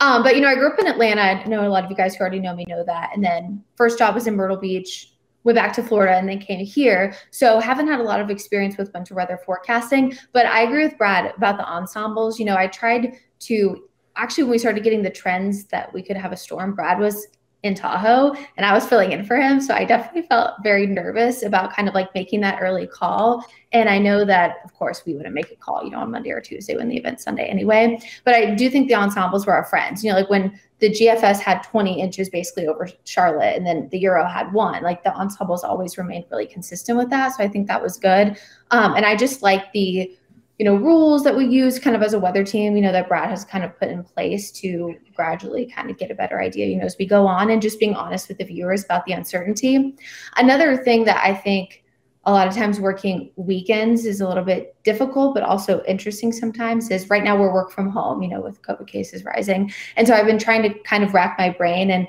Um, 0.00 0.24
but 0.24 0.34
you 0.34 0.40
know, 0.40 0.48
I 0.48 0.56
grew 0.56 0.66
up 0.66 0.78
in 0.80 0.88
Atlanta. 0.88 1.22
I 1.22 1.44
know 1.44 1.64
a 1.64 1.70
lot 1.70 1.84
of 1.84 1.90
you 1.90 1.96
guys 1.96 2.16
who 2.16 2.22
already 2.22 2.40
know 2.40 2.52
me 2.52 2.64
know 2.66 2.82
that. 2.84 3.10
And 3.14 3.22
then 3.24 3.62
first 3.76 3.96
job 3.96 4.16
was 4.16 4.26
in 4.26 4.34
Myrtle 4.34 4.56
Beach. 4.56 5.12
Went 5.44 5.54
back 5.54 5.72
to 5.74 5.84
Florida 5.84 6.16
and 6.16 6.28
then 6.28 6.40
came 6.40 6.66
here. 6.66 7.14
So 7.30 7.60
haven't 7.60 7.86
had 7.86 8.00
a 8.00 8.02
lot 8.02 8.20
of 8.20 8.28
experience 8.28 8.76
with 8.76 8.92
winter 8.92 9.14
weather 9.14 9.38
forecasting. 9.46 10.18
But 10.32 10.46
I 10.46 10.62
agree 10.62 10.82
with 10.82 10.98
Brad 10.98 11.32
about 11.36 11.58
the 11.58 11.64
ensembles. 11.64 12.40
You 12.40 12.46
know, 12.46 12.56
I 12.56 12.66
tried 12.66 13.12
to 13.40 13.88
actually 14.16 14.44
when 14.44 14.50
we 14.50 14.58
started 14.58 14.82
getting 14.82 15.02
the 15.02 15.10
trends 15.10 15.66
that 15.66 15.92
we 15.94 16.02
could 16.02 16.16
have 16.16 16.32
a 16.32 16.36
storm. 16.36 16.74
Brad 16.74 16.98
was 16.98 17.28
in 17.64 17.74
Tahoe 17.74 18.36
and 18.56 18.64
I 18.64 18.72
was 18.72 18.86
filling 18.86 19.12
in 19.12 19.24
for 19.24 19.36
him. 19.36 19.60
So 19.60 19.74
I 19.74 19.84
definitely 19.84 20.28
felt 20.28 20.52
very 20.62 20.86
nervous 20.86 21.42
about 21.42 21.74
kind 21.74 21.88
of 21.88 21.94
like 21.94 22.14
making 22.14 22.40
that 22.42 22.58
early 22.60 22.86
call. 22.86 23.44
And 23.72 23.88
I 23.88 23.98
know 23.98 24.24
that, 24.26 24.56
of 24.64 24.72
course, 24.74 25.02
we 25.04 25.14
wouldn't 25.14 25.34
make 25.34 25.50
a 25.50 25.56
call, 25.56 25.82
you 25.82 25.90
know, 25.90 25.98
on 25.98 26.10
Monday 26.10 26.30
or 26.30 26.40
Tuesday 26.40 26.76
when 26.76 26.88
the 26.88 26.96
event's 26.96 27.24
Sunday 27.24 27.46
anyway. 27.46 27.98
But 28.24 28.34
I 28.34 28.54
do 28.54 28.68
think 28.70 28.88
the 28.88 28.94
ensembles 28.94 29.46
were 29.46 29.54
our 29.54 29.64
friends. 29.64 30.04
You 30.04 30.10
know, 30.10 30.18
like 30.18 30.30
when 30.30 30.60
the 30.78 30.90
GFS 30.90 31.40
had 31.40 31.62
20 31.62 32.00
inches 32.00 32.28
basically 32.28 32.66
over 32.66 32.88
Charlotte 33.04 33.56
and 33.56 33.66
then 33.66 33.88
the 33.90 33.98
Euro 34.00 34.28
had 34.28 34.52
one, 34.52 34.82
like 34.82 35.02
the 35.02 35.14
ensembles 35.14 35.64
always 35.64 35.96
remained 35.96 36.26
really 36.30 36.46
consistent 36.46 36.98
with 36.98 37.08
that. 37.10 37.34
So 37.34 37.42
I 37.42 37.48
think 37.48 37.66
that 37.68 37.82
was 37.82 37.96
good. 37.96 38.36
Um, 38.70 38.94
and 38.94 39.06
I 39.06 39.16
just 39.16 39.42
like 39.42 39.72
the, 39.72 40.14
you 40.58 40.64
know, 40.64 40.76
rules 40.76 41.24
that 41.24 41.36
we 41.36 41.46
use 41.46 41.78
kind 41.78 41.96
of 41.96 42.02
as 42.02 42.12
a 42.12 42.18
weather 42.18 42.44
team, 42.44 42.76
you 42.76 42.82
know, 42.82 42.92
that 42.92 43.08
Brad 43.08 43.28
has 43.28 43.44
kind 43.44 43.64
of 43.64 43.76
put 43.78 43.88
in 43.88 44.04
place 44.04 44.52
to 44.52 44.94
gradually 45.14 45.66
kind 45.66 45.90
of 45.90 45.98
get 45.98 46.10
a 46.10 46.14
better 46.14 46.40
idea, 46.40 46.66
you 46.66 46.76
know, 46.76 46.84
as 46.84 46.96
we 46.98 47.06
go 47.06 47.26
on 47.26 47.50
and 47.50 47.60
just 47.60 47.80
being 47.80 47.94
honest 47.94 48.28
with 48.28 48.38
the 48.38 48.44
viewers 48.44 48.84
about 48.84 49.04
the 49.04 49.12
uncertainty. 49.12 49.96
Another 50.36 50.76
thing 50.76 51.04
that 51.04 51.24
I 51.24 51.34
think 51.34 51.82
a 52.26 52.32
lot 52.32 52.46
of 52.46 52.54
times 52.54 52.80
working 52.80 53.32
weekends 53.36 54.06
is 54.06 54.20
a 54.20 54.28
little 54.28 54.44
bit 54.44 54.76
difficult, 54.84 55.34
but 55.34 55.42
also 55.42 55.82
interesting 55.84 56.32
sometimes 56.32 56.90
is 56.90 57.10
right 57.10 57.24
now 57.24 57.36
we're 57.36 57.52
work 57.52 57.70
from 57.70 57.90
home, 57.90 58.22
you 58.22 58.28
know, 58.28 58.40
with 58.40 58.62
COVID 58.62 58.86
cases 58.86 59.24
rising. 59.24 59.72
And 59.96 60.06
so 60.06 60.14
I've 60.14 60.26
been 60.26 60.38
trying 60.38 60.62
to 60.62 60.72
kind 60.84 61.04
of 61.04 61.12
rack 61.12 61.36
my 61.36 61.50
brain 61.50 61.90
and 61.90 62.08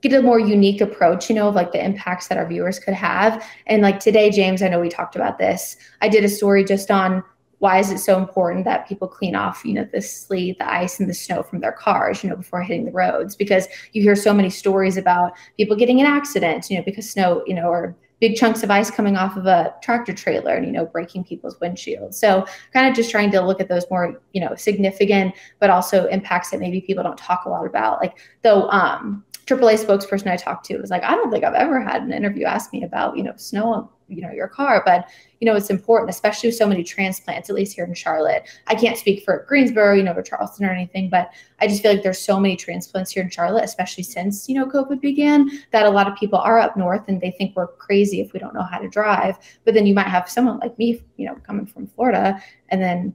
get 0.00 0.12
a 0.12 0.22
more 0.22 0.40
unique 0.40 0.80
approach, 0.80 1.28
you 1.28 1.36
know, 1.36 1.48
of 1.48 1.54
like 1.54 1.70
the 1.70 1.84
impacts 1.84 2.26
that 2.26 2.36
our 2.36 2.46
viewers 2.46 2.80
could 2.80 2.94
have. 2.94 3.46
And 3.66 3.82
like 3.82 4.00
today, 4.00 4.30
James, 4.30 4.60
I 4.60 4.68
know 4.68 4.80
we 4.80 4.88
talked 4.88 5.14
about 5.14 5.38
this. 5.38 5.76
I 6.00 6.08
did 6.08 6.24
a 6.24 6.28
story 6.28 6.64
just 6.64 6.90
on 6.90 7.22
why 7.62 7.78
is 7.78 7.92
it 7.92 7.98
so 7.98 8.18
important 8.18 8.64
that 8.64 8.88
people 8.88 9.06
clean 9.06 9.36
off 9.36 9.64
you 9.64 9.72
know 9.72 9.88
the 9.92 10.02
sleet 10.02 10.58
the 10.58 10.68
ice 10.68 10.98
and 10.98 11.08
the 11.08 11.14
snow 11.14 11.44
from 11.44 11.60
their 11.60 11.70
cars 11.70 12.24
you 12.24 12.28
know 12.28 12.34
before 12.34 12.60
hitting 12.60 12.84
the 12.84 12.90
roads? 12.90 13.36
Because 13.36 13.68
you 13.92 14.02
hear 14.02 14.16
so 14.16 14.34
many 14.34 14.50
stories 14.50 14.96
about 14.96 15.34
people 15.56 15.76
getting 15.76 16.00
in 16.00 16.06
accidents 16.06 16.68
you 16.68 16.76
know 16.76 16.82
because 16.82 17.08
snow 17.08 17.44
you 17.46 17.54
know 17.54 17.68
or 17.68 17.96
big 18.18 18.34
chunks 18.34 18.64
of 18.64 18.70
ice 18.72 18.90
coming 18.90 19.16
off 19.16 19.36
of 19.36 19.46
a 19.46 19.72
tractor 19.80 20.12
trailer 20.12 20.54
and 20.56 20.66
you 20.66 20.72
know 20.72 20.86
breaking 20.86 21.22
people's 21.22 21.56
windshields. 21.60 22.14
So 22.14 22.44
kind 22.72 22.88
of 22.88 22.96
just 22.96 23.12
trying 23.12 23.30
to 23.30 23.40
look 23.40 23.60
at 23.60 23.68
those 23.68 23.88
more 23.92 24.20
you 24.32 24.40
know 24.40 24.56
significant 24.56 25.32
but 25.60 25.70
also 25.70 26.06
impacts 26.06 26.50
that 26.50 26.58
maybe 26.58 26.80
people 26.80 27.04
don't 27.04 27.16
talk 27.16 27.44
a 27.44 27.48
lot 27.48 27.64
about. 27.64 28.00
Like 28.00 28.18
though 28.42 28.68
um 28.70 29.24
AAA 29.46 29.84
spokesperson 29.84 30.30
I 30.30 30.36
talked 30.36 30.66
to 30.66 30.78
was 30.78 30.90
like, 30.90 31.02
I 31.02 31.14
don't 31.14 31.30
think 31.30 31.44
I've 31.44 31.54
ever 31.54 31.80
had 31.80 32.02
an 32.02 32.12
interview 32.12 32.46
ask 32.46 32.72
me 32.72 32.84
about, 32.84 33.16
you 33.16 33.24
know, 33.24 33.32
snow 33.36 33.72
on, 33.72 33.88
you 34.08 34.22
know, 34.22 34.30
your 34.30 34.46
car, 34.46 34.82
but 34.84 35.08
you 35.40 35.46
know, 35.46 35.56
it's 35.56 35.70
important, 35.70 36.10
especially 36.10 36.48
with 36.48 36.56
so 36.56 36.66
many 36.66 36.84
transplants, 36.84 37.50
at 37.50 37.56
least 37.56 37.74
here 37.74 37.84
in 37.84 37.94
Charlotte. 37.94 38.48
I 38.68 38.74
can't 38.74 38.96
speak 38.96 39.24
for 39.24 39.44
Greensboro, 39.48 39.94
you 39.94 40.02
know, 40.02 40.12
or 40.12 40.22
Charleston 40.22 40.66
or 40.66 40.70
anything, 40.70 41.08
but 41.08 41.32
I 41.60 41.66
just 41.66 41.82
feel 41.82 41.92
like 41.92 42.02
there's 42.02 42.20
so 42.20 42.38
many 42.38 42.56
transplants 42.56 43.10
here 43.10 43.22
in 43.22 43.30
Charlotte, 43.30 43.64
especially 43.64 44.04
since, 44.04 44.48
you 44.48 44.54
know, 44.54 44.66
COVID 44.66 45.00
began, 45.00 45.50
that 45.72 45.86
a 45.86 45.90
lot 45.90 46.06
of 46.06 46.16
people 46.16 46.38
are 46.38 46.58
up 46.58 46.76
north 46.76 47.08
and 47.08 47.20
they 47.20 47.32
think 47.32 47.56
we're 47.56 47.66
crazy 47.66 48.20
if 48.20 48.32
we 48.32 48.38
don't 48.38 48.54
know 48.54 48.62
how 48.62 48.78
to 48.78 48.88
drive. 48.88 49.36
But 49.64 49.74
then 49.74 49.86
you 49.86 49.94
might 49.94 50.06
have 50.06 50.28
someone 50.28 50.58
like 50.60 50.78
me, 50.78 51.02
you 51.16 51.26
know, 51.26 51.34
coming 51.36 51.66
from 51.66 51.88
Florida, 51.88 52.40
and 52.68 52.80
then 52.80 53.14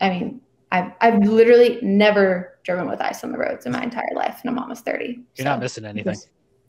I 0.00 0.10
mean, 0.10 0.40
I've 0.72 0.92
I've 1.00 1.18
literally 1.22 1.78
never 1.82 2.58
driven 2.64 2.88
with 2.88 3.00
ice 3.00 3.22
on 3.24 3.32
the 3.32 3.38
roads 3.38 3.66
in 3.66 3.72
my 3.72 3.82
entire 3.82 4.04
life, 4.14 4.38
and 4.42 4.50
I'm 4.50 4.58
almost 4.58 4.84
30. 4.84 5.04
You're 5.06 5.24
So- 5.36 5.44
not 5.44 5.60
missing 5.60 5.84
anything. 5.84 6.16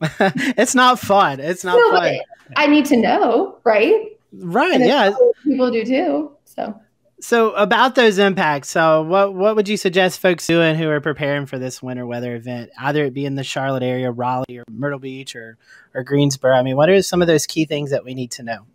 it's 0.20 0.74
not 0.76 0.98
fun. 1.00 1.40
It's 1.40 1.64
not 1.64 1.76
No, 1.76 1.90
fun. 1.98 2.18
but 2.18 2.56
I 2.56 2.68
need 2.68 2.84
to 2.86 2.96
know, 2.96 3.58
right? 3.64 4.12
Right. 4.32 4.74
And 4.74 4.84
Yeah. 4.84 5.12
people 5.42 5.70
do 5.72 5.84
too. 5.84 6.32
So 6.44 6.80
So 7.20 7.50
about 7.54 7.96
those 7.96 8.18
impacts, 8.18 8.68
so 8.68 9.02
what 9.02 9.34
what 9.34 9.56
would 9.56 9.68
you 9.68 9.76
suggest 9.76 10.20
folks 10.20 10.46
doing 10.46 10.76
who 10.76 10.88
are 10.88 11.00
preparing 11.00 11.46
for 11.46 11.58
this 11.58 11.82
winter 11.82 12.06
weather 12.06 12.36
event, 12.36 12.70
either 12.78 13.04
it 13.06 13.12
be 13.14 13.24
in 13.26 13.34
the 13.34 13.42
Charlotte 13.42 13.82
area, 13.82 14.12
Raleigh, 14.12 14.58
or 14.58 14.64
Myrtle 14.70 15.00
Beach, 15.00 15.34
or 15.34 15.58
or 15.94 16.04
Greensboro? 16.04 16.54
I 16.54 16.62
mean, 16.62 16.76
what 16.76 16.88
are 16.88 17.02
some 17.02 17.20
of 17.20 17.26
those 17.26 17.44
key 17.46 17.64
things 17.64 17.90
that 17.90 18.04
we 18.04 18.14
need 18.14 18.30
to 18.32 18.44
know? 18.44 18.66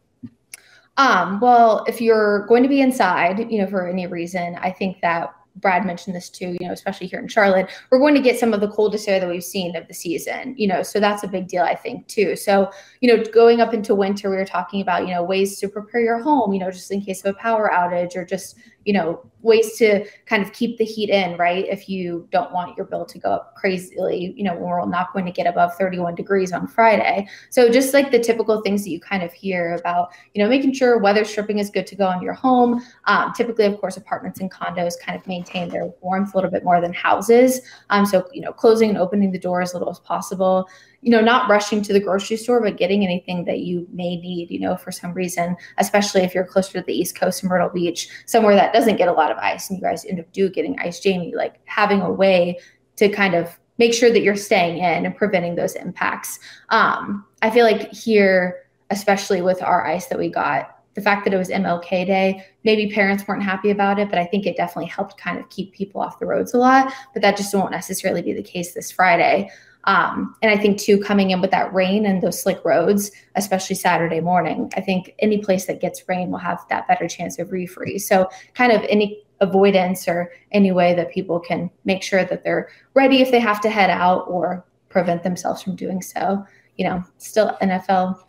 Um, 0.97 1.39
well, 1.39 1.84
if 1.88 1.99
you're 1.99 2.45
going 2.47 2.63
to 2.63 2.69
be 2.69 2.82
inside, 2.82 3.51
you 3.51 3.60
know, 3.60 3.67
for 3.67 3.88
any 3.88 4.06
reason, 4.08 4.58
I 4.62 4.71
think 4.71 5.01
that 5.01 5.34
Brad 5.56 5.86
mentioned 5.86 6.15
this 6.15 6.29
too, 6.29 6.58
you 6.60 6.67
know, 6.67 6.73
especially 6.73 7.08
here 7.08 7.19
in 7.19 7.27
Charlotte, 7.27 7.69
we're 7.89 7.99
going 7.99 8.15
to 8.15 8.21
get 8.21 8.39
some 8.39 8.53
of 8.53 8.62
the 8.62 8.67
coldest 8.69 9.08
air 9.08 9.19
that 9.19 9.29
we've 9.29 9.43
seen 9.43 9.75
of 9.75 9.88
the 9.88 9.93
season, 9.93 10.56
you 10.58 10.67
know, 10.67 10.82
so 10.82 10.99
that's 10.99 11.23
a 11.23 11.27
big 11.27 11.47
deal, 11.47 11.63
I 11.63 11.75
think, 11.75 12.08
too. 12.08 12.36
So, 12.36 12.71
you 13.01 13.15
know, 13.15 13.23
going 13.23 13.62
up 13.62 13.73
into 13.73 13.93
winter, 13.93 14.29
we 14.29 14.36
were 14.36 14.45
talking 14.45 14.82
about, 14.82 15.08
you 15.08 15.13
know, 15.13 15.23
ways 15.23 15.60
to 15.60 15.67
prepare 15.67 16.01
your 16.01 16.19
home, 16.19 16.53
you 16.53 16.60
know, 16.60 16.71
just 16.71 16.91
in 16.91 17.01
case 17.01 17.23
of 17.23 17.36
a 17.36 17.39
power 17.39 17.69
outage 17.71 18.15
or 18.15 18.25
just, 18.25 18.56
you 18.86 18.93
know, 18.93 19.24
ways 19.41 19.78
to 19.78 20.06
kind 20.26 20.41
of 20.41 20.54
keep 20.54 20.78
the 20.78 20.86
heat 20.86 21.10
in, 21.10 21.38
right? 21.38 21.65
If 21.69 21.89
you 21.89 22.28
don't 22.32 22.52
want 22.52 22.78
your 22.78 22.86
bill 22.86 23.06
to 23.06 23.19
go 23.19 23.30
up 23.30 23.56
crazily, 23.56 24.34
you 24.38 24.43
know, 24.43 24.56
we're 24.56 24.86
not 24.86 25.12
going 25.13 25.26
to 25.26 25.32
get 25.32 25.48
above 25.48 25.76
31 25.76 26.15
degrees 26.15 26.52
on 26.54 26.67
Friday. 26.67 27.28
So 27.50 27.69
just 27.69 27.93
like 27.93 28.12
the 28.12 28.19
typical 28.19 28.62
things 28.62 28.84
that 28.84 28.89
you 28.89 29.00
kind 29.00 29.22
of 29.22 29.34
hear 29.34 29.76
about, 29.76 30.13
you 30.34 30.41
know, 30.41 30.50
making 30.50 30.74
sure 30.74 30.98
weather 30.98 31.26
stripping 31.26 31.60
is 31.60 31.69
good 31.69 31.86
to 31.88 31.96
go 31.96 32.08
on 32.08 32.22
your 32.22 32.34
home. 32.34 32.82
Um, 33.06 33.34
typically, 33.34 33.65
of 33.65 33.80
course, 33.80 33.98
apartments 33.98 34.39
and 34.39 34.50
condos 34.50 34.93
kind 35.00 35.19
of 35.19 35.28
maintain 35.28 35.69
their 35.69 35.91
warmth 36.02 36.34
a 36.34 36.38
little 36.38 36.52
bit 36.52 36.63
more 36.63 36.80
than 36.80 36.93
houses. 36.93 37.62
Um, 37.89 38.06
so, 38.06 38.28
you 38.32 38.41
know, 38.41 38.54
closing 38.54 38.89
and 38.89 38.98
opening 38.98 39.32
the 39.32 39.39
door 39.39 39.62
as 39.62 39.74
little 39.74 39.89
as 39.89 40.00
possible. 40.00 40.67
You 41.04 41.12
know, 41.12 41.22
not 41.22 41.50
rushing 41.50 41.82
to 41.84 41.94
the 41.94 42.00
grocery 42.00 42.38
store, 42.38 42.62
but 42.62 42.78
getting 42.78 43.04
anything 43.04 43.46
that 43.46 43.60
you 43.60 43.88
may 43.92 44.16
need, 44.16 44.50
you 44.50 44.60
know, 44.60 44.78
for 44.78 44.92
some 44.92 45.13
reason, 45.13 45.56
especially 45.78 46.22
if 46.22 46.34
you're 46.34 46.46
closer 46.46 46.80
to 46.80 46.82
the 46.82 46.94
East 46.94 47.16
Coast 47.16 47.44
and 47.44 47.50
Myrtle 47.50 47.70
Beach, 47.70 48.08
somewhere 48.26 48.56
that 48.56 48.74
doesn't 48.74 48.96
get 48.96 49.10
a 49.10 49.13
lot 49.13 49.30
of 49.30 49.38
ice 49.38 49.70
and 49.70 49.78
you 49.78 49.84
guys 49.84 50.06
end 50.06 50.20
up 50.20 50.32
do 50.32 50.50
getting 50.50 50.80
ice, 50.80 51.00
Jamie, 51.00 51.36
like 51.36 51.60
having 51.66 52.02
a 52.02 52.12
way 52.12 52.58
to 52.96 53.10
kind 53.10 53.36
of 53.36 53.60
make 53.78 53.94
sure 53.94 54.12
that 54.12 54.22
you're 54.22 54.36
staying 54.36 54.78
in 54.78 55.06
and 55.06 55.16
preventing 55.16 55.56
those 55.56 55.76
impacts. 55.76 56.39
Um, 56.70 57.26
I 57.42 57.50
feel 57.50 57.66
like 57.66 57.92
here, 57.92 58.63
especially 58.89 59.42
with 59.42 59.62
our 59.62 59.86
ice 59.86 60.08
that 60.08 60.20
we 60.20 60.30
got, 60.30 60.80
the 60.96 61.02
fact 61.02 61.26
that 61.26 61.34
it 61.34 61.38
was 61.38 61.50
MLK 61.50 62.06
Day, 62.06 62.46
maybe 62.63 62.92
parents 62.92 63.28
weren't 63.28 63.42
happy 63.42 63.72
about 63.72 64.00
it, 64.00 64.10
but 64.10 64.20
I 64.20 64.26
think 64.26 64.46
it 64.46 64.56
definitely 64.56 64.89
helped 64.89 65.18
kind 65.18 65.39
of 65.39 65.50
keep 65.50 65.74
people 65.74 66.02
off 66.02 66.20
the 66.20 66.26
roads 66.26 66.54
a 66.54 66.58
lot. 66.58 66.94
But 67.13 67.24
that 67.24 67.36
just 67.36 67.54
won't 67.54 67.72
necessarily 67.72 68.22
be 68.22 68.34
the 68.34 68.44
case 68.44 68.74
this 68.74 68.92
Friday. 68.92 69.50
Um, 69.86 70.36
and 70.42 70.50
I 70.50 70.58
think 70.62 70.79
too, 70.79 71.00
coming 71.00 71.31
in 71.31 71.42
with 71.42 71.52
that 71.52 71.73
rain 71.73 72.06
and 72.06 72.21
those 72.21 72.42
slick 72.42 72.63
roads, 72.63 73.12
especially 73.36 73.75
Saturday 73.75 74.21
morning, 74.21 74.71
I 74.77 74.81
think 74.81 75.13
any 75.19 75.40
place 75.40 75.65
that 75.65 75.81
gets 75.81 76.08
rain 76.08 76.31
will 76.31 76.40
have 76.40 76.62
that 76.69 76.88
better 76.88 77.08
chance 77.08 77.38
of 77.40 77.50
refreeze. 77.50 78.02
So, 78.02 78.29
kind 78.54 78.71
of 78.71 78.81
any 78.90 79.23
avoidance 79.42 80.08
or 80.08 80.31
any 80.52 80.71
way 80.71 80.94
that 80.94 81.12
people 81.12 81.40
can 81.40 81.69
make 81.84 82.02
sure 82.02 82.23
that 82.23 82.44
they're 82.44 82.69
ready 82.94 83.21
if 83.21 83.29
they 83.29 83.40
have 83.40 83.60
to 83.62 83.69
head 83.69 83.90
out 83.90 84.25
or 84.27 84.65
prevent 84.90 85.23
themselves 85.23 85.62
from 85.62 85.75
doing 85.75 86.02
so. 86.02 86.46
You 86.77 86.86
know, 86.86 87.04
still 87.17 87.58
NFL 87.62 88.23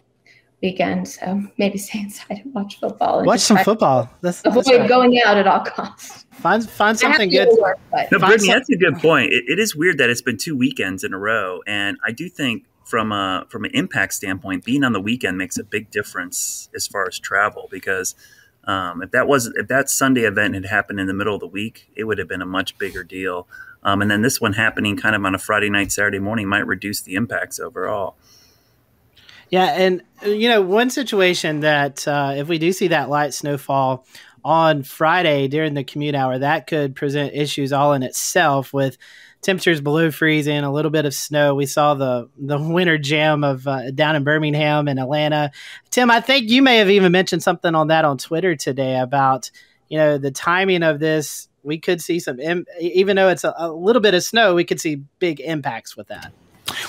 weekend, 0.65 1.07
so 1.07 1.43
maybe 1.59 1.79
stay 1.79 2.01
inside 2.01 2.41
and 2.45 2.53
watch 2.55 2.81
football. 2.81 3.19
And 3.19 3.27
Watch 3.27 3.41
some 3.41 3.59
football. 3.59 4.11
That's, 4.23 4.43
that's 4.43 4.57
Avoid 4.57 4.81
right. 4.81 4.89
going 4.89 5.21
out 5.25 5.37
at 5.37 5.47
all 5.47 5.61
costs. 5.65 6.25
Find 6.33 6.69
find 6.69 6.99
something 6.99 7.31
good. 7.31 7.49
work, 7.61 7.79
No, 7.93 8.19
Brittany, 8.19 8.39
some- 8.39 8.49
that's 8.55 8.71
a 8.71 8.77
good 8.77 8.97
point. 8.99 9.33
It, 9.33 9.45
it 9.47 9.59
is 9.59 9.77
weird 9.77 9.99
that 9.99 10.11
it's 10.11 10.23
been 10.23 10.37
two 10.39 10.57
weekends 10.57 11.05
in 11.05 11.13
a 11.15 11.19
row, 11.19 11.61
and 11.67 11.97
I 12.07 12.11
do 12.13 12.29
think 12.29 12.65
from 12.85 13.13
a 13.13 13.47
from 13.49 13.65
an 13.65 13.71
impact 13.75 14.15
standpoint, 14.15 14.65
being 14.65 14.83
on 14.85 14.93
the 14.93 15.01
weekend 15.01 15.39
makes 15.39 15.57
a 15.59 15.65
big 15.65 15.91
difference 15.91 16.69
as 16.75 16.87
far 16.87 17.07
as 17.07 17.19
travel 17.19 17.69
because 17.71 18.15
Um, 18.67 19.03
if 19.03 19.11
that 19.11 19.29
was 19.29 19.47
if 19.57 19.69
that 19.69 19.91
Sunday 19.91 20.23
event 20.23 20.55
had 20.55 20.65
happened 20.65 20.99
in 20.99 21.07
the 21.07 21.13
middle 21.15 21.35
of 21.35 21.41
the 21.41 21.47
week, 21.61 21.91
it 21.95 22.05
would 22.05 22.17
have 22.19 22.29
been 22.29 22.41
a 22.43 22.47
much 22.47 22.79
bigger 22.79 23.05
deal. 23.05 23.47
Um, 23.83 24.01
and 24.01 24.11
then 24.11 24.23
this 24.23 24.41
one 24.41 24.55
happening 24.55 24.97
kind 24.97 25.15
of 25.15 25.23
on 25.27 25.35
a 25.35 25.39
Friday 25.39 25.69
night, 25.69 25.93
Saturday 25.93 26.19
morning 26.19 26.49
might 26.49 26.67
reduce 26.67 27.03
the 27.03 27.15
impacts 27.15 27.61
overall. 27.61 28.17
Yeah, 29.51 29.67
and 29.67 30.03
you 30.25 30.49
know, 30.49 30.63
one 30.63 30.91
situation 30.91 31.61
that 31.61 32.07
uh, 32.09 32.35
if 32.37 32.49
we 32.49 32.59
do 32.59 32.73
see 32.73 32.89
that 32.89 33.09
light 33.09 33.35
snowfall 33.35 34.07
on 34.45 34.83
Friday 34.83 35.49
during 35.49 35.75
the 35.75 35.85
commute 35.85 36.15
hour, 36.15 36.39
that 36.39 36.67
could 36.67 36.95
present 36.95 37.35
issues 37.35 37.73
all 37.73 37.93
in 37.93 38.03
itself 38.03 38.73
with 38.73 38.99
temperatures 39.45 39.81
below 39.81 40.11
freezing, 40.11 40.65
a 40.65 40.73
little 40.73 40.91
bit 40.91 41.05
of 41.05 41.15
snow. 41.15 41.55
We 41.55 41.67
saw 41.67 41.95
the 41.95 42.29
the 42.37 42.59
winter 42.61 42.99
jam 42.99 43.45
of 43.45 43.69
uh, 43.69 43.91
down 43.93 44.17
in 44.17 44.25
Birmingham 44.25 44.89
and 44.89 44.99
Atlanta. 44.99 45.53
Tim, 45.91 46.11
I 46.11 46.21
think 46.21 46.51
you 46.51 46.63
may 46.63 46.79
have 46.79 46.91
even 46.91 47.13
mentioned 47.13 47.43
something 47.43 47.75
on 47.75 47.89
that 47.89 48.05
on 48.05 48.19
Twitter 48.19 48.57
today 48.57 48.99
about 48.99 49.51
you 49.89 49.99
know 49.99 50.19
the 50.19 50.31
timing 50.31 50.83
of 50.83 50.99
this. 50.99 51.49
We 51.63 51.79
could 51.79 52.03
see 52.03 52.21
some, 52.21 52.39
even 52.79 53.17
though 53.17 53.31
it's 53.31 53.43
a, 53.43 53.55
a 53.57 53.73
little 53.73 54.03
bit 54.03 54.13
of 54.13 54.23
snow, 54.23 54.55
we 54.55 54.65
could 54.65 54.79
see 54.79 54.97
big 55.19 55.41
impacts 55.41 55.97
with 55.97 56.09
that. 56.09 56.31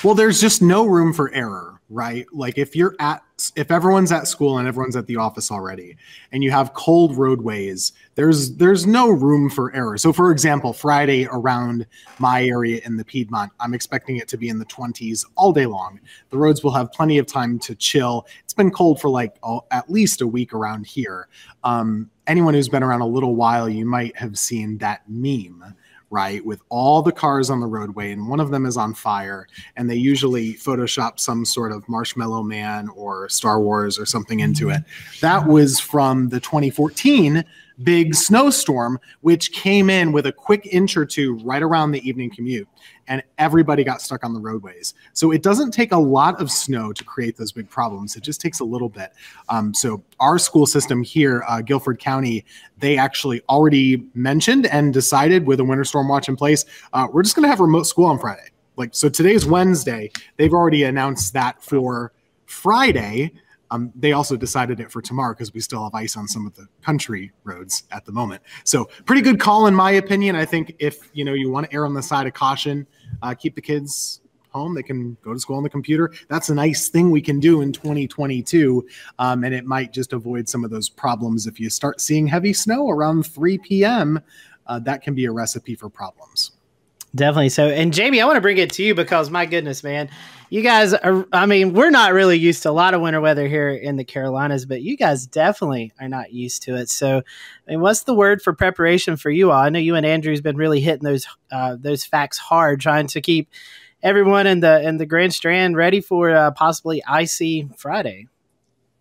Well, 0.04 0.16
there's 0.16 0.42
just 0.42 0.62
no 0.62 0.86
room 0.86 1.14
for 1.14 1.34
error, 1.34 1.75
right? 1.90 2.26
Like 2.34 2.58
if 2.58 2.76
you're 2.76 2.96
at 3.00 3.22
if 3.56 3.70
everyone's 3.70 4.14
at 4.14 4.28
school 4.28 4.58
and 4.58 4.68
everyone's 4.68 4.96
at 4.96 5.08
the 5.08 5.18
office 5.18 5.52
already 5.52 5.98
and 6.32 6.44
you 6.44 6.52
have 6.52 6.74
cold 6.74 7.18
roadways, 7.18 7.92
there's 8.16 8.56
there's 8.56 8.88
no 8.88 9.10
room 9.10 9.50
for 9.50 9.76
error. 9.76 9.98
So 9.98 10.12
for 10.14 10.32
example, 10.32 10.74
Friday 10.74 11.28
around 11.32 11.86
my 12.18 12.46
area 12.46 12.82
in 12.86 12.98
the 12.98 13.06
Piedmont, 13.06 13.52
I'm 13.60 13.74
expecting 13.74 14.18
it 14.18 14.28
to 14.30 14.38
be 14.38 14.50
in 14.50 14.58
the 14.58 14.66
20s 14.66 15.26
all 15.36 15.52
day 15.52 15.66
long. 15.66 16.00
The 16.30 16.38
roads 16.38 16.64
will 16.64 16.72
have 16.72 16.92
plenty 16.92 17.18
of 17.18 17.28
time 17.28 17.60
to 17.60 17.76
chill. 17.76 18.26
It's 18.44 18.54
been 18.54 18.72
cold 18.72 19.00
for 19.00 19.10
like 19.10 19.36
oh, 19.44 19.66
at 19.72 19.90
least 19.90 20.22
a 20.22 20.28
week 20.28 20.54
around 20.54 20.88
here. 20.88 21.28
Um, 21.64 22.10
anyone 22.28 22.54
who's 22.54 22.70
been 22.70 22.84
around 22.84 23.02
a 23.02 23.08
little 23.08 23.36
while, 23.36 23.70
you 23.70 23.86
might 23.86 24.16
have 24.18 24.40
seen 24.40 24.78
that 24.80 25.02
meme 25.08 25.76
right, 26.10 26.46
with 26.46 26.62
all 26.70 27.02
the 27.02 27.12
cars 27.12 27.50
on 27.50 27.60
the 27.60 27.68
roadway, 27.68 28.12
and 28.12 28.28
one 28.28 28.40
of 28.40 28.52
them 28.52 28.66
is 28.66 28.78
on 28.78 28.94
fire, 28.94 29.48
and 29.76 29.90
they 29.90 29.96
usually 29.96 30.54
Photoshop 30.54 31.20
some 31.20 31.46
sort 31.46 31.72
of 31.72 31.88
Marshmallow 31.90 32.44
Man 32.44 32.90
or 32.90 33.28
Star 33.30 33.60
Wars 33.60 34.00
or 34.00 34.06
something 34.06 34.40
into 34.40 34.66
mm-hmm. 34.66 34.78
it. 34.78 34.84
That 35.22 35.48
was 35.48 35.80
from 35.80 36.30
the 36.30 36.40
2014 36.40 37.44
big 37.84 38.16
snowstorm, 38.16 39.00
which 39.22 39.52
came 39.52 39.90
in 39.90 40.12
with 40.12 40.26
a 40.26 40.32
quick 40.32 40.68
inch 40.72 40.96
or 40.96 41.06
two 41.06 41.36
right 41.40 41.62
around 41.62 41.92
the 41.92 42.08
evening 42.08 42.30
commute 42.30 42.68
and 43.08 43.22
everybody 43.38 43.84
got 43.84 44.02
stuck 44.02 44.24
on 44.24 44.34
the 44.34 44.40
roadways. 44.40 44.94
So 45.14 45.32
it 45.32 45.44
doesn't 45.44 45.72
take 45.72 45.92
a 45.92 45.98
lot 45.98 46.40
of 46.42 46.50
snow 46.52 46.94
to 46.94 47.04
create 47.04 47.38
those 47.38 47.52
big 47.52 47.70
problems. 47.70 48.16
It 48.16 48.24
just 48.24 48.42
takes 48.42 48.60
a 48.60 48.64
little 48.64 48.90
bit. 48.90 49.12
Um, 49.50 49.74
so 49.74 50.04
our 50.20 50.40
school 50.40 50.66
system 50.66 51.04
here, 51.04 51.44
uh, 51.48 51.62
Guilford 51.62 52.00
County, 52.00 52.46
they 52.80 52.98
actually 52.98 53.42
already 53.50 54.06
mentioned 54.14 54.66
and 54.68 54.94
decided 54.94 55.46
with 55.46 55.60
a 55.60 55.64
winter 55.64 55.84
storm 55.84 56.08
watch 56.08 56.30
in 56.30 56.36
place, 56.36 56.66
uh, 56.94 57.08
we're 57.12 57.24
just 57.24 57.36
going 57.36 57.44
to 57.44 57.50
have 57.50 57.60
remote 57.60 57.84
school 57.84 58.06
on 58.06 58.20
Friday. 58.20 58.50
Like 58.78 58.94
so, 58.94 59.08
today's 59.08 59.46
Wednesday. 59.46 60.12
They've 60.38 60.54
already 60.54 60.84
announced 60.84 61.34
that 61.34 61.64
for 61.64 62.12
Friday. 62.46 63.32
Um, 63.72 63.92
they 63.96 64.12
also 64.12 64.36
decided 64.36 64.80
it 64.80 64.92
for 64.92 65.02
tomorrow 65.02 65.34
because 65.34 65.54
we 65.54 65.60
still 65.60 65.84
have 65.84 65.96
ice 65.96 66.16
on 66.16 66.28
some 66.28 66.46
of 66.46 66.56
the 66.56 66.68
country 66.82 67.32
roads 67.44 67.84
at 67.92 68.06
the 68.06 68.12
moment. 68.12 68.44
So 68.64 68.86
pretty 69.06 69.22
good 69.22 69.40
call 69.40 69.68
in 69.68 69.74
my 69.74 69.92
opinion. 69.92 70.36
I 70.36 70.46
think 70.46 70.76
if 70.80 71.10
you 71.14 71.26
know 71.26 71.34
you 71.34 71.50
want 71.50 71.70
to 71.70 71.76
err 71.76 71.86
on 71.86 71.94
the 71.94 72.04
side 72.04 72.28
of 72.28 72.34
caution, 72.34 72.86
uh, 73.22 73.34
keep 73.34 73.56
the 73.56 73.62
kids 73.62 74.22
home. 74.50 74.74
They 74.74 74.84
can 74.84 75.18
go 75.22 75.34
to 75.34 75.40
school 75.40 75.58
on 75.58 75.64
the 75.64 75.70
computer. 75.70 76.14
That's 76.30 76.50
a 76.50 76.56
nice 76.56 76.88
thing 76.88 77.12
we 77.12 77.22
can 77.22 77.40
do 77.40 77.62
in 77.62 77.74
2022, 77.74 78.88
um, 79.20 79.44
and 79.44 79.54
it 79.54 79.66
might 79.66 79.92
just 79.92 80.14
avoid 80.14 80.48
some 80.48 80.64
of 80.64 80.72
those 80.72 80.88
problems. 80.88 81.46
If 81.46 81.60
you 81.60 81.70
start 81.70 82.00
seeing 82.00 82.26
heavy 82.26 82.54
snow 82.54 82.90
around 82.90 83.24
3 83.28 83.58
p.m., 83.58 84.20
uh, 84.68 84.80
that 84.80 85.04
can 85.04 85.14
be 85.14 85.26
a 85.26 85.32
recipe 85.32 85.76
for 85.76 85.90
problems. 85.90 86.54
Definitely. 87.16 87.50
So, 87.50 87.70
and 87.70 87.94
Jamie, 87.94 88.20
I 88.20 88.26
want 88.26 88.36
to 88.36 88.42
bring 88.42 88.58
it 88.58 88.74
to 88.74 88.84
you 88.84 88.94
because 88.94 89.30
my 89.30 89.46
goodness, 89.46 89.84
man, 89.84 90.10
you 90.50 90.62
guys 90.62 90.94
are, 90.94 91.26
I 91.32 91.46
mean, 91.46 91.74
we're 91.74 91.90
not 91.90 92.12
really 92.12 92.38
used 92.38 92.64
to 92.64 92.70
a 92.70 92.72
lot 92.72 92.94
of 92.94 93.00
winter 93.00 93.22
weather 93.22 93.48
here 93.48 93.70
in 93.70 93.96
the 93.96 94.04
Carolinas, 94.04 94.66
but 94.66 94.82
you 94.82 94.98
guys 94.98 95.26
definitely 95.26 95.94
are 96.02 96.10
not 96.10 96.34
used 96.34 96.64
to 96.64 96.76
it. 96.76 96.90
So, 96.90 97.20
I 97.20 97.72
mean, 97.72 97.80
what's 97.80 98.04
the 98.04 98.14
word 98.14 98.42
for 98.42 98.52
preparation 98.52 99.16
for 99.16 99.30
you 99.30 99.52
all? 99.52 99.62
I 99.62 99.70
know 99.70 99.80
you 99.80 99.96
and 99.96 100.06
Andrew's 100.06 100.42
been 100.42 100.58
really 100.58 100.82
hitting 100.82 101.06
those, 101.06 101.26
uh, 101.52 101.78
those 101.80 102.04
facts 102.04 102.38
hard, 102.38 102.82
trying 102.82 103.08
to 103.08 103.22
keep 103.22 103.50
everyone 104.04 104.46
in 104.46 104.60
the, 104.60 104.82
in 104.82 104.98
the 104.98 105.06
Grand 105.06 105.34
Strand 105.34 105.78
ready 105.78 106.02
for 106.02 106.36
uh, 106.36 106.52
possibly 106.52 107.02
icy 107.08 107.70
Friday. 107.78 108.28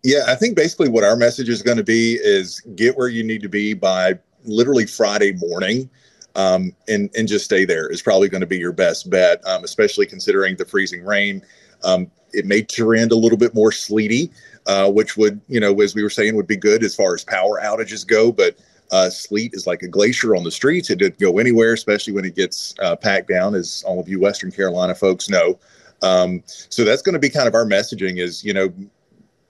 Yeah, 0.03 0.23
I 0.27 0.35
think 0.35 0.55
basically 0.55 0.87
what 0.87 1.03
our 1.03 1.17
message 1.17 1.49
is 1.49 1.61
going 1.61 1.77
to 1.77 1.83
be 1.83 2.13
is 2.21 2.61
get 2.75 2.95
where 2.95 3.09
you 3.09 3.23
need 3.23 3.41
to 3.41 3.49
be 3.49 3.73
by 3.73 4.19
literally 4.45 4.85
Friday 4.85 5.33
morning 5.33 5.89
um, 6.35 6.75
and 6.87 7.09
and 7.15 7.27
just 7.27 7.45
stay 7.45 7.65
there 7.65 7.89
is 7.89 8.01
probably 8.01 8.29
going 8.29 8.41
to 8.41 8.47
be 8.47 8.57
your 8.57 8.71
best 8.71 9.09
bet, 9.09 9.45
um, 9.47 9.63
especially 9.63 10.05
considering 10.05 10.55
the 10.55 10.65
freezing 10.65 11.03
rain. 11.03 11.41
Um, 11.83 12.09
it 12.33 12.45
may 12.45 12.61
trend 12.61 13.11
a 13.11 13.15
little 13.15 13.37
bit 13.37 13.53
more 13.53 13.71
sleety, 13.71 14.31
uh, 14.67 14.91
which 14.91 15.17
would 15.17 15.39
you 15.47 15.59
know 15.59 15.81
as 15.81 15.95
we 15.95 16.03
were 16.03 16.09
saying 16.09 16.35
would 16.35 16.47
be 16.47 16.57
good 16.57 16.83
as 16.83 16.95
far 16.95 17.13
as 17.13 17.23
power 17.23 17.59
outages 17.61 18.05
go, 18.05 18.31
but. 18.31 18.57
Uh, 18.91 19.09
sleet 19.09 19.51
is 19.55 19.65
like 19.65 19.81
a 19.81 19.87
glacier 19.87 20.35
on 20.35 20.43
the 20.43 20.51
streets. 20.51 20.91
It 20.91 20.99
didn't 20.99 21.17
go 21.17 21.39
anywhere, 21.39 21.73
especially 21.73 22.13
when 22.13 22.23
it 22.23 22.35
gets 22.35 22.75
uh, 22.83 22.95
packed 22.95 23.27
down, 23.27 23.55
as 23.55 23.83
all 23.87 23.99
of 23.99 24.07
you 24.07 24.19
Western 24.19 24.51
Carolina 24.51 24.93
folks 24.93 25.27
know. 25.27 25.57
Um, 26.03 26.43
so 26.45 26.83
that's 26.83 27.01
going 27.01 27.13
to 27.13 27.19
be 27.19 27.29
kind 27.29 27.47
of 27.47 27.55
our 27.55 27.65
messaging 27.65 28.19
is, 28.19 28.43
you 28.43 28.53
know, 28.53 28.71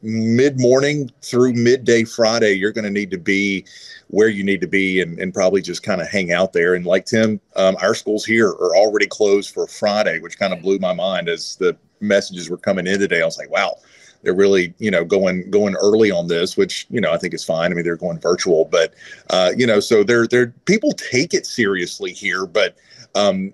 mid 0.05 0.59
morning 0.59 1.09
through 1.21 1.53
midday 1.53 2.03
Friday, 2.03 2.53
you're 2.53 2.71
going 2.71 2.85
to 2.85 2.91
need 2.91 3.09
to 3.11 3.17
be 3.17 3.65
where 4.09 4.29
you 4.29 4.43
need 4.43 4.61
to 4.61 4.67
be 4.67 5.01
and, 5.01 5.19
and 5.19 5.33
probably 5.33 5.61
just 5.61 5.81
kind 5.81 5.99
of 5.99 6.07
hang 6.07 6.31
out 6.31 6.53
there. 6.53 6.75
And 6.75 6.85
like 6.85 7.05
Tim, 7.05 7.41
um, 7.55 7.75
our 7.81 7.95
schools 7.95 8.23
here 8.23 8.49
are 8.49 8.75
already 8.75 9.07
closed 9.07 9.51
for 9.53 9.67
Friday, 9.67 10.19
which 10.19 10.37
kind 10.37 10.53
of 10.53 10.61
blew 10.61 10.77
my 10.77 10.93
mind 10.93 11.27
as 11.27 11.55
the 11.55 11.75
messages 12.01 12.49
were 12.49 12.57
coming 12.57 12.85
in 12.85 12.99
today. 12.99 13.21
I 13.21 13.25
was 13.25 13.39
like, 13.39 13.49
wow, 13.49 13.77
they're 14.21 14.35
really, 14.35 14.75
you 14.77 14.91
know, 14.91 15.03
going 15.03 15.49
going 15.49 15.75
early 15.75 16.11
on 16.11 16.27
this, 16.27 16.55
which 16.55 16.85
you 16.89 17.01
know 17.01 17.11
I 17.11 17.17
think 17.17 17.33
is 17.33 17.43
fine. 17.43 17.71
I 17.71 17.75
mean, 17.75 17.83
they're 17.83 17.95
going 17.95 18.19
virtual, 18.19 18.65
but 18.65 18.93
uh, 19.31 19.53
you 19.57 19.65
know, 19.65 19.79
so 19.79 20.03
they're 20.03 20.27
they're 20.27 20.53
people 20.65 20.91
take 20.93 21.33
it 21.33 21.45
seriously 21.45 22.11
here, 22.11 22.45
but 22.45 22.75
um, 23.15 23.53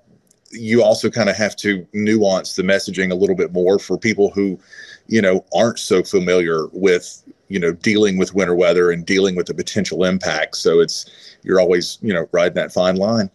you 0.52 0.84
also 0.84 1.10
kind 1.10 1.30
of 1.30 1.36
have 1.36 1.56
to 1.58 1.88
nuance 1.93 2.56
the 2.56 2.64
messaging 2.64 3.12
a 3.12 3.16
little 3.16 3.36
bit 3.36 3.54
more 3.54 3.80
for 3.80 3.97
people 3.97 4.32
who 4.32 4.60
you 5.12 5.22
know 5.22 5.45
aren't 5.53 5.78
so 5.78 6.01
familiar 6.01 6.68
with 6.72 7.22
you 7.49 7.59
know 7.59 7.74
dealing 7.74 8.18
with 8.18 8.34
winter 8.34 8.55
weather 8.55 8.89
and 8.89 9.05
dealing 9.05 9.36
with 9.36 9.45
the 9.45 9.53
potential 9.53 10.03
impacts 10.03 10.57
so 10.59 10.80
it's 10.80 11.05
you're 11.43 11.59
always 11.59 11.99
you 12.01 12.14
know 12.14 12.28
riding 12.32 12.55
that 12.55 12.72
fine 12.72 12.95
line. 12.95 13.30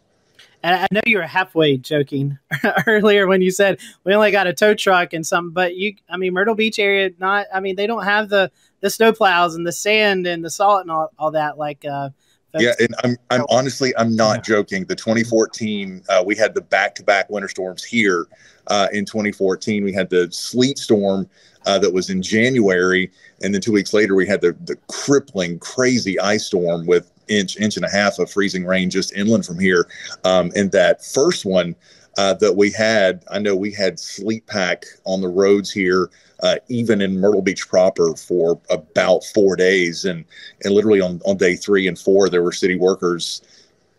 And 0.63 0.75
I 0.75 0.87
know 0.91 1.03
you 1.07 1.19
were 1.19 1.23
halfway 1.23 1.77
joking 1.77 2.39
earlier 2.87 3.29
when 3.29 3.41
you 3.41 3.51
said 3.53 3.79
we 4.05 4.15
only 4.15 4.33
got 4.33 4.49
a 4.49 4.53
tow 4.53 4.75
truck 4.75 5.13
and 5.13 5.25
some, 5.25 5.53
but 5.53 5.77
you, 5.77 5.95
I 6.09 6.17
mean, 6.17 6.33
Myrtle 6.33 6.57
Beach 6.57 6.81
area, 6.81 7.11
not, 7.21 7.47
I 7.55 7.61
mean, 7.61 7.77
they 7.77 7.87
don't 7.87 8.03
have 8.03 8.29
the 8.31 8.51
the 8.81 8.91
snow 8.91 9.13
plows 9.13 9.55
and 9.55 9.67
the 9.67 9.73
sand 9.73 10.27
and 10.27 10.45
the 10.45 10.51
salt 10.51 10.81
and 10.81 10.91
all, 10.91 11.13
all 11.19 11.31
that 11.33 11.57
like 11.57 11.85
uh, 11.85 12.11
yeah, 12.59 12.73
and 12.79 12.95
I'm 13.05 13.17
I'm 13.31 13.45
honestly 13.49 13.93
I'm 13.97 14.15
not 14.15 14.45
joking. 14.45 14.85
The 14.85 14.97
2014 14.97 16.03
uh, 16.09 16.23
we 16.25 16.37
had 16.37 16.55
the 16.55 16.61
back-to-back 16.61 17.31
winter 17.31 17.49
storms 17.49 17.85
here. 17.85 18.27
Uh, 18.69 18.89
in 18.93 19.05
2014, 19.05 19.85
we 19.85 19.93
had 19.93 20.11
the 20.11 20.31
sleet 20.33 20.77
storm 20.77 21.29
uh, 21.67 21.79
that 21.79 21.93
was 21.93 22.11
in 22.11 22.21
January, 22.21 23.11
and 23.43 23.55
then 23.55 23.61
two 23.61 23.73
weeks 23.73 23.93
later 23.93 24.15
we 24.15 24.27
had 24.27 24.41
the 24.41 24.57
the 24.65 24.77
crippling, 24.89 25.59
crazy 25.59 26.19
ice 26.21 26.47
storm 26.47 26.87
with 26.87 27.11
inch 27.29 27.57
inch 27.59 27.77
and 27.77 27.85
a 27.85 27.91
half 27.91 28.19
of 28.19 28.31
freezing 28.31 28.65
rain 28.65 28.91
just 28.91 29.13
inland 29.15 29.47
from 29.47 29.59
here. 29.59 29.89
Um, 30.25 30.53
and 30.55 30.71
that 30.73 31.05
first 31.05 31.45
one 31.45 31.75
uh, 32.17 32.35
that 32.35 32.57
we 32.57 32.71
had, 32.71 33.25
I 33.31 33.39
know 33.39 33.55
we 33.55 33.73
had 33.73 33.99
sleet 33.99 34.47
pack 34.47 34.85
on 35.05 35.21
the 35.21 35.29
roads 35.29 35.71
here 35.71 36.11
uh, 36.43 36.57
even 36.69 37.01
in 37.01 37.19
Myrtle 37.19 37.43
Beach 37.43 37.69
proper 37.69 38.15
for 38.15 38.61
about 38.71 39.25
four 39.25 39.57
days. 39.57 40.05
And, 40.05 40.25
and 40.65 40.75
literally 40.75 41.01
on, 41.01 41.21
on 41.27 41.37
day 41.37 41.57
three 41.57 41.89
and 41.89 41.99
four, 41.99 42.29
there 42.29 42.43
were 42.43 42.53
city 42.53 42.77
workers 42.77 43.43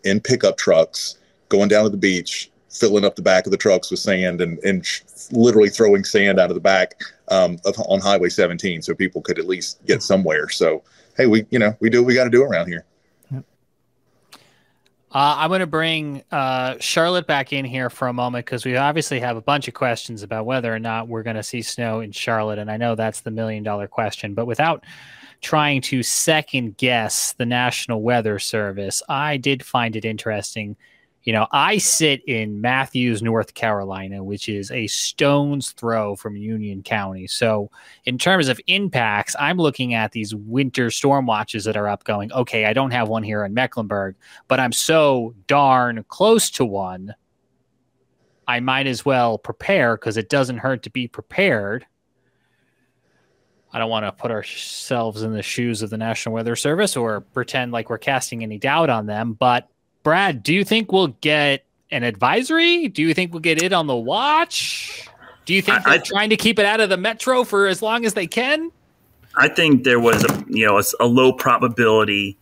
in 0.04 0.20
pickup 0.20 0.58
trucks 0.58 1.18
going 1.50 1.70
down 1.70 1.84
to 1.84 1.90
the 1.90 1.98
beach, 1.98 2.52
filling 2.70 3.06
up 3.06 3.16
the 3.16 3.22
back 3.22 3.46
of 3.46 3.52
the 3.52 3.58
trucks 3.58 3.90
with 3.90 4.00
sand 4.00 4.42
and, 4.42 4.60
and 4.60 4.86
sh- 4.86 5.02
literally 5.32 5.70
throwing 5.70 6.04
sand 6.04 6.40
out 6.40 6.50
of 6.50 6.56
the 6.56 6.62
back 6.62 7.02
um, 7.30 7.58
of, 7.66 7.76
on 7.88 8.00
Highway 8.00 8.30
17 8.30 8.82
so 8.82 8.94
people 8.94 9.22
could 9.22 9.40
at 9.40 9.48
least 9.48 9.84
get 9.86 10.04
somewhere. 10.04 10.50
So, 10.50 10.84
hey, 11.16 11.26
we, 11.26 11.46
you 11.50 11.60
know, 11.60 11.76
we 11.80 11.90
do 11.90 12.02
what 12.02 12.08
we 12.08 12.14
got 12.14 12.26
to 12.26 12.30
do 12.30 12.44
around 12.44 12.68
here. 12.68 12.86
Uh, 15.18 15.34
I'm 15.40 15.50
going 15.50 15.62
to 15.62 15.66
bring 15.66 16.22
uh, 16.32 16.76
Charlotte 16.80 17.26
back 17.26 17.52
in 17.52 17.66
here 17.66 17.90
for 17.90 18.08
a 18.08 18.14
moment 18.14 18.46
because 18.46 18.64
we 18.66 18.78
obviously 18.78 19.20
have 19.20 19.36
a 19.36 19.42
bunch 19.42 19.68
of 19.68 19.74
questions 19.74 20.22
about 20.22 20.46
whether 20.46 20.72
or 20.72 20.78
not 20.78 21.08
we're 21.08 21.24
going 21.24 21.38
to 21.38 21.42
see 21.42 21.64
snow 21.64 22.02
in 22.02 22.12
Charlotte. 22.12 22.60
And 22.60 22.70
I 22.70 22.78
know 22.78 22.94
that's 22.94 23.22
the 23.22 23.32
million 23.32 23.64
dollar 23.64 23.88
question. 23.88 24.36
But 24.36 24.46
without 24.46 24.84
trying 25.42 25.82
to 25.82 26.04
second 26.04 26.78
guess 26.78 27.34
the 27.34 27.48
National 27.48 28.04
Weather 28.04 28.38
Service, 28.38 29.02
I 29.10 29.38
did 29.38 29.66
find 29.66 29.96
it 29.96 30.06
interesting. 30.06 30.78
You 31.28 31.34
know, 31.34 31.46
I 31.52 31.78
sit 31.78 32.24
in 32.24 32.62
Matthews, 32.62 33.22
North 33.22 33.54
Carolina, 33.54 34.24
which 34.24 34.48
is 34.48 34.72
a 34.72 34.88
stone's 34.88 35.72
throw 35.72 36.16
from 36.16 36.38
Union 36.38 36.82
County. 36.82 37.28
So, 37.28 37.70
in 38.06 38.18
terms 38.18 38.48
of 38.48 38.62
impacts, 38.68 39.36
I'm 39.38 39.58
looking 39.58 39.94
at 39.94 40.14
these 40.14 40.34
winter 40.34 40.90
storm 40.90 41.26
watches 41.26 41.66
that 41.66 41.76
are 41.76 41.90
up 41.90 42.06
going, 42.06 42.32
okay, 42.32 42.64
I 42.64 42.72
don't 42.72 42.92
have 42.92 43.10
one 43.10 43.24
here 43.24 43.44
in 43.44 43.54
Mecklenburg, 43.54 44.16
but 44.48 44.62
I'm 44.62 44.72
so 44.72 45.36
darn 45.48 46.06
close 46.08 46.50
to 46.52 46.64
one. 46.64 47.14
I 48.48 48.62
might 48.62 48.88
as 48.88 49.04
well 49.04 49.38
prepare 49.38 49.98
because 49.98 50.16
it 50.16 50.30
doesn't 50.30 50.60
hurt 50.60 50.84
to 50.84 50.90
be 50.90 51.10
prepared. 51.10 51.86
I 53.74 53.80
don't 53.80 53.90
want 53.90 54.06
to 54.06 54.14
put 54.14 54.32
ourselves 54.32 55.24
in 55.24 55.34
the 55.34 55.44
shoes 55.44 55.82
of 55.82 55.90
the 55.90 55.98
National 55.98 56.36
Weather 56.36 56.56
Service 56.56 56.96
or 56.96 57.20
pretend 57.20 57.74
like 57.74 57.90
we're 57.90 57.98
casting 57.98 58.44
any 58.44 58.58
doubt 58.58 58.90
on 58.90 59.08
them, 59.08 59.34
but 59.34 59.68
Brad, 60.08 60.42
do 60.42 60.54
you 60.54 60.64
think 60.64 60.94
we'll 60.94 61.08
get 61.20 61.66
an 61.92 62.04
advisory? 62.04 62.88
Do 62.88 63.02
you 63.02 63.14
think 63.14 63.34
we'll 63.34 63.42
get 63.42 63.62
it 63.62 63.74
on 63.74 63.88
the 63.88 63.96
watch? 63.98 65.06
Do 65.44 65.54
you 65.54 65.62
think 65.62 65.84
they're 65.84 65.96
I, 65.96 65.98
trying 65.98 66.30
to 66.30 66.38
keep 66.38 66.60
it 66.60 66.66
out 66.66 66.80
of 66.80 66.88
the 66.88 66.96
metro 66.96 67.44
for 67.44 67.68
as 67.68 67.82
long 67.82 68.06
as 68.06 68.14
they 68.14 68.26
can? 68.26 68.72
I 69.36 69.50
think 69.50 69.84
there 69.84 70.00
was 70.00 70.24
a 70.24 70.46
you 70.48 70.66
know 70.66 70.80
a, 70.80 70.84
a 71.02 71.06
low 71.06 71.34
probability 71.34 72.38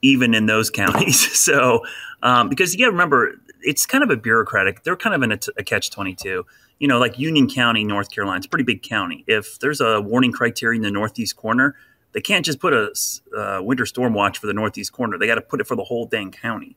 even 0.00 0.32
in 0.32 0.46
those 0.46 0.70
counties. 0.80 1.38
so 1.38 1.82
um, 2.22 2.48
because 2.48 2.72
you 2.72 2.78
got 2.78 2.86
to 2.86 2.92
remember 2.92 3.34
it's 3.60 3.84
kind 3.84 4.02
of 4.02 4.08
a 4.08 4.16
bureaucratic. 4.16 4.82
They're 4.84 4.96
kind 4.96 5.14
of 5.14 5.22
in 5.22 5.32
a, 5.32 5.36
t- 5.36 5.52
a 5.58 5.62
catch 5.62 5.90
twenty 5.90 6.14
two. 6.14 6.46
You 6.78 6.88
know, 6.88 6.98
like 6.98 7.18
Union 7.18 7.50
County, 7.50 7.84
North 7.84 8.10
Carolina, 8.10 8.38
it's 8.38 8.46
a 8.46 8.48
pretty 8.48 8.64
big 8.64 8.82
county. 8.82 9.24
If 9.26 9.58
there's 9.58 9.82
a 9.82 10.00
warning 10.00 10.32
criteria 10.32 10.78
in 10.78 10.82
the 10.82 10.90
northeast 10.90 11.36
corner, 11.36 11.76
they 12.14 12.20
can't 12.20 12.44
just 12.46 12.60
put 12.60 12.72
a 12.72 12.92
uh, 13.36 13.60
winter 13.60 13.84
storm 13.84 14.14
watch 14.14 14.38
for 14.38 14.46
the 14.46 14.54
northeast 14.54 14.92
corner. 14.92 15.18
They 15.18 15.26
got 15.26 15.34
to 15.34 15.42
put 15.42 15.60
it 15.60 15.66
for 15.66 15.76
the 15.76 15.84
whole 15.84 16.06
dang 16.06 16.30
county. 16.30 16.76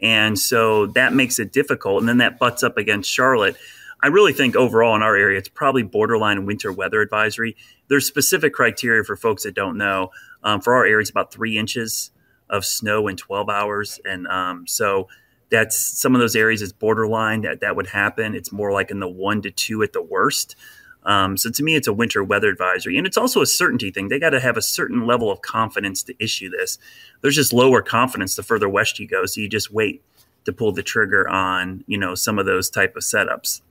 And 0.00 0.36
so 0.36 0.86
that 0.88 1.14
makes 1.14 1.38
it 1.38 1.52
difficult. 1.52 2.00
And 2.00 2.08
then 2.08 2.18
that 2.18 2.38
butts 2.38 2.64
up 2.64 2.76
against 2.76 3.10
Charlotte. 3.10 3.56
I 4.02 4.08
really 4.08 4.32
think 4.32 4.56
overall 4.56 4.96
in 4.96 5.02
our 5.02 5.16
area, 5.16 5.38
it's 5.38 5.48
probably 5.48 5.84
borderline 5.84 6.44
winter 6.44 6.72
weather 6.72 7.00
advisory. 7.00 7.56
There's 7.88 8.04
specific 8.04 8.52
criteria 8.52 9.04
for 9.04 9.14
folks 9.14 9.44
that 9.44 9.54
don't 9.54 9.78
know. 9.78 10.10
Um, 10.42 10.60
for 10.60 10.74
our 10.74 10.84
area, 10.84 11.02
it's 11.02 11.10
about 11.10 11.32
three 11.32 11.56
inches 11.56 12.10
of 12.50 12.64
snow 12.64 13.06
in 13.06 13.16
12 13.16 13.48
hours. 13.48 14.00
And 14.04 14.26
um, 14.26 14.66
so 14.66 15.06
that's 15.50 15.78
some 15.78 16.16
of 16.16 16.20
those 16.20 16.34
areas 16.34 16.62
is 16.62 16.72
borderline 16.72 17.42
that 17.42 17.60
that 17.60 17.76
would 17.76 17.86
happen. 17.86 18.34
It's 18.34 18.50
more 18.50 18.72
like 18.72 18.90
in 18.90 18.98
the 18.98 19.08
one 19.08 19.42
to 19.42 19.52
two 19.52 19.84
at 19.84 19.92
the 19.92 20.02
worst. 20.02 20.56
Um, 21.04 21.36
so 21.36 21.50
to 21.50 21.62
me, 21.62 21.74
it's 21.74 21.88
a 21.88 21.92
winter 21.92 22.22
weather 22.22 22.48
advisory, 22.48 22.96
and 22.96 23.06
it's 23.06 23.16
also 23.16 23.42
a 23.42 23.46
certainty 23.46 23.90
thing. 23.90 24.08
They 24.08 24.18
got 24.18 24.30
to 24.30 24.40
have 24.40 24.56
a 24.56 24.62
certain 24.62 25.06
level 25.06 25.30
of 25.30 25.42
confidence 25.42 26.02
to 26.04 26.14
issue 26.22 26.48
this. 26.48 26.78
There's 27.20 27.34
just 27.34 27.52
lower 27.52 27.82
confidence 27.82 28.36
the 28.36 28.42
further 28.42 28.68
west 28.68 28.98
you 28.98 29.08
go, 29.08 29.26
so 29.26 29.40
you 29.40 29.48
just 29.48 29.72
wait 29.72 30.02
to 30.44 30.52
pull 30.52 30.72
the 30.72 30.82
trigger 30.82 31.28
on 31.28 31.84
you 31.86 31.98
know 31.98 32.14
some 32.14 32.38
of 32.38 32.46
those 32.46 32.70
type 32.70 32.96
of 32.96 33.02
setups. 33.02 33.62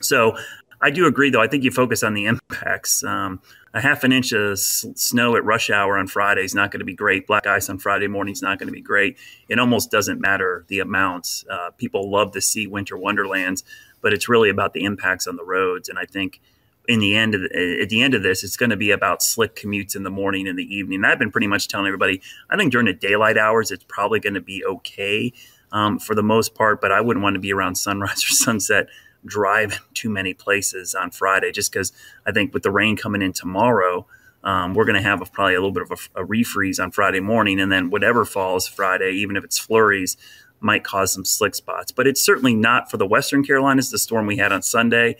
So 0.00 0.36
I 0.80 0.90
do 0.90 1.06
agree, 1.06 1.30
though. 1.30 1.40
I 1.40 1.46
think 1.46 1.62
you 1.62 1.70
focus 1.70 2.02
on 2.02 2.14
the 2.14 2.26
impacts. 2.26 3.04
Um, 3.04 3.40
a 3.74 3.80
half 3.80 4.04
an 4.04 4.12
inch 4.12 4.32
of 4.32 4.58
snow 4.58 5.36
at 5.36 5.44
rush 5.44 5.70
hour 5.70 5.96
on 5.96 6.06
Friday 6.06 6.44
is 6.44 6.54
not 6.54 6.70
going 6.70 6.80
to 6.80 6.84
be 6.84 6.94
great. 6.94 7.26
Black 7.26 7.46
ice 7.46 7.70
on 7.70 7.78
Friday 7.78 8.08
morning 8.08 8.32
is 8.32 8.42
not 8.42 8.58
going 8.58 8.66
to 8.66 8.72
be 8.72 8.82
great. 8.82 9.16
It 9.48 9.58
almost 9.58 9.90
doesn't 9.90 10.20
matter 10.20 10.64
the 10.68 10.80
amounts. 10.80 11.44
Uh, 11.48 11.70
people 11.70 12.10
love 12.10 12.32
to 12.32 12.40
see 12.40 12.66
winter 12.66 12.98
wonderlands, 12.98 13.64
but 14.02 14.12
it's 14.12 14.28
really 14.28 14.50
about 14.50 14.74
the 14.74 14.84
impacts 14.84 15.26
on 15.26 15.36
the 15.36 15.44
roads. 15.44 15.88
And 15.88 15.98
I 15.98 16.04
think 16.04 16.40
in 16.88 17.00
the 17.00 17.16
end 17.16 17.34
of 17.34 17.42
the, 17.42 17.80
at 17.80 17.88
the 17.88 18.02
end 18.02 18.14
of 18.14 18.22
this, 18.22 18.42
it's 18.42 18.56
going 18.56 18.70
to 18.70 18.76
be 18.76 18.90
about 18.90 19.22
slick 19.22 19.54
commutes 19.54 19.94
in 19.94 20.02
the 20.02 20.10
morning 20.10 20.48
and 20.48 20.58
the 20.58 20.74
evening. 20.74 21.04
I've 21.04 21.18
been 21.18 21.30
pretty 21.30 21.46
much 21.46 21.68
telling 21.68 21.86
everybody, 21.86 22.20
I 22.50 22.56
think 22.56 22.72
during 22.72 22.86
the 22.86 22.92
daylight 22.92 23.38
hours, 23.38 23.70
it's 23.70 23.84
probably 23.86 24.20
going 24.20 24.34
to 24.34 24.40
be 24.40 24.64
okay 24.64 25.32
um, 25.70 25.98
for 25.98 26.14
the 26.14 26.22
most 26.22 26.54
part, 26.54 26.80
but 26.80 26.92
I 26.92 27.00
wouldn't 27.00 27.22
want 27.22 27.34
to 27.34 27.40
be 27.40 27.52
around 27.52 27.74
sunrise 27.76 28.24
or 28.24 28.34
sunset 28.34 28.88
driving 29.24 29.78
too 29.94 30.10
many 30.10 30.34
places 30.34 30.94
on 30.94 31.10
Friday, 31.10 31.52
just 31.52 31.72
because 31.72 31.92
I 32.26 32.32
think 32.32 32.52
with 32.52 32.64
the 32.64 32.72
rain 32.72 32.96
coming 32.96 33.22
in 33.22 33.32
tomorrow, 33.32 34.06
um, 34.44 34.74
we're 34.74 34.84
going 34.84 35.00
to 35.00 35.08
have 35.08 35.22
a, 35.22 35.26
probably 35.26 35.54
a 35.54 35.60
little 35.60 35.70
bit 35.70 35.84
of 35.84 35.92
a, 35.92 36.22
a 36.22 36.26
refreeze 36.26 36.82
on 36.82 36.90
Friday 36.90 37.20
morning, 37.20 37.60
and 37.60 37.70
then 37.70 37.90
whatever 37.90 38.24
falls 38.24 38.66
Friday, 38.66 39.12
even 39.12 39.36
if 39.36 39.44
it's 39.44 39.58
flurries, 39.58 40.16
might 40.58 40.82
cause 40.82 41.12
some 41.12 41.24
slick 41.24 41.54
spots. 41.54 41.92
But 41.92 42.08
it's 42.08 42.20
certainly 42.20 42.54
not 42.54 42.90
for 42.90 42.96
the 42.96 43.06
Western 43.06 43.44
Carolinas. 43.44 43.90
The 43.90 43.98
storm 43.98 44.26
we 44.26 44.36
had 44.38 44.52
on 44.52 44.62
Sunday 44.62 45.16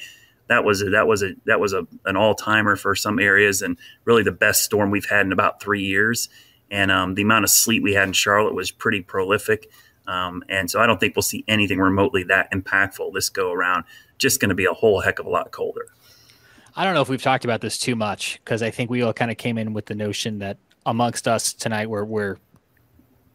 that 0.52 0.64
was 0.64 0.82
a, 0.82 0.90
that 0.90 1.06
was 1.06 1.22
a 1.22 1.32
that 1.46 1.58
was 1.58 1.72
a, 1.72 1.86
an 2.04 2.16
all 2.16 2.34
timer 2.34 2.76
for 2.76 2.94
some 2.94 3.18
areas, 3.18 3.62
and 3.62 3.78
really 4.04 4.22
the 4.22 4.32
best 4.32 4.62
storm 4.62 4.90
we've 4.90 5.08
had 5.08 5.26
in 5.26 5.32
about 5.32 5.60
three 5.60 5.82
years. 5.82 6.28
And 6.70 6.90
um, 6.90 7.14
the 7.14 7.22
amount 7.22 7.44
of 7.44 7.50
sleet 7.50 7.82
we 7.82 7.94
had 7.94 8.08
in 8.08 8.12
Charlotte 8.12 8.54
was 8.54 8.70
pretty 8.70 9.02
prolific. 9.02 9.70
Um, 10.06 10.42
and 10.48 10.70
so 10.70 10.80
I 10.80 10.86
don't 10.86 10.98
think 10.98 11.14
we'll 11.14 11.22
see 11.22 11.44
anything 11.46 11.78
remotely 11.78 12.24
that 12.24 12.50
impactful 12.50 13.12
this 13.14 13.28
go 13.28 13.52
around. 13.52 13.84
Just 14.18 14.40
going 14.40 14.48
to 14.48 14.54
be 14.54 14.64
a 14.64 14.72
whole 14.72 15.00
heck 15.00 15.18
of 15.18 15.26
a 15.26 15.30
lot 15.30 15.50
colder. 15.50 15.86
I 16.74 16.84
don't 16.84 16.94
know 16.94 17.02
if 17.02 17.08
we've 17.08 17.22
talked 17.22 17.44
about 17.44 17.60
this 17.60 17.78
too 17.78 17.94
much 17.94 18.40
because 18.42 18.62
I 18.62 18.70
think 18.70 18.90
we 18.90 19.02
all 19.02 19.12
kind 19.12 19.30
of 19.30 19.36
came 19.36 19.58
in 19.58 19.74
with 19.74 19.86
the 19.86 19.94
notion 19.94 20.38
that 20.38 20.56
amongst 20.86 21.28
us 21.28 21.52
tonight 21.52 21.88
we're 21.88 22.04
we're 22.04 22.38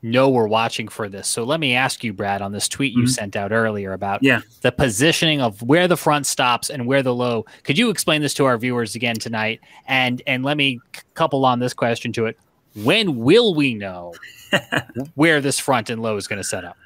know 0.02 0.30
we're 0.30 0.48
watching 0.48 0.88
for 0.88 1.10
this. 1.10 1.28
So 1.28 1.44
let 1.44 1.60
me 1.60 1.74
ask 1.74 2.04
you, 2.04 2.14
Brad, 2.14 2.42
on 2.42 2.52
this 2.52 2.68
tweet 2.68 2.94
you 2.94 3.04
mm-hmm. 3.04 3.08
sent 3.08 3.36
out 3.36 3.52
earlier 3.52 3.94
about 3.94 4.24
yeah. 4.24 4.42
the 4.62 4.72
positioning 4.72 5.42
of 5.42 5.62
where 5.62 5.88
the 5.88 5.98
front 5.98 6.26
stops 6.28 6.70
and 6.70 6.86
where 6.86 7.04
the 7.04 7.14
low. 7.14 7.46
Could 7.64 7.78
you 7.78 7.90
explain 7.90 8.22
this 8.22 8.34
to 8.36 8.46
our 8.46 8.58
viewers 8.58 8.96
again 8.96 9.16
tonight? 9.16 9.62
And 9.88 10.22
and 10.28 10.44
let 10.44 10.58
me 10.58 10.80
couple 11.14 11.46
on 11.46 11.60
this 11.60 11.74
question 11.74 12.12
to 12.14 12.26
it. 12.26 12.38
When 12.76 13.18
will 13.18 13.56
we 13.56 13.74
know 13.74 14.14
where 15.16 15.42
this 15.42 15.58
front 15.60 15.90
and 15.90 16.02
low 16.02 16.16
is 16.16 16.28
going 16.28 16.38
to 16.38 16.48
set 16.48 16.64
up? 16.64 16.78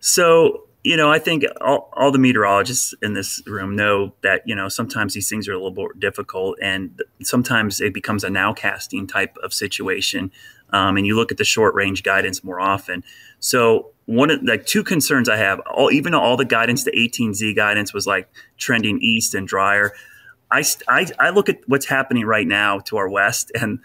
So 0.00 0.67
you 0.84 0.96
know, 0.96 1.10
I 1.10 1.18
think 1.18 1.44
all, 1.60 1.90
all 1.94 2.12
the 2.12 2.18
meteorologists 2.18 2.94
in 3.02 3.12
this 3.12 3.42
room 3.46 3.74
know 3.74 4.14
that, 4.22 4.42
you 4.46 4.54
know, 4.54 4.68
sometimes 4.68 5.14
these 5.14 5.28
things 5.28 5.48
are 5.48 5.52
a 5.52 5.56
little 5.56 5.74
more 5.74 5.92
difficult 5.94 6.56
and 6.62 7.02
sometimes 7.22 7.80
it 7.80 7.92
becomes 7.92 8.24
a 8.24 8.28
nowcasting 8.28 9.08
type 9.08 9.36
of 9.42 9.52
situation 9.52 10.30
um, 10.72 10.96
and 10.96 11.06
you 11.06 11.16
look 11.16 11.32
at 11.32 11.38
the 11.38 11.44
short 11.44 11.74
range 11.74 12.02
guidance 12.02 12.44
more 12.44 12.60
often. 12.60 13.02
So 13.40 13.90
one 14.06 14.30
of 14.30 14.42
like 14.42 14.66
two 14.66 14.84
concerns 14.84 15.28
I 15.28 15.36
have, 15.36 15.60
all 15.60 15.90
even 15.90 16.14
all 16.14 16.36
the 16.36 16.44
guidance, 16.44 16.84
the 16.84 16.92
18Z 16.92 17.56
guidance 17.56 17.92
was 17.92 18.06
like 18.06 18.28
trending 18.56 18.98
east 19.00 19.34
and 19.34 19.46
drier. 19.46 19.92
I, 20.50 20.64
I, 20.88 21.06
I 21.18 21.30
look 21.30 21.48
at 21.48 21.60
what's 21.66 21.86
happening 21.86 22.24
right 22.24 22.46
now 22.46 22.78
to 22.80 22.96
our 22.96 23.08
west, 23.08 23.52
and 23.54 23.80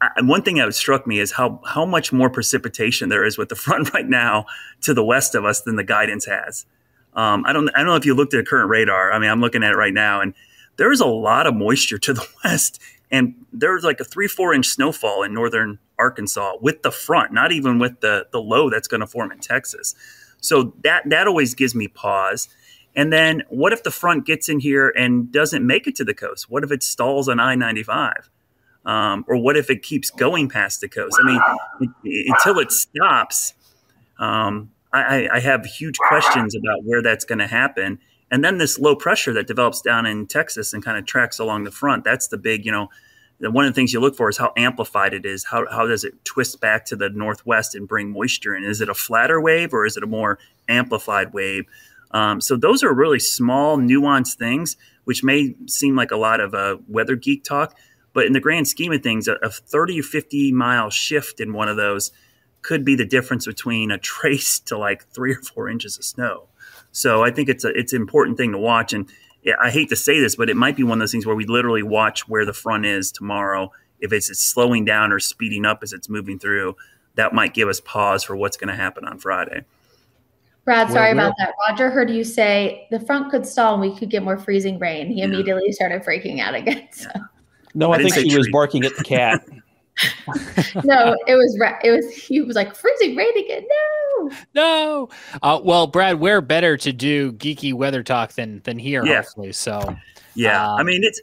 I, 0.00 0.22
one 0.22 0.42
thing 0.42 0.56
that 0.56 0.74
struck 0.74 1.06
me 1.06 1.18
is 1.18 1.32
how 1.32 1.60
how 1.64 1.84
much 1.84 2.12
more 2.12 2.30
precipitation 2.30 3.08
there 3.08 3.24
is 3.24 3.36
with 3.38 3.48
the 3.48 3.56
front 3.66 3.92
right 3.92 4.08
now 4.08 4.46
to 4.82 4.94
the 4.94 5.04
west 5.04 5.34
of 5.34 5.44
us 5.44 5.62
than 5.62 5.76
the 5.76 5.84
guidance 5.84 6.26
has. 6.26 6.66
Um, 7.14 7.44
I 7.46 7.52
don't 7.52 7.68
I 7.70 7.78
don't 7.78 7.88
know 7.88 7.96
if 7.96 8.06
you 8.06 8.14
looked 8.14 8.34
at 8.34 8.40
a 8.40 8.44
current 8.44 8.70
radar. 8.70 9.12
I 9.12 9.18
mean, 9.18 9.30
I'm 9.30 9.40
looking 9.40 9.62
at 9.62 9.72
it 9.72 9.76
right 9.76 9.94
now, 9.94 10.20
and 10.20 10.34
there 10.76 10.92
is 10.92 11.00
a 11.00 11.06
lot 11.06 11.46
of 11.46 11.54
moisture 11.54 11.98
to 11.98 12.14
the 12.14 12.26
west, 12.44 12.80
and 13.10 13.34
there's 13.52 13.84
like 13.84 14.00
a 14.00 14.04
three 14.04 14.28
four 14.28 14.54
inch 14.54 14.66
snowfall 14.66 15.22
in 15.22 15.34
northern 15.34 15.78
Arkansas 15.98 16.54
with 16.60 16.82
the 16.82 16.90
front, 16.90 17.32
not 17.32 17.52
even 17.52 17.78
with 17.78 18.00
the 18.00 18.26
the 18.32 18.40
low 18.40 18.70
that's 18.70 18.88
going 18.88 19.00
to 19.00 19.06
form 19.06 19.32
in 19.32 19.38
Texas. 19.38 19.94
So 20.40 20.74
that 20.82 21.08
that 21.10 21.26
always 21.26 21.54
gives 21.54 21.74
me 21.74 21.88
pause. 21.88 22.48
And 22.96 23.12
then 23.12 23.44
what 23.48 23.72
if 23.72 23.84
the 23.84 23.90
front 23.90 24.26
gets 24.26 24.48
in 24.48 24.58
here 24.58 24.88
and 24.88 25.30
doesn't 25.30 25.64
make 25.64 25.86
it 25.86 25.94
to 25.96 26.04
the 26.04 26.14
coast? 26.14 26.50
What 26.50 26.64
if 26.64 26.72
it 26.72 26.82
stalls 26.82 27.28
on 27.28 27.38
I 27.38 27.54
ninety 27.54 27.82
five? 27.82 28.30
Um, 28.90 29.24
or 29.28 29.36
what 29.36 29.56
if 29.56 29.70
it 29.70 29.84
keeps 29.84 30.10
going 30.10 30.48
past 30.48 30.80
the 30.80 30.88
coast? 30.88 31.16
I 31.22 31.24
mean, 31.24 31.94
until 32.26 32.58
it 32.58 32.72
stops, 32.72 33.54
um, 34.18 34.72
I, 34.92 35.28
I, 35.32 35.38
have 35.38 35.64
huge 35.64 35.96
questions 35.96 36.56
about 36.56 36.82
where 36.82 37.00
that's 37.00 37.24
going 37.24 37.38
to 37.38 37.46
happen. 37.46 38.00
And 38.32 38.42
then 38.42 38.58
this 38.58 38.80
low 38.80 38.96
pressure 38.96 39.32
that 39.34 39.46
develops 39.46 39.80
down 39.80 40.06
in 40.06 40.26
Texas 40.26 40.72
and 40.72 40.84
kind 40.84 40.98
of 40.98 41.06
tracks 41.06 41.38
along 41.38 41.62
the 41.62 41.70
front. 41.70 42.02
That's 42.02 42.26
the 42.26 42.36
big, 42.36 42.66
you 42.66 42.72
know, 42.72 42.88
one 43.38 43.64
of 43.64 43.70
the 43.70 43.76
things 43.76 43.92
you 43.92 44.00
look 44.00 44.16
for 44.16 44.28
is 44.28 44.36
how 44.36 44.52
amplified 44.56 45.14
it 45.14 45.24
is. 45.24 45.44
How, 45.44 45.66
how 45.70 45.86
does 45.86 46.02
it 46.02 46.24
twist 46.24 46.60
back 46.60 46.84
to 46.86 46.96
the 46.96 47.10
northwest 47.10 47.76
and 47.76 47.86
bring 47.86 48.10
moisture 48.10 48.56
in? 48.56 48.64
Is 48.64 48.80
it 48.80 48.88
a 48.88 48.94
flatter 48.94 49.40
wave 49.40 49.72
or 49.72 49.86
is 49.86 49.96
it 49.96 50.02
a 50.02 50.08
more 50.08 50.40
amplified 50.68 51.32
wave? 51.32 51.66
Um, 52.10 52.40
so 52.40 52.56
those 52.56 52.82
are 52.82 52.92
really 52.92 53.20
small, 53.20 53.78
nuanced 53.78 54.34
things, 54.34 54.76
which 55.04 55.22
may 55.22 55.54
seem 55.66 55.94
like 55.94 56.10
a 56.10 56.16
lot 56.16 56.40
of 56.40 56.54
uh, 56.54 56.78
weather 56.88 57.14
geek 57.14 57.44
talk, 57.44 57.76
but 58.12 58.26
in 58.26 58.32
the 58.32 58.40
grand 58.40 58.68
scheme 58.68 58.92
of 58.92 59.02
things, 59.02 59.28
a, 59.28 59.34
a 59.42 59.50
30 59.50 60.00
or 60.00 60.02
50 60.02 60.52
mile 60.52 60.90
shift 60.90 61.40
in 61.40 61.52
one 61.52 61.68
of 61.68 61.76
those 61.76 62.10
could 62.62 62.84
be 62.84 62.94
the 62.94 63.04
difference 63.04 63.46
between 63.46 63.90
a 63.90 63.98
trace 63.98 64.58
to 64.60 64.76
like 64.76 65.06
three 65.06 65.32
or 65.32 65.42
four 65.42 65.68
inches 65.68 65.96
of 65.96 66.04
snow. 66.04 66.48
So 66.92 67.22
I 67.22 67.30
think 67.30 67.48
it's 67.48 67.64
a 67.64 67.68
it's 67.68 67.92
an 67.92 68.00
important 68.00 68.36
thing 68.36 68.52
to 68.52 68.58
watch. 68.58 68.92
And 68.92 69.08
I 69.62 69.70
hate 69.70 69.88
to 69.90 69.96
say 69.96 70.20
this, 70.20 70.36
but 70.36 70.50
it 70.50 70.56
might 70.56 70.76
be 70.76 70.82
one 70.82 70.98
of 70.98 71.00
those 71.00 71.12
things 71.12 71.24
where 71.24 71.36
we 71.36 71.46
literally 71.46 71.82
watch 71.82 72.28
where 72.28 72.44
the 72.44 72.52
front 72.52 72.84
is 72.84 73.12
tomorrow. 73.12 73.72
If 74.00 74.12
it's 74.12 74.26
slowing 74.38 74.84
down 74.84 75.12
or 75.12 75.18
speeding 75.18 75.64
up 75.64 75.80
as 75.82 75.92
it's 75.92 76.08
moving 76.08 76.38
through, 76.38 76.76
that 77.14 77.32
might 77.32 77.54
give 77.54 77.68
us 77.68 77.80
pause 77.80 78.24
for 78.24 78.34
what's 78.34 78.56
going 78.56 78.68
to 78.68 78.74
happen 78.74 79.04
on 79.04 79.18
Friday. 79.18 79.64
Brad, 80.64 80.90
sorry 80.90 81.12
about 81.12 81.34
that. 81.38 81.54
Roger 81.68 81.90
heard 81.90 82.10
you 82.10 82.22
say 82.22 82.86
the 82.90 83.00
front 83.00 83.30
could 83.30 83.46
stall 83.46 83.74
and 83.74 83.80
we 83.80 83.96
could 83.96 84.10
get 84.10 84.22
more 84.22 84.38
freezing 84.38 84.78
rain. 84.78 85.08
He 85.08 85.18
yeah. 85.18 85.24
immediately 85.24 85.72
started 85.72 86.02
freaking 86.02 86.40
out 86.40 86.54
again. 86.54 86.88
So. 86.92 87.08
No, 87.74 87.92
I, 87.92 87.96
I 87.96 88.02
think 88.02 88.14
he 88.16 88.36
was 88.36 88.48
barking 88.50 88.84
at 88.84 88.96
the 88.96 89.04
cat. 89.04 89.44
no, 90.84 91.16
it 91.26 91.34
was 91.34 91.58
it 91.84 91.90
was 91.90 92.14
he 92.14 92.40
was 92.40 92.56
like 92.56 92.74
freezing 92.74 93.16
rain 93.16 93.36
again. 93.38 93.66
no. 93.68 94.30
No. 94.54 95.08
Uh, 95.42 95.60
well, 95.62 95.86
Brad, 95.86 96.20
we're 96.20 96.40
better 96.40 96.76
to 96.78 96.92
do 96.92 97.32
geeky 97.32 97.72
weather 97.74 98.02
talk 98.02 98.32
than 98.34 98.60
than 98.64 98.78
here, 98.78 99.04
Yeah. 99.04 99.16
hopefully. 99.22 99.52
So 99.52 99.96
Yeah, 100.34 100.68
I 100.74 100.80
Um, 100.80 100.86
mean 100.86 101.04
it's. 101.04 101.20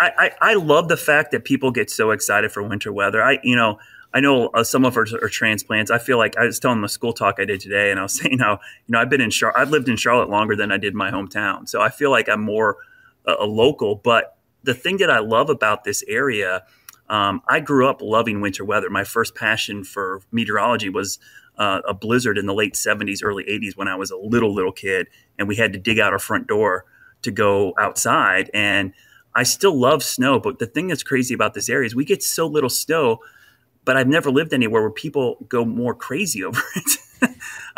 I, 0.00 0.10
I 0.18 0.30
I 0.50 0.54
love 0.54 0.88
the 0.88 0.96
fact 0.96 1.30
that 1.30 1.44
people 1.44 1.70
get 1.70 1.88
so 1.90 2.10
excited 2.10 2.50
for 2.50 2.62
winter 2.64 2.92
weather. 2.92 3.22
I 3.22 3.38
you 3.44 3.54
know 3.54 3.78
I 4.12 4.18
know 4.20 4.48
uh, 4.48 4.64
some 4.64 4.84
of 4.84 4.96
us 4.96 5.12
are 5.12 5.28
transplants. 5.28 5.90
I 5.90 5.98
feel 5.98 6.18
like 6.18 6.36
I 6.36 6.44
was 6.46 6.58
telling 6.58 6.80
the 6.80 6.88
school 6.88 7.12
talk 7.12 7.36
I 7.38 7.44
did 7.44 7.60
today, 7.60 7.90
and 7.92 8.00
I 8.00 8.02
was 8.02 8.14
saying 8.20 8.38
how 8.40 8.52
you 8.52 8.92
know 8.92 8.98
I've 9.00 9.10
been 9.10 9.20
in 9.20 9.30
Char- 9.30 9.56
I've 9.56 9.70
lived 9.70 9.88
in 9.88 9.96
Charlotte 9.96 10.30
longer 10.30 10.56
than 10.56 10.72
I 10.72 10.78
did 10.78 10.94
my 10.94 11.10
hometown, 11.12 11.68
so 11.68 11.80
I 11.80 11.90
feel 11.90 12.10
like 12.10 12.28
I'm 12.28 12.40
more 12.40 12.78
a, 13.26 13.34
a 13.40 13.46
local. 13.46 13.94
But 13.96 14.36
the 14.62 14.74
thing 14.74 14.98
that 14.98 15.10
I 15.10 15.20
love 15.20 15.50
about 15.50 15.84
this 15.84 16.04
area, 16.08 16.64
um, 17.08 17.42
I 17.48 17.60
grew 17.60 17.88
up 17.88 18.02
loving 18.02 18.40
winter 18.40 18.64
weather. 18.64 18.90
My 18.90 19.04
first 19.04 19.34
passion 19.34 19.84
for 19.84 20.20
meteorology 20.30 20.88
was 20.88 21.18
uh, 21.56 21.80
a 21.88 21.94
blizzard 21.94 22.38
in 22.38 22.46
the 22.46 22.54
late 22.54 22.74
70s, 22.74 23.20
early 23.22 23.44
80s 23.44 23.76
when 23.76 23.88
I 23.88 23.96
was 23.96 24.10
a 24.10 24.16
little 24.16 24.54
little 24.54 24.72
kid, 24.72 25.08
and 25.38 25.48
we 25.48 25.56
had 25.56 25.72
to 25.72 25.78
dig 25.78 25.98
out 25.98 26.12
our 26.12 26.18
front 26.18 26.46
door 26.46 26.84
to 27.22 27.30
go 27.30 27.74
outside 27.78 28.48
and 28.54 28.92
I 29.38 29.44
still 29.44 29.78
love 29.78 30.02
snow, 30.02 30.40
but 30.40 30.58
the 30.58 30.66
thing 30.66 30.88
that's 30.88 31.04
crazy 31.04 31.32
about 31.32 31.54
this 31.54 31.68
area 31.68 31.86
is 31.86 31.94
we 31.94 32.04
get 32.04 32.24
so 32.24 32.46
little 32.46 32.68
snow, 32.68 33.18
but 33.84 33.96
I've 33.96 34.08
never 34.08 34.32
lived 34.32 34.52
anywhere 34.52 34.82
where 34.82 34.90
people 34.90 35.46
go 35.48 35.64
more 35.64 35.94
crazy 35.94 36.42
over 36.44 36.60
it. 36.74 36.98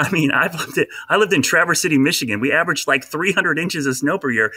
I 0.01 0.11
mean, 0.11 0.31
I've 0.31 0.55
lived 0.55 0.79
it, 0.79 0.89
I 1.09 1.17
lived 1.17 1.35
in 1.35 1.43
Traverse 1.43 1.83
City, 1.83 1.99
Michigan. 1.99 2.41
We 2.41 2.53
averaged 2.53 2.89
like 2.89 3.05
300 3.05 3.59
inches 3.59 3.85
of 3.85 3.97
snow 3.97 4.19
per 4.19 4.31
year, 4.31 4.53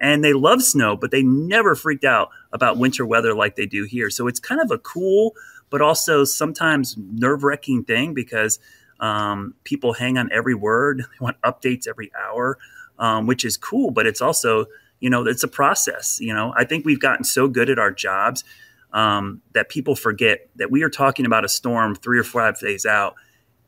and 0.00 0.24
they 0.24 0.32
love 0.32 0.62
snow, 0.62 0.96
but 0.96 1.10
they 1.10 1.22
never 1.22 1.74
freaked 1.74 2.04
out 2.04 2.30
about 2.52 2.78
winter 2.78 3.04
weather 3.04 3.34
like 3.34 3.56
they 3.56 3.66
do 3.66 3.84
here. 3.84 4.08
So 4.08 4.26
it's 4.26 4.40
kind 4.40 4.60
of 4.60 4.70
a 4.70 4.78
cool, 4.78 5.34
but 5.68 5.82
also 5.82 6.24
sometimes 6.24 6.96
nerve 6.96 7.44
wracking 7.44 7.84
thing 7.84 8.14
because 8.14 8.58
um, 8.98 9.54
people 9.64 9.92
hang 9.92 10.16
on 10.16 10.32
every 10.32 10.54
word. 10.54 11.00
They 11.00 11.22
want 11.22 11.38
updates 11.42 11.86
every 11.86 12.10
hour, 12.18 12.56
um, 12.98 13.26
which 13.26 13.44
is 13.44 13.58
cool, 13.58 13.90
but 13.90 14.06
it's 14.06 14.22
also 14.22 14.66
you 15.00 15.10
know 15.10 15.26
it's 15.26 15.42
a 15.42 15.48
process 15.48 16.18
you 16.22 16.32
know 16.32 16.54
i 16.56 16.64
think 16.64 16.86
we've 16.86 17.00
gotten 17.00 17.22
so 17.22 17.48
good 17.48 17.68
at 17.68 17.78
our 17.78 17.90
jobs 17.90 18.44
um, 18.92 19.42
that 19.52 19.68
people 19.68 19.94
forget 19.94 20.48
that 20.56 20.70
we 20.70 20.82
are 20.82 20.88
talking 20.88 21.26
about 21.26 21.44
a 21.44 21.48
storm 21.48 21.94
three 21.94 22.18
or 22.18 22.24
five 22.24 22.58
days 22.58 22.86
out 22.86 23.14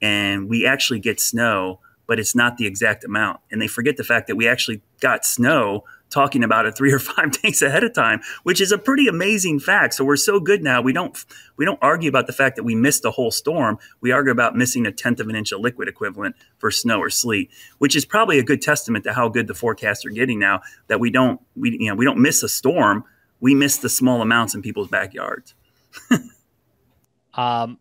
and 0.01 0.49
we 0.49 0.66
actually 0.66 1.01
get 1.01 1.20
snow 1.20 1.80
but 2.09 2.18
it's 2.18 2.34
not 2.34 2.57
the 2.57 2.66
exact 2.66 3.05
amount. 3.05 3.38
And 3.53 3.61
they 3.61 3.68
forget 3.68 3.99
the 3.99 4.03
fact 4.03 4.26
that 4.28 4.34
we 4.34 4.49
actually 4.49 4.80
got 4.99 5.26
snow 5.26 5.84
talking 6.11 6.42
about 6.42 6.64
it 6.64 6.74
three 6.74 6.90
or 6.90 6.99
five 6.99 7.30
days 7.42 7.61
ahead 7.61 7.84
of 7.84 7.92
time 7.92 8.22
which 8.42 8.62
is 8.62 8.72
a 8.72 8.78
pretty 8.78 9.07
amazing 9.07 9.61
fact. 9.61 9.92
So 9.92 10.05
we're 10.05 10.16
so 10.16 10.40
good 10.40 10.64
now. 10.64 10.80
We 10.80 10.94
don't 10.94 11.16
we 11.57 11.66
don't 11.66 11.78
argue 11.82 12.09
about 12.09 12.26
the 12.26 12.32
fact 12.32 12.57
that 12.57 12.64
we 12.64 12.74
missed 12.74 13.05
a 13.05 13.11
whole 13.11 13.30
storm. 13.30 13.78
We 14.01 14.11
argue 14.11 14.32
about 14.32 14.57
missing 14.57 14.86
a 14.86 14.90
tenth 14.90 15.20
of 15.20 15.28
an 15.28 15.36
inch 15.36 15.53
of 15.53 15.61
liquid 15.61 15.86
equivalent 15.86 16.34
for 16.57 16.70
snow 16.70 16.99
or 16.99 17.11
sleet 17.11 17.51
which 17.76 17.94
is 17.94 18.07
probably 18.07 18.38
a 18.38 18.42
good 18.42 18.62
testament 18.62 19.05
to 19.05 19.12
how 19.12 19.28
good 19.28 19.46
the 19.46 19.55
forecasts 19.55 20.07
are 20.07 20.11
getting 20.11 20.38
now 20.38 20.62
that 20.88 20.99
we 20.99 21.11
don't 21.11 21.40
we 21.55 21.76
you 21.78 21.90
know 21.90 21.94
we 21.94 22.07
don't 22.07 22.18
miss 22.18 22.42
a 22.42 22.49
storm. 22.49 23.05
We 23.40 23.55
miss 23.55 23.76
the 23.76 23.88
small 23.88 24.22
amounts 24.22 24.55
in 24.55 24.62
people's 24.62 24.88
backyards. 24.88 25.55
Um, 27.34 27.78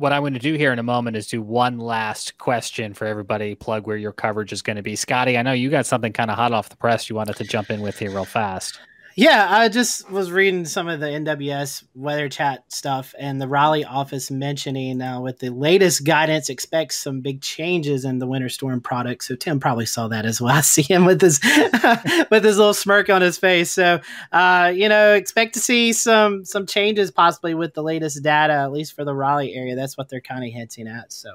what 0.00 0.14
I'm 0.14 0.22
going 0.22 0.32
to 0.32 0.40
do 0.40 0.54
here 0.54 0.72
in 0.72 0.78
a 0.78 0.82
moment 0.82 1.14
is 1.14 1.26
do 1.26 1.42
one 1.42 1.78
last 1.78 2.38
question 2.38 2.94
for 2.94 3.06
everybody. 3.06 3.54
Plug 3.54 3.86
where 3.86 3.98
your 3.98 4.12
coverage 4.12 4.50
is 4.50 4.62
going 4.62 4.76
to 4.76 4.82
be. 4.82 4.96
Scotty, 4.96 5.36
I 5.36 5.42
know 5.42 5.52
you 5.52 5.68
got 5.68 5.84
something 5.84 6.14
kind 6.14 6.30
of 6.30 6.38
hot 6.38 6.52
off 6.52 6.70
the 6.70 6.76
press 6.76 7.10
you 7.10 7.16
wanted 7.16 7.36
to 7.36 7.44
jump 7.44 7.70
in 7.70 7.82
with 7.82 7.98
here 7.98 8.10
real 8.10 8.24
fast. 8.24 8.80
Yeah, 9.16 9.48
I 9.50 9.68
just 9.68 10.08
was 10.08 10.30
reading 10.30 10.64
some 10.64 10.88
of 10.88 11.00
the 11.00 11.06
NWS 11.06 11.84
weather 11.94 12.28
chat 12.28 12.64
stuff, 12.68 13.12
and 13.18 13.40
the 13.40 13.48
Raleigh 13.48 13.84
office 13.84 14.30
mentioning 14.30 15.02
uh, 15.02 15.20
with 15.20 15.40
the 15.40 15.50
latest 15.50 16.04
guidance 16.04 16.48
expects 16.48 16.96
some 16.96 17.20
big 17.20 17.42
changes 17.42 18.04
in 18.04 18.20
the 18.20 18.26
winter 18.26 18.48
storm 18.48 18.80
product. 18.80 19.24
So 19.24 19.34
Tim 19.34 19.58
probably 19.58 19.86
saw 19.86 20.06
that 20.08 20.24
as 20.24 20.40
well. 20.40 20.54
I 20.56 20.60
see 20.60 20.82
him 20.82 21.04
with 21.04 21.20
his 21.20 21.40
with 22.30 22.44
his 22.44 22.56
little 22.56 22.74
smirk 22.74 23.10
on 23.10 23.20
his 23.20 23.36
face. 23.36 23.70
So 23.70 24.00
uh, 24.32 24.72
you 24.74 24.88
know, 24.88 25.14
expect 25.14 25.54
to 25.54 25.60
see 25.60 25.92
some 25.92 26.44
some 26.44 26.64
changes 26.66 27.10
possibly 27.10 27.54
with 27.54 27.74
the 27.74 27.82
latest 27.82 28.22
data, 28.22 28.54
at 28.54 28.72
least 28.72 28.94
for 28.94 29.04
the 29.04 29.14
Raleigh 29.14 29.54
area. 29.54 29.74
That's 29.74 29.98
what 29.98 30.08
they're 30.08 30.20
kind 30.20 30.44
of 30.44 30.52
hinting 30.52 30.86
at. 30.86 31.12
So 31.12 31.30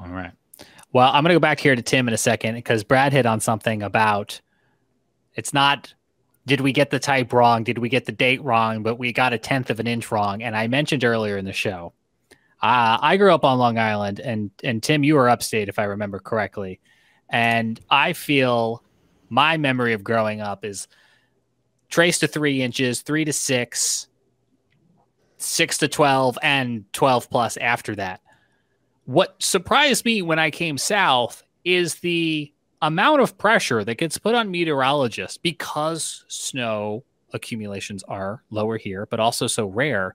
All 0.00 0.08
right. 0.08 0.32
Well, 0.92 1.08
I'm 1.08 1.22
going 1.22 1.30
to 1.30 1.34
go 1.34 1.40
back 1.40 1.60
here 1.60 1.76
to 1.76 1.82
Tim 1.82 2.08
in 2.08 2.14
a 2.14 2.18
second 2.18 2.54
because 2.54 2.82
Brad 2.82 3.12
hit 3.12 3.26
on 3.26 3.40
something 3.40 3.82
about 3.82 4.40
it's 5.34 5.52
not 5.52 5.92
did 6.48 6.60
we 6.62 6.72
get 6.72 6.90
the 6.90 6.98
type 6.98 7.32
wrong? 7.32 7.62
Did 7.62 7.78
we 7.78 7.88
get 7.88 8.06
the 8.06 8.12
date 8.12 8.42
wrong? 8.42 8.82
But 8.82 8.98
we 8.98 9.12
got 9.12 9.32
a 9.32 9.38
tenth 9.38 9.70
of 9.70 9.78
an 9.78 9.86
inch 9.86 10.10
wrong. 10.10 10.42
And 10.42 10.56
I 10.56 10.66
mentioned 10.66 11.04
earlier 11.04 11.36
in 11.36 11.44
the 11.44 11.52
show, 11.52 11.92
uh, 12.60 12.98
I 13.00 13.16
grew 13.18 13.32
up 13.32 13.44
on 13.44 13.58
Long 13.58 13.78
Island, 13.78 14.18
and 14.18 14.50
and 14.64 14.82
Tim, 14.82 15.04
you 15.04 15.14
were 15.14 15.28
upstate 15.28 15.68
if 15.68 15.78
I 15.78 15.84
remember 15.84 16.18
correctly. 16.18 16.80
And 17.28 17.78
I 17.88 18.14
feel 18.14 18.82
my 19.28 19.58
memory 19.58 19.92
of 19.92 20.02
growing 20.02 20.40
up 20.40 20.64
is 20.64 20.88
trace 21.88 22.18
to 22.20 22.26
three 22.26 22.62
inches, 22.62 23.02
three 23.02 23.24
to 23.26 23.32
six, 23.32 24.08
six 25.36 25.78
to 25.78 25.88
12, 25.88 26.38
and 26.42 26.84
12 26.92 27.30
plus 27.30 27.56
after 27.58 27.94
that. 27.96 28.22
What 29.04 29.36
surprised 29.42 30.04
me 30.04 30.22
when 30.22 30.38
I 30.38 30.50
came 30.50 30.78
south 30.78 31.42
is 31.64 31.96
the 31.96 32.52
amount 32.82 33.20
of 33.20 33.36
pressure 33.38 33.84
that 33.84 33.96
gets 33.96 34.18
put 34.18 34.34
on 34.34 34.50
meteorologists 34.50 35.36
because 35.36 36.24
snow 36.28 37.04
accumulations 37.32 38.02
are 38.04 38.42
lower 38.50 38.76
here, 38.76 39.06
but 39.06 39.20
also 39.20 39.46
so 39.46 39.66
rare. 39.66 40.14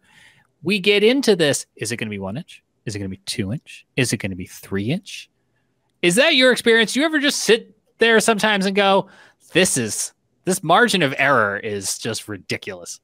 We 0.62 0.80
get 0.80 1.04
into 1.04 1.36
this. 1.36 1.66
Is 1.76 1.92
it 1.92 1.98
going 1.98 2.08
to 2.08 2.14
be 2.14 2.20
one 2.20 2.38
inch? 2.38 2.64
Is 2.86 2.96
it 2.96 3.00
going 3.00 3.10
to 3.10 3.18
be 3.18 3.22
two 3.26 3.54
inch? 3.54 3.86
Is 3.96 4.14
it 4.14 4.18
going 4.18 4.32
to 4.32 4.36
be 4.36 4.46
three 4.46 4.92
inch? 4.92 5.30
Is 6.02 6.16
that 6.16 6.36
your 6.36 6.52
experience? 6.52 6.94
Do 6.94 7.00
you 7.00 7.06
ever 7.06 7.20
just 7.20 7.40
sit 7.40 7.76
there 8.00 8.20
sometimes 8.20 8.66
and 8.66 8.76
go, 8.76 9.08
this 9.54 9.78
is 9.78 10.14
this 10.46 10.62
margin 10.64 11.02
of 11.02 11.14
error 11.18 11.58
is 11.58 11.98
just 11.98 12.28
ridiculous? 12.28 13.00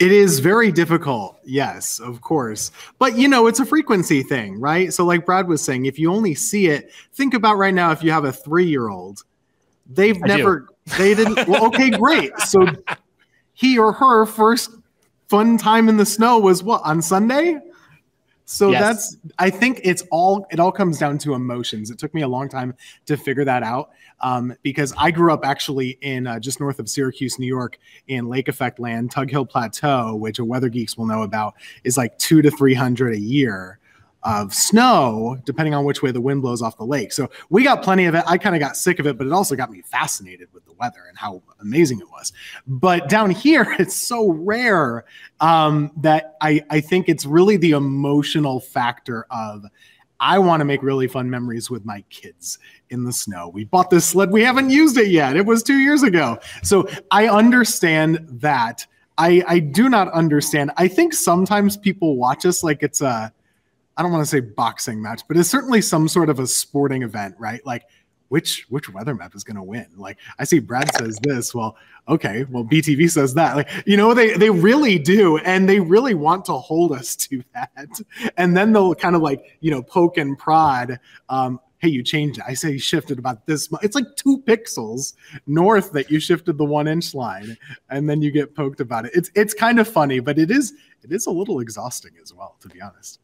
It 0.00 0.12
is 0.12 0.38
very 0.38 0.72
difficult, 0.72 1.38
yes, 1.44 2.00
of 2.00 2.22
course. 2.22 2.72
But 2.98 3.18
you 3.18 3.28
know, 3.28 3.46
it's 3.46 3.60
a 3.60 3.66
frequency 3.66 4.22
thing, 4.22 4.58
right? 4.58 4.92
So, 4.94 5.04
like 5.04 5.26
Brad 5.26 5.46
was 5.46 5.62
saying, 5.62 5.84
if 5.84 5.98
you 5.98 6.10
only 6.10 6.34
see 6.34 6.68
it, 6.68 6.90
think 7.12 7.34
about 7.34 7.58
right 7.58 7.74
now 7.74 7.92
if 7.92 8.02
you 8.02 8.10
have 8.10 8.24
a 8.24 8.32
three 8.32 8.64
year 8.64 8.88
old, 8.88 9.22
they've 9.86 10.16
I 10.16 10.26
do. 10.26 10.36
never, 10.36 10.68
they 10.96 11.14
didn't, 11.14 11.46
well, 11.46 11.66
okay, 11.66 11.90
great. 11.90 12.36
So, 12.38 12.66
he 13.52 13.78
or 13.78 13.92
her 13.92 14.24
first 14.24 14.70
fun 15.28 15.58
time 15.58 15.90
in 15.90 15.98
the 15.98 16.06
snow 16.06 16.38
was 16.38 16.62
what, 16.62 16.80
on 16.82 17.02
Sunday? 17.02 17.60
So 18.52 18.72
Yes. 18.72 18.80
that's 18.80 19.16
I 19.38 19.48
think 19.48 19.80
it's 19.84 20.02
all 20.10 20.44
it 20.50 20.58
all 20.58 20.72
comes 20.72 20.98
down 20.98 21.18
to 21.18 21.34
emotions. 21.34 21.88
It 21.90 21.98
took 21.98 22.12
me 22.12 22.22
a 22.22 22.28
long 22.28 22.48
time 22.48 22.74
to 23.06 23.16
figure 23.16 23.44
that 23.44 23.62
out 23.62 23.90
um, 24.22 24.52
because 24.62 24.92
I 24.98 25.12
grew 25.12 25.32
up 25.32 25.46
actually 25.46 25.90
in 26.00 26.26
uh, 26.26 26.40
just 26.40 26.58
north 26.58 26.80
of 26.80 26.88
Syracuse, 26.88 27.38
New 27.38 27.46
York, 27.46 27.78
in 28.08 28.26
Lake 28.28 28.48
Effect 28.48 28.80
Land, 28.80 29.12
Tug 29.12 29.30
Hill 29.30 29.46
Plateau, 29.46 30.16
which 30.16 30.40
a 30.40 30.44
weather 30.44 30.68
geeks 30.68 30.98
will 30.98 31.06
know 31.06 31.22
about, 31.22 31.54
is 31.84 31.96
like 31.96 32.18
two 32.18 32.42
to 32.42 32.50
three 32.50 32.74
hundred 32.74 33.14
a 33.14 33.20
year 33.20 33.78
of 34.22 34.52
snow, 34.52 35.38
depending 35.44 35.74
on 35.74 35.84
which 35.84 36.02
way 36.02 36.10
the 36.10 36.20
wind 36.20 36.42
blows 36.42 36.60
off 36.60 36.76
the 36.76 36.84
lake. 36.84 37.12
So 37.12 37.30
we 37.48 37.62
got 37.62 37.82
plenty 37.82 38.04
of 38.04 38.14
it. 38.14 38.24
I 38.26 38.36
kind 38.38 38.54
of 38.54 38.60
got 38.60 38.76
sick 38.76 38.98
of 38.98 39.06
it, 39.06 39.16
but 39.16 39.26
it 39.26 39.32
also 39.32 39.56
got 39.56 39.70
me 39.70 39.82
fascinated 39.82 40.48
with 40.52 40.64
the 40.66 40.72
weather 40.74 41.04
and 41.08 41.16
how 41.16 41.42
amazing 41.60 42.00
it 42.00 42.10
was. 42.10 42.32
But 42.66 43.08
down 43.08 43.30
here, 43.30 43.66
it's 43.78 43.96
so 43.96 44.30
rare 44.30 45.04
um, 45.40 45.90
that 45.96 46.36
I, 46.40 46.62
I 46.70 46.80
think 46.80 47.08
it's 47.08 47.24
really 47.24 47.56
the 47.56 47.72
emotional 47.72 48.60
factor 48.60 49.26
of 49.30 49.64
I 50.22 50.38
want 50.38 50.60
to 50.60 50.66
make 50.66 50.82
really 50.82 51.08
fun 51.08 51.30
memories 51.30 51.70
with 51.70 51.86
my 51.86 52.02
kids 52.10 52.58
in 52.90 53.04
the 53.04 53.12
snow. 53.12 53.48
We 53.48 53.64
bought 53.64 53.88
this 53.88 54.04
sled. 54.04 54.30
We 54.30 54.42
haven't 54.42 54.68
used 54.68 54.98
it 54.98 55.08
yet. 55.08 55.34
It 55.34 55.46
was 55.46 55.62
two 55.62 55.78
years 55.78 56.02
ago. 56.02 56.38
So 56.62 56.86
I 57.10 57.28
understand 57.28 58.26
that. 58.28 58.86
I, 59.16 59.42
I 59.48 59.58
do 59.60 59.88
not 59.88 60.10
understand. 60.12 60.72
I 60.76 60.88
think 60.88 61.14
sometimes 61.14 61.78
people 61.78 62.16
watch 62.16 62.44
us 62.44 62.62
like 62.62 62.82
it's 62.82 63.00
a, 63.00 63.32
I 64.00 64.02
don't 64.02 64.12
want 64.12 64.22
to 64.22 64.30
say 64.30 64.40
boxing 64.40 65.02
match, 65.02 65.20
but 65.28 65.36
it's 65.36 65.50
certainly 65.50 65.82
some 65.82 66.08
sort 66.08 66.30
of 66.30 66.38
a 66.38 66.46
sporting 66.46 67.02
event, 67.02 67.34
right? 67.38 67.60
Like 67.66 67.82
which 68.28 68.64
which 68.70 68.88
weather 68.88 69.14
map 69.14 69.34
is 69.34 69.44
going 69.44 69.58
to 69.58 69.62
win? 69.62 69.88
Like 69.94 70.16
I 70.38 70.44
see 70.44 70.58
Brad 70.58 70.90
says 70.96 71.18
this. 71.22 71.54
Well, 71.54 71.76
okay. 72.08 72.46
Well, 72.48 72.64
BTV 72.64 73.10
says 73.10 73.34
that. 73.34 73.56
Like 73.56 73.68
you 73.84 73.98
know, 73.98 74.14
they 74.14 74.38
they 74.38 74.48
really 74.48 74.98
do, 74.98 75.36
and 75.36 75.68
they 75.68 75.80
really 75.80 76.14
want 76.14 76.46
to 76.46 76.54
hold 76.54 76.92
us 76.92 77.14
to 77.14 77.42
that. 77.52 78.00
And 78.38 78.56
then 78.56 78.72
they'll 78.72 78.94
kind 78.94 79.14
of 79.14 79.20
like 79.20 79.58
you 79.60 79.70
know 79.70 79.82
poke 79.82 80.16
and 80.16 80.38
prod. 80.38 80.98
Um, 81.28 81.60
hey, 81.76 81.88
you 81.88 82.02
changed 82.02 82.38
it. 82.38 82.44
I 82.48 82.54
say 82.54 82.70
you 82.70 82.78
shifted 82.78 83.18
about 83.18 83.44
this 83.44 83.70
much. 83.70 83.84
It's 83.84 83.94
like 83.94 84.16
two 84.16 84.42
pixels 84.46 85.12
north 85.46 85.92
that 85.92 86.10
you 86.10 86.20
shifted 86.20 86.56
the 86.56 86.64
one 86.64 86.88
inch 86.88 87.14
line, 87.14 87.54
and 87.90 88.08
then 88.08 88.22
you 88.22 88.30
get 88.30 88.54
poked 88.54 88.80
about 88.80 89.04
it. 89.04 89.10
It's 89.14 89.30
it's 89.34 89.52
kind 89.52 89.78
of 89.78 89.86
funny, 89.86 90.20
but 90.20 90.38
it 90.38 90.50
is 90.50 90.72
it 91.02 91.12
is 91.12 91.26
a 91.26 91.30
little 91.30 91.60
exhausting 91.60 92.12
as 92.22 92.32
well, 92.32 92.56
to 92.60 92.68
be 92.70 92.80
honest. 92.80 93.20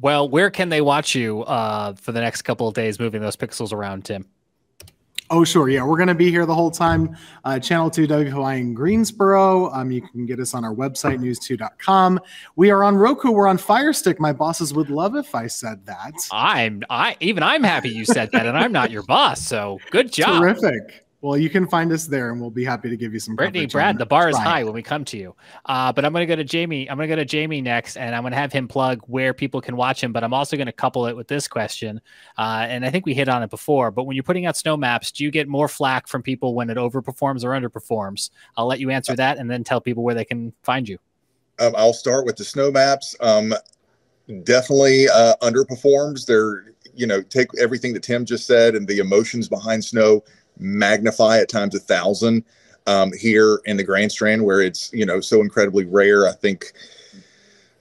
Well, 0.00 0.28
where 0.28 0.50
can 0.50 0.68
they 0.68 0.80
watch 0.80 1.14
you 1.14 1.42
uh, 1.42 1.94
for 1.94 2.12
the 2.12 2.20
next 2.20 2.42
couple 2.42 2.68
of 2.68 2.74
days 2.74 3.00
moving 3.00 3.22
those 3.22 3.36
pixels 3.36 3.72
around, 3.72 4.04
Tim? 4.04 4.26
Oh, 5.30 5.42
sure. 5.42 5.68
Yeah, 5.68 5.82
we're 5.84 5.96
going 5.96 6.08
to 6.08 6.14
be 6.14 6.30
here 6.30 6.46
the 6.46 6.54
whole 6.54 6.70
time. 6.70 7.16
Uh, 7.44 7.58
Channel 7.58 7.90
2 7.90 8.06
WFMY 8.06 8.58
in 8.60 8.74
Greensboro. 8.74 9.70
Um, 9.72 9.90
you 9.90 10.00
can 10.00 10.24
get 10.24 10.38
us 10.38 10.54
on 10.54 10.64
our 10.64 10.74
website, 10.74 11.18
news2.com. 11.18 12.20
We 12.54 12.70
are 12.70 12.84
on 12.84 12.94
Roku. 12.96 13.32
We're 13.32 13.48
on 13.48 13.58
Fire 13.58 13.92
Stick. 13.92 14.20
My 14.20 14.32
bosses 14.32 14.72
would 14.74 14.88
love 14.88 15.16
if 15.16 15.34
I 15.34 15.48
said 15.48 15.84
that. 15.86 16.14
I'm 16.30 16.82
I 16.90 17.16
even 17.20 17.42
I'm 17.42 17.64
happy 17.64 17.88
you 17.88 18.04
said 18.04 18.30
that, 18.32 18.46
and 18.46 18.56
I'm 18.56 18.70
not 18.70 18.92
your 18.92 19.02
boss. 19.02 19.40
So 19.40 19.80
good 19.90 20.12
job. 20.12 20.42
Terrific. 20.42 21.05
Well, 21.22 21.38
you 21.38 21.48
can 21.48 21.66
find 21.66 21.90
us 21.92 22.06
there, 22.06 22.30
and 22.30 22.40
we'll 22.40 22.50
be 22.50 22.64
happy 22.64 22.90
to 22.90 22.96
give 22.96 23.14
you 23.14 23.20
some. 23.20 23.36
Brittany, 23.36 23.66
Brad, 23.66 23.98
the 23.98 24.04
bar 24.04 24.28
is 24.28 24.36
high 24.36 24.64
when 24.64 24.74
we 24.74 24.82
come 24.82 25.04
to 25.06 25.16
you. 25.16 25.34
Uh, 25.64 25.90
but 25.90 26.04
I'm 26.04 26.12
going 26.12 26.22
to 26.22 26.26
go 26.26 26.36
to 26.36 26.44
Jamie. 26.44 26.88
I'm 26.90 26.96
going 26.98 27.08
to 27.08 27.12
go 27.12 27.18
to 27.18 27.24
Jamie 27.24 27.62
next, 27.62 27.96
and 27.96 28.14
I'm 28.14 28.22
going 28.22 28.32
to 28.32 28.38
have 28.38 28.52
him 28.52 28.68
plug 28.68 29.00
where 29.06 29.32
people 29.32 29.62
can 29.62 29.76
watch 29.76 30.02
him. 30.02 30.12
But 30.12 30.24
I'm 30.24 30.34
also 30.34 30.56
going 30.56 30.66
to 30.66 30.72
couple 30.72 31.06
it 31.06 31.16
with 31.16 31.26
this 31.26 31.48
question, 31.48 32.02
uh, 32.36 32.66
and 32.68 32.84
I 32.84 32.90
think 32.90 33.06
we 33.06 33.14
hit 33.14 33.28
on 33.30 33.42
it 33.42 33.48
before. 33.48 33.90
But 33.90 34.04
when 34.04 34.14
you're 34.14 34.24
putting 34.24 34.44
out 34.44 34.58
snow 34.58 34.76
maps, 34.76 35.10
do 35.10 35.24
you 35.24 35.30
get 35.30 35.48
more 35.48 35.68
flack 35.68 36.06
from 36.06 36.22
people 36.22 36.54
when 36.54 36.68
it 36.68 36.76
overperforms 36.76 37.44
or 37.44 37.50
underperforms? 37.50 38.30
I'll 38.56 38.66
let 38.66 38.80
you 38.80 38.90
answer 38.90 39.16
that, 39.16 39.38
and 39.38 39.50
then 39.50 39.64
tell 39.64 39.80
people 39.80 40.02
where 40.04 40.14
they 40.14 40.24
can 40.24 40.52
find 40.62 40.86
you. 40.86 40.98
Um, 41.58 41.72
I'll 41.76 41.94
start 41.94 42.26
with 42.26 42.36
the 42.36 42.44
snow 42.44 42.70
maps. 42.70 43.16
Um, 43.20 43.54
definitely 44.44 45.08
uh, 45.08 45.34
underperforms. 45.42 46.26
They're 46.26 46.74
you 46.94 47.06
know 47.06 47.22
take 47.22 47.48
everything 47.58 47.94
that 47.94 48.02
Tim 48.02 48.24
just 48.24 48.46
said 48.46 48.74
and 48.74 48.86
the 48.86 48.98
emotions 48.98 49.48
behind 49.48 49.84
snow 49.84 50.22
magnify 50.58 51.38
at 51.38 51.48
times 51.48 51.74
a 51.74 51.80
thousand 51.80 52.44
um, 52.86 53.12
here 53.18 53.60
in 53.64 53.76
the 53.76 53.84
Grand 53.84 54.12
Strand, 54.12 54.44
where 54.44 54.60
it's 54.60 54.92
you 54.92 55.06
know 55.06 55.20
so 55.20 55.40
incredibly 55.40 55.84
rare. 55.84 56.28
I 56.28 56.32
think 56.32 56.72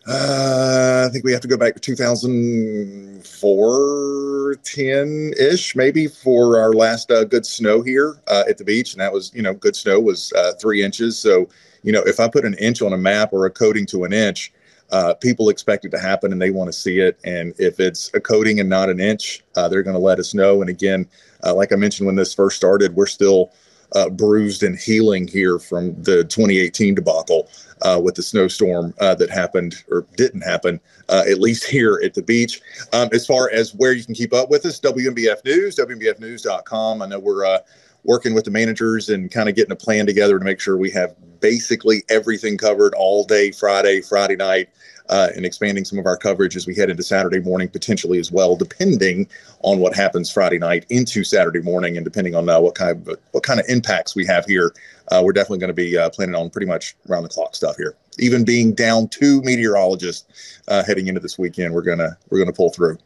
uh, 0.07 1.05
I 1.07 1.09
think 1.11 1.25
we 1.25 1.31
have 1.31 1.41
to 1.41 1.47
go 1.47 1.57
back 1.57 1.73
to 1.73 1.79
2004, 1.79 4.55
10 4.63 5.33
ish, 5.39 5.75
maybe 5.75 6.07
for 6.07 6.59
our 6.59 6.73
last 6.73 7.09
uh, 7.09 7.23
good 7.23 7.43
snow 7.45 7.81
here 7.81 8.19
uh, 8.27 8.43
at 8.47 8.59
the 8.59 8.63
beach, 8.63 8.93
and 8.93 9.01
that 9.01 9.11
was 9.11 9.33
you 9.33 9.41
know 9.41 9.53
good 9.53 9.75
snow 9.75 9.99
was 9.99 10.31
uh, 10.33 10.53
three 10.59 10.83
inches. 10.83 11.17
So 11.17 11.49
you 11.83 11.91
know 11.91 12.01
if 12.01 12.19
I 12.19 12.27
put 12.27 12.45
an 12.45 12.53
inch 12.55 12.81
on 12.81 12.93
a 12.93 12.97
map 12.97 13.33
or 13.33 13.45
a 13.45 13.49
coating 13.49 13.85
to 13.87 14.03
an 14.03 14.13
inch. 14.13 14.51
Uh, 14.91 15.13
people 15.15 15.49
expect 15.49 15.85
it 15.85 15.89
to 15.89 15.99
happen 15.99 16.31
and 16.31 16.41
they 16.41 16.51
want 16.51 16.67
to 16.67 16.73
see 16.73 16.99
it. 16.99 17.19
And 17.23 17.53
if 17.57 17.79
it's 17.79 18.11
a 18.13 18.19
coating 18.19 18.59
and 18.59 18.69
not 18.69 18.89
an 18.89 18.99
inch, 18.99 19.43
uh, 19.55 19.67
they're 19.67 19.83
going 19.83 19.95
to 19.95 20.01
let 20.01 20.19
us 20.19 20.33
know. 20.33 20.61
And 20.61 20.69
again, 20.69 21.07
uh, 21.43 21.53
like 21.53 21.71
I 21.71 21.75
mentioned 21.75 22.05
when 22.05 22.15
this 22.15 22.33
first 22.33 22.57
started, 22.57 22.95
we're 22.95 23.07
still 23.07 23.51
uh, 23.95 24.09
bruised 24.09 24.63
and 24.63 24.77
healing 24.77 25.27
here 25.27 25.59
from 25.59 26.01
the 26.03 26.23
2018 26.25 26.95
debacle 26.95 27.49
uh, 27.81 27.99
with 28.01 28.15
the 28.15 28.23
snowstorm 28.23 28.93
uh, 28.99 29.15
that 29.15 29.29
happened 29.29 29.83
or 29.89 30.05
didn't 30.15 30.41
happen, 30.41 30.79
uh, 31.09 31.23
at 31.29 31.39
least 31.39 31.65
here 31.65 31.99
at 32.03 32.13
the 32.13 32.21
beach. 32.21 32.61
Um, 32.93 33.09
as 33.13 33.25
far 33.25 33.49
as 33.51 33.73
where 33.75 33.93
you 33.93 34.03
can 34.03 34.15
keep 34.15 34.33
up 34.33 34.49
with 34.49 34.65
us, 34.65 34.79
WMBF 34.79 35.43
News, 35.45 35.75
WMBFnews.com. 35.75 37.01
I 37.01 37.05
know 37.07 37.19
we're 37.19 37.45
uh, 37.45 37.59
working 38.05 38.33
with 38.33 38.45
the 38.45 38.51
managers 38.51 39.09
and 39.09 39.31
kind 39.31 39.49
of 39.49 39.55
getting 39.55 39.71
a 39.71 39.75
plan 39.75 40.05
together 40.05 40.39
to 40.39 40.45
make 40.45 40.59
sure 40.59 40.77
we 40.77 40.91
have 40.91 41.15
basically 41.41 42.03
everything 42.09 42.57
covered 42.57 42.93
all 42.95 43.23
day 43.23 43.51
Friday, 43.51 44.01
Friday 44.01 44.35
night 44.35 44.69
uh, 45.09 45.29
and 45.35 45.45
expanding 45.45 45.85
some 45.85 45.99
of 45.99 46.05
our 46.05 46.17
coverage 46.17 46.55
as 46.55 46.65
we 46.65 46.75
head 46.75 46.89
into 46.89 47.03
Saturday 47.03 47.39
morning, 47.39 47.67
potentially 47.67 48.19
as 48.19 48.31
well, 48.31 48.55
depending 48.55 49.27
on 49.61 49.79
what 49.79 49.95
happens 49.95 50.31
Friday 50.31 50.57
night 50.57 50.85
into 50.89 51.23
Saturday 51.23 51.61
morning, 51.61 51.97
and 51.97 52.03
depending 52.03 52.35
on 52.35 52.49
uh, 52.49 52.59
what 52.59 52.75
kind 52.75 52.91
of 52.91 53.19
what 53.31 53.43
kind 53.43 53.59
of 53.59 53.65
impacts 53.67 54.15
we 54.15 54.25
have 54.25 54.45
here. 54.45 54.73
Uh, 55.11 55.21
we're 55.23 55.33
definitely 55.33 55.59
going 55.59 55.67
to 55.67 55.73
be 55.73 55.97
uh, 55.97 56.09
planning 56.09 56.33
on 56.35 56.49
pretty 56.49 56.65
much 56.65 56.95
round 57.07 57.23
the 57.23 57.29
clock 57.29 57.55
stuff 57.55 57.75
here. 57.77 57.95
Even 58.17 58.43
being 58.43 58.73
down 58.73 59.07
two 59.09 59.41
meteorologists 59.43 60.59
uh, 60.67 60.83
heading 60.83 61.07
into 61.07 61.19
this 61.19 61.37
weekend, 61.37 61.73
we're 61.73 61.81
gonna 61.81 62.17
we're 62.29 62.39
gonna 62.39 62.53
pull 62.53 62.69
through. 62.69 62.97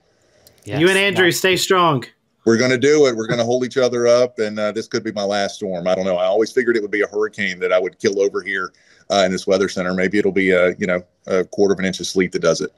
Yes. 0.63 0.79
You 0.79 0.87
and 0.89 0.97
Andrew 0.97 1.31
stay 1.31 1.57
strong 1.57 2.05
we're 2.49 2.57
going 2.57 2.71
to 2.71 2.79
do 2.79 3.05
it. 3.05 3.15
We're 3.15 3.27
going 3.27 3.37
to 3.37 3.45
hold 3.45 3.63
each 3.63 3.77
other 3.77 4.07
up, 4.07 4.39
and 4.39 4.57
uh, 4.57 4.71
this 4.71 4.87
could 4.87 5.03
be 5.03 5.11
my 5.11 5.23
last 5.23 5.57
storm. 5.57 5.87
I 5.87 5.93
don't 5.93 6.03
know. 6.03 6.17
I 6.17 6.25
always 6.25 6.51
figured 6.51 6.75
it 6.75 6.81
would 6.81 6.89
be 6.89 7.01
a 7.01 7.07
hurricane 7.07 7.59
that 7.59 7.71
I 7.71 7.77
would 7.77 7.99
kill 7.99 8.19
over 8.19 8.41
here 8.41 8.73
uh, 9.11 9.21
in 9.23 9.31
this 9.31 9.45
weather 9.45 9.69
center. 9.69 9.93
Maybe 9.93 10.17
it'll 10.17 10.31
be 10.31 10.49
a 10.49 10.75
you 10.77 10.87
know 10.87 11.03
a 11.27 11.43
quarter 11.43 11.73
of 11.73 11.79
an 11.79 11.85
inch 11.85 11.99
of 11.99 12.07
sleet 12.07 12.31
that 12.31 12.41
does 12.41 12.61
it. 12.61 12.71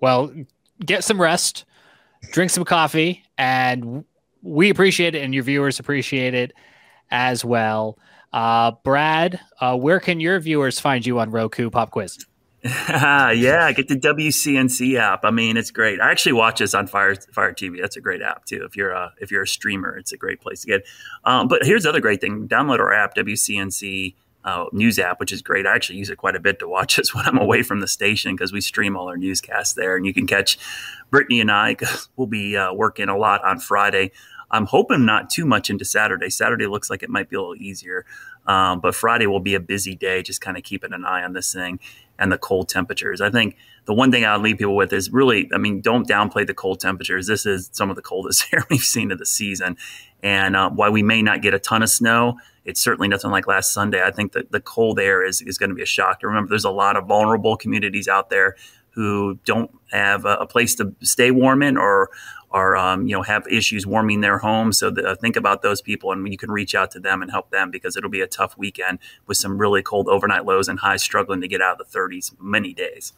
Well, 0.00 0.32
get 0.84 1.04
some 1.04 1.22
rest, 1.22 1.66
drink 2.32 2.50
some 2.50 2.64
coffee, 2.64 3.22
and 3.38 4.04
we 4.42 4.68
appreciate 4.68 5.14
it, 5.14 5.22
and 5.22 5.32
your 5.32 5.44
viewers 5.44 5.78
appreciate 5.78 6.34
it 6.34 6.52
as 7.12 7.44
well. 7.44 7.96
Uh, 8.32 8.72
Brad, 8.82 9.38
uh, 9.60 9.76
where 9.76 10.00
can 10.00 10.18
your 10.18 10.40
viewers 10.40 10.80
find 10.80 11.06
you 11.06 11.20
on 11.20 11.30
Roku 11.30 11.70
Pop 11.70 11.92
Quiz? 11.92 12.18
yeah, 12.88 13.70
get 13.72 13.88
the 13.88 13.96
WCNC 13.96 14.98
app. 14.98 15.24
I 15.24 15.30
mean, 15.30 15.56
it's 15.56 15.70
great. 15.70 16.00
I 16.00 16.10
actually 16.10 16.32
watch 16.32 16.58
this 16.58 16.74
on 16.74 16.86
Fire 16.86 17.14
Fire 17.32 17.52
TV. 17.52 17.80
That's 17.80 17.96
a 17.96 18.00
great 18.00 18.22
app 18.22 18.44
too. 18.44 18.64
If 18.64 18.76
you're 18.76 18.90
a 18.90 19.12
if 19.20 19.30
you're 19.30 19.42
a 19.42 19.48
streamer, 19.48 19.96
it's 19.96 20.12
a 20.12 20.16
great 20.16 20.40
place 20.40 20.62
to 20.62 20.66
get. 20.66 20.86
Um, 21.24 21.48
but 21.48 21.64
here's 21.64 21.84
the 21.84 21.90
other 21.90 22.00
great 22.00 22.20
thing: 22.20 22.48
download 22.48 22.80
our 22.80 22.92
app, 22.92 23.14
WCNC 23.14 24.14
uh, 24.44 24.64
news 24.72 24.98
app, 24.98 25.20
which 25.20 25.32
is 25.32 25.42
great. 25.42 25.66
I 25.66 25.74
actually 25.74 25.98
use 25.98 26.10
it 26.10 26.16
quite 26.16 26.34
a 26.34 26.40
bit 26.40 26.58
to 26.60 26.68
watch 26.68 26.98
us 26.98 27.14
when 27.14 27.24
I'm 27.26 27.38
away 27.38 27.62
from 27.62 27.80
the 27.80 27.88
station 27.88 28.34
because 28.34 28.52
we 28.52 28.60
stream 28.60 28.96
all 28.96 29.08
our 29.08 29.16
newscasts 29.16 29.74
there, 29.74 29.96
and 29.96 30.04
you 30.04 30.12
can 30.12 30.26
catch 30.26 30.58
Brittany 31.10 31.40
and 31.40 31.50
I. 31.50 31.76
We'll 32.16 32.26
be 32.26 32.56
uh, 32.56 32.72
working 32.72 33.08
a 33.08 33.16
lot 33.16 33.44
on 33.44 33.60
Friday. 33.60 34.10
I'm 34.50 34.66
hoping 34.66 35.04
not 35.04 35.28
too 35.28 35.44
much 35.44 35.70
into 35.70 35.84
Saturday. 35.84 36.30
Saturday 36.30 36.66
looks 36.66 36.88
like 36.88 37.02
it 37.02 37.10
might 37.10 37.28
be 37.28 37.36
a 37.36 37.40
little 37.40 37.56
easier, 37.56 38.06
um, 38.46 38.80
but 38.80 38.94
Friday 38.94 39.26
will 39.26 39.40
be 39.40 39.54
a 39.54 39.60
busy 39.60 39.94
day. 39.94 40.22
Just 40.22 40.40
kind 40.40 40.56
of 40.56 40.62
keeping 40.62 40.92
an 40.92 41.04
eye 41.04 41.22
on 41.22 41.32
this 41.32 41.52
thing 41.52 41.80
and 42.18 42.32
the 42.32 42.38
cold 42.38 42.68
temperatures. 42.68 43.20
I 43.20 43.30
think 43.30 43.56
the 43.84 43.94
one 43.94 44.10
thing 44.10 44.24
I'll 44.24 44.38
leave 44.38 44.58
people 44.58 44.76
with 44.76 44.92
is 44.92 45.10
really, 45.12 45.48
I 45.52 45.58
mean, 45.58 45.80
don't 45.80 46.08
downplay 46.08 46.46
the 46.46 46.54
cold 46.54 46.80
temperatures. 46.80 47.26
This 47.26 47.46
is 47.46 47.68
some 47.72 47.90
of 47.90 47.96
the 47.96 48.02
coldest 48.02 48.46
air 48.52 48.64
we've 48.70 48.80
seen 48.80 49.12
of 49.12 49.18
the 49.18 49.26
season. 49.26 49.76
And 50.22 50.56
uh, 50.56 50.70
while 50.70 50.92
we 50.92 51.02
may 51.02 51.22
not 51.22 51.42
get 51.42 51.54
a 51.54 51.58
ton 51.58 51.82
of 51.82 51.90
snow, 51.90 52.38
it's 52.64 52.80
certainly 52.80 53.08
nothing 53.08 53.30
like 53.30 53.46
last 53.46 53.72
Sunday. 53.72 54.02
I 54.02 54.10
think 54.10 54.32
that 54.32 54.50
the 54.50 54.60
cold 54.60 54.98
air 54.98 55.24
is, 55.24 55.40
is 55.42 55.58
going 55.58 55.70
to 55.70 55.76
be 55.76 55.82
a 55.82 55.86
shock. 55.86 56.22
Remember, 56.22 56.48
there's 56.48 56.64
a 56.64 56.70
lot 56.70 56.96
of 56.96 57.06
vulnerable 57.06 57.56
communities 57.56 58.08
out 58.08 58.30
there 58.30 58.56
who 58.90 59.38
don't 59.44 59.70
have 59.92 60.24
a, 60.24 60.36
a 60.36 60.46
place 60.46 60.74
to 60.76 60.94
stay 61.02 61.30
warm 61.30 61.62
in 61.62 61.76
or 61.76 62.10
are 62.56 62.74
um, 62.74 63.06
you 63.06 63.14
know 63.14 63.22
have 63.22 63.46
issues 63.48 63.86
warming 63.86 64.22
their 64.22 64.38
homes. 64.38 64.78
So 64.78 64.90
the, 64.90 65.06
uh, 65.06 65.14
think 65.14 65.36
about 65.36 65.60
those 65.60 65.82
people, 65.82 66.10
and 66.10 66.26
you 66.32 66.38
can 66.38 66.50
reach 66.50 66.74
out 66.74 66.90
to 66.92 66.98
them 66.98 67.20
and 67.20 67.30
help 67.30 67.50
them 67.50 67.70
because 67.70 67.96
it'll 67.96 68.10
be 68.10 68.22
a 68.22 68.26
tough 68.26 68.56
weekend 68.56 68.98
with 69.26 69.36
some 69.36 69.58
really 69.58 69.82
cold 69.82 70.08
overnight 70.08 70.46
lows 70.46 70.66
and 70.66 70.78
highs 70.78 71.02
struggling 71.02 71.42
to 71.42 71.48
get 71.48 71.60
out 71.60 71.78
of 71.78 71.86
the 71.86 71.98
30s 71.98 72.32
many 72.40 72.72
days. 72.72 73.12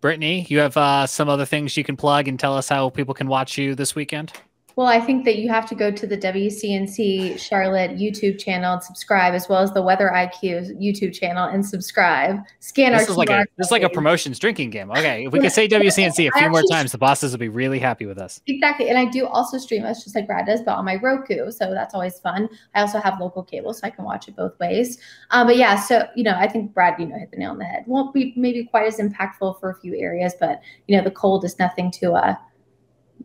Brittany, 0.00 0.46
you 0.48 0.60
have 0.60 0.76
uh, 0.76 1.06
some 1.06 1.28
other 1.28 1.44
things 1.44 1.76
you 1.76 1.84
can 1.84 1.96
plug 1.96 2.28
and 2.28 2.38
tell 2.38 2.56
us 2.56 2.68
how 2.68 2.88
people 2.90 3.12
can 3.12 3.26
watch 3.26 3.58
you 3.58 3.74
this 3.74 3.94
weekend. 3.94 4.32
Well, 4.76 4.86
I 4.86 5.00
think 5.00 5.24
that 5.24 5.36
you 5.36 5.48
have 5.48 5.66
to 5.68 5.74
go 5.74 5.90
to 5.90 6.06
the 6.06 6.16
WCNC 6.16 7.38
Charlotte 7.38 7.92
YouTube 7.92 8.38
channel 8.38 8.74
and 8.74 8.82
subscribe, 8.82 9.34
as 9.34 9.48
well 9.48 9.60
as 9.60 9.72
the 9.72 9.82
Weather 9.82 10.10
IQ 10.12 10.80
YouTube 10.80 11.12
channel 11.12 11.44
and 11.44 11.64
subscribe. 11.64 12.40
Scan 12.60 12.92
this 12.92 13.02
our 13.02 13.10
is 13.10 13.16
like 13.16 13.30
a 13.30 13.46
this 13.56 13.68
is 13.68 13.70
like 13.70 13.82
a 13.82 13.88
promotions 13.88 14.38
drinking 14.38 14.70
game. 14.70 14.90
Okay, 14.90 15.26
if 15.26 15.32
we 15.32 15.40
can 15.40 15.50
say 15.50 15.68
WCNC 15.68 16.28
a 16.28 16.38
few 16.38 16.50
more 16.50 16.62
times, 16.70 16.92
the 16.92 16.98
bosses 16.98 17.32
will 17.32 17.38
be 17.38 17.48
really 17.48 17.78
happy 17.78 18.06
with 18.06 18.18
us. 18.18 18.40
Exactly, 18.46 18.88
and 18.88 18.98
I 18.98 19.06
do 19.06 19.26
also 19.26 19.58
stream 19.58 19.84
us 19.84 20.04
just 20.04 20.14
like 20.14 20.26
Brad 20.26 20.46
does, 20.46 20.62
but 20.62 20.72
on 20.72 20.84
my 20.84 20.96
Roku, 20.96 21.50
so 21.50 21.72
that's 21.72 21.94
always 21.94 22.18
fun. 22.20 22.48
I 22.74 22.80
also 22.80 23.00
have 23.00 23.20
local 23.20 23.42
cable, 23.42 23.72
so 23.74 23.86
I 23.86 23.90
can 23.90 24.04
watch 24.04 24.28
it 24.28 24.36
both 24.36 24.58
ways. 24.58 24.98
Um, 25.30 25.46
but 25.46 25.56
yeah, 25.56 25.76
so 25.76 26.06
you 26.14 26.24
know, 26.24 26.34
I 26.36 26.48
think 26.48 26.72
Brad, 26.72 26.98
you 26.98 27.06
know, 27.06 27.18
hit 27.18 27.30
the 27.30 27.36
nail 27.36 27.50
on 27.50 27.58
the 27.58 27.64
head. 27.64 27.84
Won't 27.86 28.14
be 28.14 28.32
maybe 28.36 28.64
quite 28.64 28.86
as 28.86 28.98
impactful 28.98 29.58
for 29.60 29.70
a 29.70 29.80
few 29.80 29.96
areas, 29.96 30.34
but 30.38 30.60
you 30.86 30.96
know, 30.96 31.02
the 31.02 31.10
cold 31.10 31.44
is 31.44 31.58
nothing 31.58 31.90
to 31.92 32.12
uh 32.12 32.36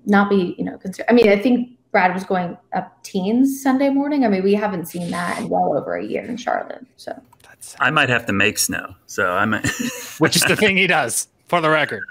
not 0.06 0.30
be, 0.30 0.56
you 0.58 0.66
know, 0.66 0.78
concerned. 0.78 1.08
I 1.10 1.14
mean, 1.14 1.30
I 1.30 1.38
think 1.38 1.70
Brad 1.92 2.14
was 2.14 2.24
going 2.24 2.58
up 2.76 3.02
teens 3.04 3.62
Sunday 3.62 3.90
morning. 3.90 4.26
I 4.26 4.28
mean, 4.28 4.44
we 4.44 4.54
haven't 4.54 4.88
seen 4.88 5.12
that 5.12 5.40
in 5.40 5.50
well 5.50 5.78
over 5.78 5.96
a 5.96 6.04
year 6.04 6.24
in 6.24 6.36
Charlotte. 6.38 6.86
So 6.98 7.18
That's, 7.44 7.76
I 7.80 7.90
might 7.90 8.10
have 8.10 8.26
to 8.26 8.34
make 8.34 8.58
snow. 8.58 8.96
So 9.06 9.32
I 9.32 9.46
might, 9.46 9.66
which 10.20 10.36
is 10.36 10.44
the 10.44 10.56
thing 10.56 10.78
he 10.78 10.88
does. 10.88 11.30
For 11.48 11.62
the 11.62 11.70
record, 11.70 12.02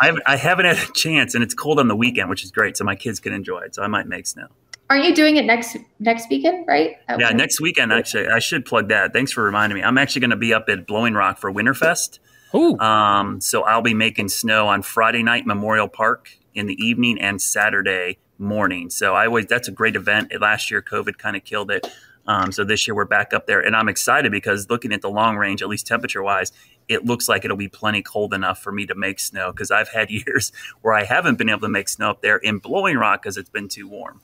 I 0.00 0.06
haven't, 0.06 0.22
I 0.26 0.36
haven't 0.36 0.64
had 0.64 0.78
a 0.78 0.92
chance, 0.94 1.34
and 1.34 1.44
it's 1.44 1.52
cold 1.52 1.78
on 1.78 1.86
the 1.86 1.94
weekend, 1.94 2.30
which 2.30 2.42
is 2.42 2.50
great, 2.50 2.78
so 2.78 2.84
my 2.84 2.96
kids 2.96 3.20
can 3.20 3.34
enjoy 3.34 3.60
it. 3.60 3.74
So 3.74 3.82
I 3.82 3.88
might 3.88 4.06
make 4.06 4.26
snow. 4.26 4.46
Aren't 4.88 5.04
you 5.04 5.14
doing 5.14 5.36
it 5.36 5.44
next 5.44 5.76
next 6.00 6.28
weekend, 6.30 6.66
right? 6.66 6.96
At 7.06 7.20
yeah, 7.20 7.30
next 7.30 7.60
weekend. 7.60 7.92
Actually, 7.92 8.28
I 8.28 8.40
should 8.40 8.64
plug 8.64 8.88
that. 8.88 9.12
Thanks 9.12 9.30
for 9.30 9.44
reminding 9.44 9.76
me. 9.76 9.84
I'm 9.84 9.98
actually 9.98 10.22
going 10.22 10.30
to 10.30 10.36
be 10.36 10.52
up 10.54 10.68
at 10.68 10.86
Blowing 10.86 11.14
Rock 11.14 11.38
for 11.38 11.52
Winterfest. 11.52 12.18
Ooh. 12.54 12.76
Um, 12.80 13.40
so 13.40 13.62
I'll 13.62 13.82
be 13.82 13.94
making 13.94 14.30
snow 14.30 14.66
on 14.66 14.82
Friday 14.82 15.22
night, 15.22 15.46
Memorial 15.46 15.86
Park 15.86 16.30
in 16.54 16.66
the 16.66 16.74
evening, 16.74 17.20
and 17.20 17.40
Saturday 17.40 18.18
morning. 18.38 18.90
So 18.90 19.14
I 19.14 19.26
always 19.26 19.46
that's 19.46 19.68
a 19.68 19.72
great 19.72 19.96
event. 19.96 20.32
Last 20.40 20.70
year, 20.70 20.82
COVID 20.82 21.18
kind 21.18 21.36
of 21.36 21.44
killed 21.44 21.70
it. 21.70 21.86
Um, 22.26 22.52
so 22.52 22.64
this 22.64 22.86
year 22.86 22.94
we're 22.94 23.06
back 23.06 23.32
up 23.32 23.46
there, 23.46 23.60
and 23.60 23.74
I'm 23.74 23.88
excited 23.88 24.30
because 24.30 24.70
looking 24.70 24.92
at 24.92 25.00
the 25.00 25.10
long 25.10 25.36
range, 25.36 25.62
at 25.62 25.68
least 25.68 25.86
temperature 25.86 26.22
wise, 26.22 26.52
it 26.88 27.04
looks 27.04 27.28
like 27.28 27.44
it'll 27.44 27.56
be 27.56 27.68
plenty 27.68 28.02
cold 28.02 28.34
enough 28.34 28.62
for 28.62 28.72
me 28.72 28.86
to 28.86 28.94
make 28.94 29.20
snow. 29.20 29.52
Because 29.52 29.70
I've 29.70 29.88
had 29.88 30.10
years 30.26 30.52
where 30.82 30.94
I 30.94 31.04
haven't 31.04 31.38
been 31.38 31.48
able 31.48 31.60
to 31.60 31.68
make 31.68 31.88
snow 31.88 32.10
up 32.10 32.22
there 32.22 32.36
in 32.36 32.58
Blowing 32.58 32.96
Rock 32.96 33.22
because 33.22 33.36
it's 33.36 33.50
been 33.50 33.68
too 33.68 33.88
warm. 33.88 34.20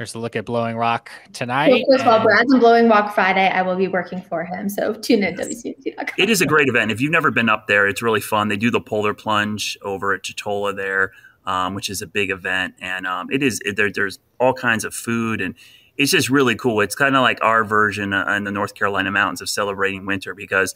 Here's 0.00 0.14
a 0.14 0.18
look 0.18 0.34
at 0.34 0.46
Blowing 0.46 0.78
Rock 0.78 1.10
tonight. 1.34 1.84
first 1.90 2.00
of 2.00 2.08
all, 2.08 2.20
Brad's 2.20 2.50
in 2.50 2.58
Blowing 2.58 2.88
Rock 2.88 3.14
Friday. 3.14 3.46
I 3.48 3.60
will 3.60 3.76
be 3.76 3.86
working 3.86 4.22
for 4.22 4.46
him. 4.46 4.70
So 4.70 4.94
tune 4.94 5.22
in 5.22 5.34
WCNC.com. 5.34 6.14
It 6.16 6.30
is 6.30 6.40
a 6.40 6.46
great 6.46 6.68
event. 6.68 6.90
If 6.90 7.02
you've 7.02 7.12
never 7.12 7.30
been 7.30 7.50
up 7.50 7.66
there, 7.66 7.86
it's 7.86 8.00
really 8.00 8.22
fun. 8.22 8.48
They 8.48 8.56
do 8.56 8.70
the 8.70 8.80
polar 8.80 9.12
plunge 9.12 9.76
over 9.82 10.14
at 10.14 10.22
Chetola 10.22 10.74
there. 10.74 11.12
um, 11.44 11.74
which 11.74 11.90
is 11.90 12.00
a 12.00 12.06
big 12.06 12.30
event, 12.30 12.76
and 12.80 13.06
um, 13.06 13.28
it 13.30 13.42
is 13.42 13.60
it, 13.62 13.76
there, 13.76 13.92
there's 13.92 14.18
all 14.38 14.54
kinds 14.54 14.86
of 14.86 14.94
food 14.94 15.42
and 15.42 15.54
it's 15.98 16.12
just 16.12 16.30
really 16.30 16.56
cool. 16.56 16.80
It's 16.80 16.94
kind 16.94 17.14
of 17.14 17.20
like 17.20 17.38
our 17.42 17.62
version 17.62 18.14
uh, 18.14 18.24
in 18.34 18.44
the 18.44 18.50
North 18.50 18.74
Carolina 18.74 19.10
mountains 19.10 19.42
of 19.42 19.50
celebrating 19.50 20.06
winter 20.06 20.34
because 20.34 20.74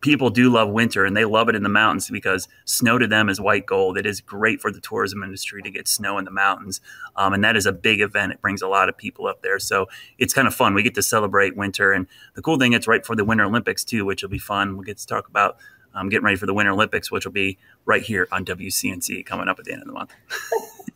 people 0.00 0.30
do 0.30 0.50
love 0.50 0.68
winter 0.68 1.04
and 1.04 1.16
they 1.16 1.24
love 1.24 1.48
it 1.48 1.54
in 1.54 1.62
the 1.62 1.68
mountains 1.68 2.10
because 2.10 2.48
snow 2.64 2.98
to 2.98 3.06
them 3.06 3.28
is 3.28 3.40
white 3.40 3.66
gold. 3.66 3.96
It 3.98 4.06
is 4.06 4.20
great 4.20 4.60
for 4.60 4.70
the 4.70 4.80
tourism 4.80 5.22
industry 5.22 5.62
to 5.62 5.70
get 5.70 5.88
snow 5.88 6.18
in 6.18 6.24
the 6.24 6.30
mountains. 6.30 6.80
Um, 7.16 7.32
and 7.32 7.42
that 7.44 7.56
is 7.56 7.66
a 7.66 7.72
big 7.72 8.00
event. 8.00 8.32
It 8.32 8.40
brings 8.40 8.62
a 8.62 8.68
lot 8.68 8.88
of 8.88 8.96
people 8.96 9.26
up 9.26 9.42
there. 9.42 9.58
So 9.58 9.86
it's 10.18 10.34
kind 10.34 10.46
of 10.46 10.54
fun. 10.54 10.74
We 10.74 10.82
get 10.82 10.94
to 10.94 11.02
celebrate 11.02 11.56
winter. 11.56 11.92
And 11.92 12.06
the 12.34 12.42
cool 12.42 12.58
thing, 12.58 12.72
it's 12.72 12.86
right 12.86 13.04
for 13.04 13.16
the 13.16 13.24
Winter 13.24 13.44
Olympics 13.44 13.84
too, 13.84 14.04
which 14.04 14.22
will 14.22 14.30
be 14.30 14.38
fun. 14.38 14.76
We'll 14.76 14.84
get 14.84 14.98
to 14.98 15.06
talk 15.06 15.28
about 15.28 15.56
um, 15.94 16.08
getting 16.08 16.24
ready 16.24 16.36
for 16.36 16.46
the 16.46 16.54
Winter 16.54 16.72
Olympics, 16.72 17.10
which 17.10 17.24
will 17.24 17.32
be 17.32 17.58
right 17.84 18.02
here 18.02 18.28
on 18.30 18.44
WCNC 18.44 19.24
coming 19.24 19.48
up 19.48 19.58
at 19.58 19.64
the 19.64 19.72
end 19.72 19.82
of 19.82 19.88
the 19.88 19.94
month. 19.94 20.12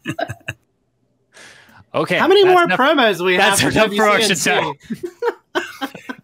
okay. 1.94 2.18
How 2.18 2.28
many 2.28 2.44
more 2.44 2.64
enough, 2.64 2.78
promos 2.78 3.24
we 3.24 3.34
have 3.36 3.58
for 3.58 3.70
WCNC? 3.70 4.76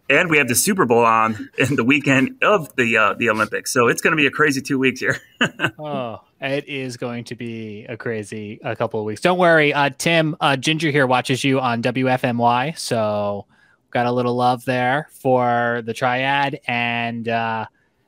and 0.09 0.31
we 0.31 0.39
have 0.39 0.49
the 0.49 0.55
Super 0.55 0.87
Bowl 0.87 1.05
on 1.05 1.51
in 1.59 1.77
the 1.77 1.85
weekend 1.85 2.37
of 2.43 2.75
the 2.77 2.97
uh, 2.97 3.15
the 3.15 3.31
Olympics. 3.31 3.73
So 3.73 3.89
it's 3.89 4.01
going 4.01 4.13
to 4.13 4.17
be 4.17 4.27
a 4.27 4.31
crazy 4.31 4.61
two 4.61 4.79
weeks 4.79 5.01
here. 5.01 5.19
oh, 5.79 6.23
it 6.41 6.69
is 6.69 6.97
going 6.97 7.25
to 7.25 7.35
be 7.35 7.85
a 7.89 7.97
crazy 7.97 8.61
a 8.63 8.77
couple 8.77 9.01
of 9.01 9.07
weeks. 9.07 9.21
Don't 9.21 9.39
worry, 9.39 9.73
uh, 9.73 9.91
Tim 9.97 10.37
uh, 10.41 10.57
Ginger 10.57 10.91
here 10.91 11.07
watches 11.07 11.43
you 11.45 11.61
on 11.61 11.83
WFMY, 11.83 12.79
so 12.79 13.47
got 13.91 14.07
a 14.07 14.13
little 14.13 14.35
love 14.35 14.65
there 14.65 15.09
for 15.11 15.83
the 15.85 15.95
triad 15.95 16.61
and. 16.67 17.29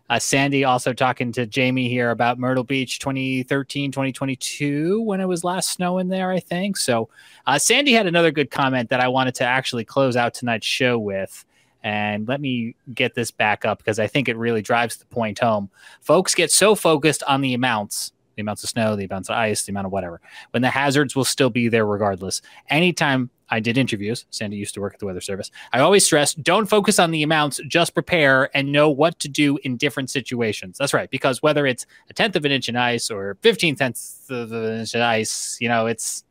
Uh, 0.09 0.19
Sandy 0.19 0.65
also 0.65 0.93
talking 0.93 1.33
to 1.33 1.47
Jamie 1.47 1.89
here 1.89 2.11
about 2.11 2.39
Myrtle 2.39 2.65
Beach 2.65 2.99
2013, 2.99 3.93
2022 3.93 5.03
when 5.03 5.21
it 5.21 5.27
was 5.27 5.45
last 5.45 5.71
snowing 5.71 6.09
there, 6.09 6.31
I 6.31 6.41
think. 6.41 6.77
So, 6.77 7.09
uh, 7.47 7.59
Sandy 7.59 7.93
had 7.93 8.07
another 8.07 8.31
good 8.31 8.51
comment 8.51 8.91
that 8.91 9.01
I 9.01 9.09
wanted 9.09 9.35
to 9.37 9.45
actually 9.45 9.85
close 9.85 10.17
out 10.17 10.35
tonight's 10.35 10.67
show 10.67 10.99
with. 10.99 11.45
And 11.83 12.27
let 12.27 12.41
me 12.41 12.75
get 12.93 13.15
this 13.15 13.31
back 13.31 13.65
up 13.65 13.79
because 13.79 13.99
I 13.99 14.07
think 14.07 14.29
it 14.29 14.37
really 14.37 14.63
drives 14.63 14.97
the 14.97 15.07
point 15.07 15.39
home. 15.39 15.71
Folks 16.01 16.35
get 16.35 16.51
so 16.51 16.75
focused 16.75 17.23
on 17.25 17.41
the 17.41 17.55
amounts 17.55 18.13
the 18.39 18.43
amounts 18.43 18.63
of 18.63 18.71
snow, 18.71 18.95
the 18.95 19.05
amounts 19.05 19.29
of 19.29 19.35
ice, 19.35 19.65
the 19.65 19.73
amount 19.73 19.87
of 19.87 19.93
whatever, 19.93 20.21
when 20.53 20.63
the 20.63 20.71
hazards 20.71 21.17
will 21.17 21.25
still 21.25 21.51
be 21.51 21.67
there 21.67 21.85
regardless. 21.85 22.41
Anytime 22.71 23.31
I 23.51 23.61
did 23.61 23.79
interviews, 23.79 24.27
Sandy 24.31 24.57
used 24.57 24.75
to 24.75 24.81
work 24.81 24.95
at 24.95 25.01
the 25.01 25.07
Weather 25.07 25.21
Service, 25.21 25.51
I 25.73 25.81
always 25.81 26.05
stress 26.05 26.35
don't 26.35 26.67
focus 26.67 26.99
on 26.99 27.11
the 27.11 27.23
amounts, 27.23 27.61
just 27.69 27.95
prepare 27.95 28.51
and 28.57 28.71
know 28.73 28.91
what 28.91 29.19
to 29.21 29.29
do 29.29 29.59
in 29.65 29.77
different 29.77 30.11
situations. 30.11 30.79
That's 30.79 30.95
right, 30.95 31.11
because 31.11 31.43
whether 31.43 31.67
it's 31.67 31.87
a 32.11 32.13
tenth 32.13 32.37
of 32.37 32.45
an 32.45 32.53
inch 32.53 32.69
in 32.69 32.77
ice 32.77 33.11
or 33.11 33.37
15 33.43 33.77
tenths 33.77 34.27
of 34.29 34.53
an 34.53 34.81
inch 34.81 34.95
of 34.95 35.03
ice, 35.03 35.59
you 35.61 35.69
know, 35.69 35.87
it's 35.87 36.25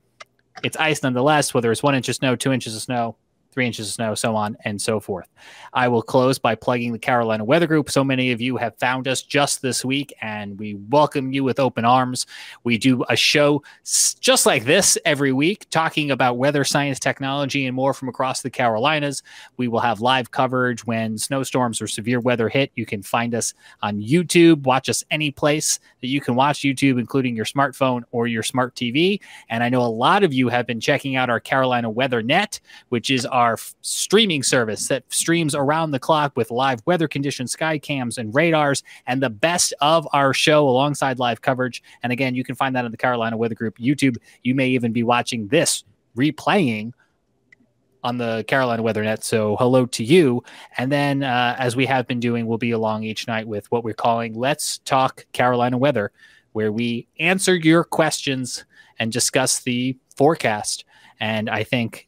it's 0.63 0.78
ice 0.78 1.03
nonetheless, 1.03 1.53
whether 1.53 1.72
it's 1.72 1.84
one 1.84 1.95
inch 1.95 2.09
of 2.09 2.15
snow, 2.15 2.36
two 2.36 2.51
inches 2.51 2.76
of 2.76 2.82
snow, 2.82 3.15
three 3.58 3.66
inches 3.66 3.88
of 3.88 3.93
snow, 3.93 4.14
so 4.14 4.36
on 4.36 4.55
and 4.66 4.80
so 4.80 4.99
forth. 4.99 5.28
I 5.74 5.88
will 5.88 6.03
close 6.03 6.38
by 6.38 6.53
plugging 6.53 6.93
the 6.93 6.99
Carolina 6.99 7.43
Weather 7.43 7.66
Group. 7.66 7.89
So 7.89 8.03
many 8.03 8.32
of 8.32 8.39
you 8.39 8.55
have 8.55 8.78
found 8.78 9.08
us 9.08 9.24
just 9.24 9.64
this 9.64 9.84
week, 9.84 10.14
and 10.22 10.60
we 10.60 10.76
welcome 10.91 11.34
you 11.34 11.43
with 11.43 11.60
open 11.60 11.84
arms. 11.84 12.28
We 12.64 12.78
do 12.78 13.03
a 13.10 13.16
show 13.16 13.64
just 14.20 14.45
like 14.45 14.64
this 14.66 14.95
every 15.05 15.34
week, 15.34 15.68
talking 15.72 16.12
about 16.12 16.38
weather 16.38 16.64
science, 16.64 16.99
technology, 16.99 17.66
and 17.66 17.76
more 17.76 17.95
from 17.95 18.10
across 18.10 18.43
the 18.43 18.51
Carolinas. 18.51 19.24
We 19.58 19.68
will 19.68 19.80
have 19.80 20.01
live 20.01 20.30
coverage 20.30 20.86
when 20.86 21.18
snowstorms 21.18 21.82
or 21.82 21.88
severe 21.88 22.20
weather 22.20 22.49
hit. 22.49 22.72
You 22.76 22.86
can 22.86 23.01
find 23.01 23.34
us 23.34 23.55
on 23.82 24.03
YouTube, 24.03 24.68
watch 24.68 24.88
us 24.88 25.03
any 25.10 25.32
place 25.32 25.80
that 26.01 26.10
you 26.10 26.22
can 26.22 26.36
watch 26.36 26.60
YouTube, 26.60 26.99
including 26.99 27.36
your 27.36 27.45
smartphone 27.45 28.03
or 28.12 28.28
your 28.28 28.43
smart 28.43 28.76
TV. 28.76 29.20
And 29.49 29.64
I 29.64 29.70
know 29.70 29.82
a 29.82 29.88
lot 29.88 30.24
of 30.24 30.32
you 30.32 30.47
have 30.49 30.68
been 30.68 30.80
checking 30.80 31.16
out 31.16 31.32
our 31.32 31.39
Carolina 31.39 31.89
Weather 31.89 32.22
Net, 32.22 32.60
which 32.89 33.10
is 33.10 33.26
our 33.26 33.47
our 33.48 33.58
streaming 33.82 34.43
service 34.43 34.89
that 34.89 35.04
streams 35.08 35.56
around 35.56 35.91
the 35.91 36.00
clock 36.00 36.34
with 36.36 36.52
live 36.52 36.82
weather 36.86 37.08
conditions, 37.08 37.54
sky 37.54 37.80
cams, 37.80 38.18
and 38.18 38.36
radars, 38.36 38.84
and 39.06 39.24
the 39.24 39.30
best 39.30 39.74
of 39.80 40.06
our 40.12 40.34
show 40.34 40.68
alongside 40.68 41.18
live 41.18 41.39
coverage. 41.41 41.82
And 42.04 42.12
again, 42.12 42.36
you 42.36 42.43
can 42.43 42.56
find 42.56 42.76
that 42.76 42.84
on 42.84 42.91
the 42.91 42.98
Carolina 42.98 43.38
Weather 43.38 43.56
Group 43.56 43.78
YouTube. 43.78 44.18
You 44.43 44.54
may 44.54 44.68
even 44.68 44.91
be 44.91 45.04
watching 45.04 45.48
this 45.48 45.86
replaying 46.18 46.91
on 48.04 48.18
the 48.18 48.43
Carolina 48.50 48.84
Weather 48.84 49.04
Net. 49.04 49.24
So 49.24 49.56
hello 49.56 49.86
to 49.86 50.04
you. 50.04 50.43
And 50.78 50.91
then, 50.91 51.24
uh, 51.24 51.56
as 51.58 51.78
we 51.78 51.86
have 51.86 52.06
been 52.06 52.20
doing, 52.20 52.48
we'll 52.48 52.58
be 52.58 52.72
along 52.72 53.04
each 53.04 53.30
night 53.30 53.48
with 53.48 53.72
what 53.72 53.86
we're 53.86 53.93
calling 53.93 54.34
Let's 54.34 54.80
Talk 54.80 55.26
Carolina 55.32 55.78
Weather, 55.78 56.12
where 56.52 56.74
we 56.74 57.08
answer 57.18 57.56
your 57.56 57.86
questions 57.86 58.66
and 59.00 59.10
discuss 59.10 59.62
the 59.62 59.98
forecast. 60.18 60.84
And 61.22 61.50
I 61.50 61.64
think 61.64 62.07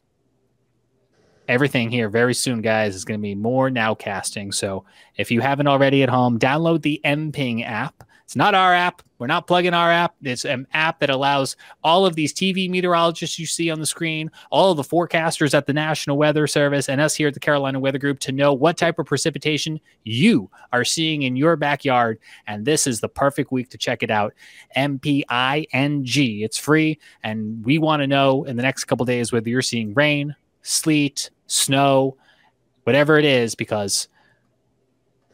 everything 1.50 1.90
here 1.90 2.08
very 2.08 2.32
soon, 2.32 2.62
guys, 2.62 2.94
is 2.94 3.04
going 3.04 3.18
to 3.18 3.22
be 3.22 3.34
more 3.34 3.68
nowcasting. 3.68 4.54
So 4.54 4.84
if 5.16 5.30
you 5.30 5.40
haven't 5.40 5.66
already 5.66 6.02
at 6.04 6.08
home, 6.08 6.38
download 6.38 6.82
the 6.82 7.00
MPing 7.04 7.66
app. 7.66 8.04
It's 8.24 8.36
not 8.36 8.54
our 8.54 8.72
app. 8.72 9.02
We're 9.18 9.26
not 9.26 9.48
plugging 9.48 9.74
our 9.74 9.90
app. 9.90 10.14
It's 10.22 10.44
an 10.44 10.68
app 10.72 11.00
that 11.00 11.10
allows 11.10 11.56
all 11.82 12.06
of 12.06 12.14
these 12.14 12.32
TV 12.32 12.70
meteorologists 12.70 13.40
you 13.40 13.46
see 13.46 13.68
on 13.68 13.80
the 13.80 13.86
screen, 13.86 14.30
all 14.52 14.70
of 14.70 14.76
the 14.76 14.84
forecasters 14.84 15.52
at 15.52 15.66
the 15.66 15.72
National 15.72 16.16
Weather 16.16 16.46
Service, 16.46 16.88
and 16.88 17.00
us 17.00 17.16
here 17.16 17.26
at 17.26 17.34
the 17.34 17.40
Carolina 17.40 17.80
Weather 17.80 17.98
Group 17.98 18.20
to 18.20 18.30
know 18.30 18.54
what 18.54 18.78
type 18.78 19.00
of 19.00 19.06
precipitation 19.06 19.80
you 20.04 20.48
are 20.72 20.84
seeing 20.84 21.22
in 21.22 21.34
your 21.34 21.56
backyard. 21.56 22.20
And 22.46 22.64
this 22.64 22.86
is 22.86 23.00
the 23.00 23.08
perfect 23.08 23.50
week 23.50 23.68
to 23.70 23.78
check 23.78 24.04
it 24.04 24.10
out. 24.12 24.32
MPING. 24.76 26.44
It's 26.44 26.58
free. 26.58 27.00
And 27.24 27.64
we 27.64 27.78
want 27.78 28.02
to 28.02 28.06
know 28.06 28.44
in 28.44 28.56
the 28.56 28.62
next 28.62 28.84
couple 28.84 29.04
days 29.04 29.32
whether 29.32 29.48
you're 29.48 29.60
seeing 29.60 29.92
rain, 29.92 30.36
sleet, 30.62 31.30
snow, 31.46 32.16
whatever 32.84 33.18
it 33.18 33.24
is, 33.24 33.54
because 33.54 34.08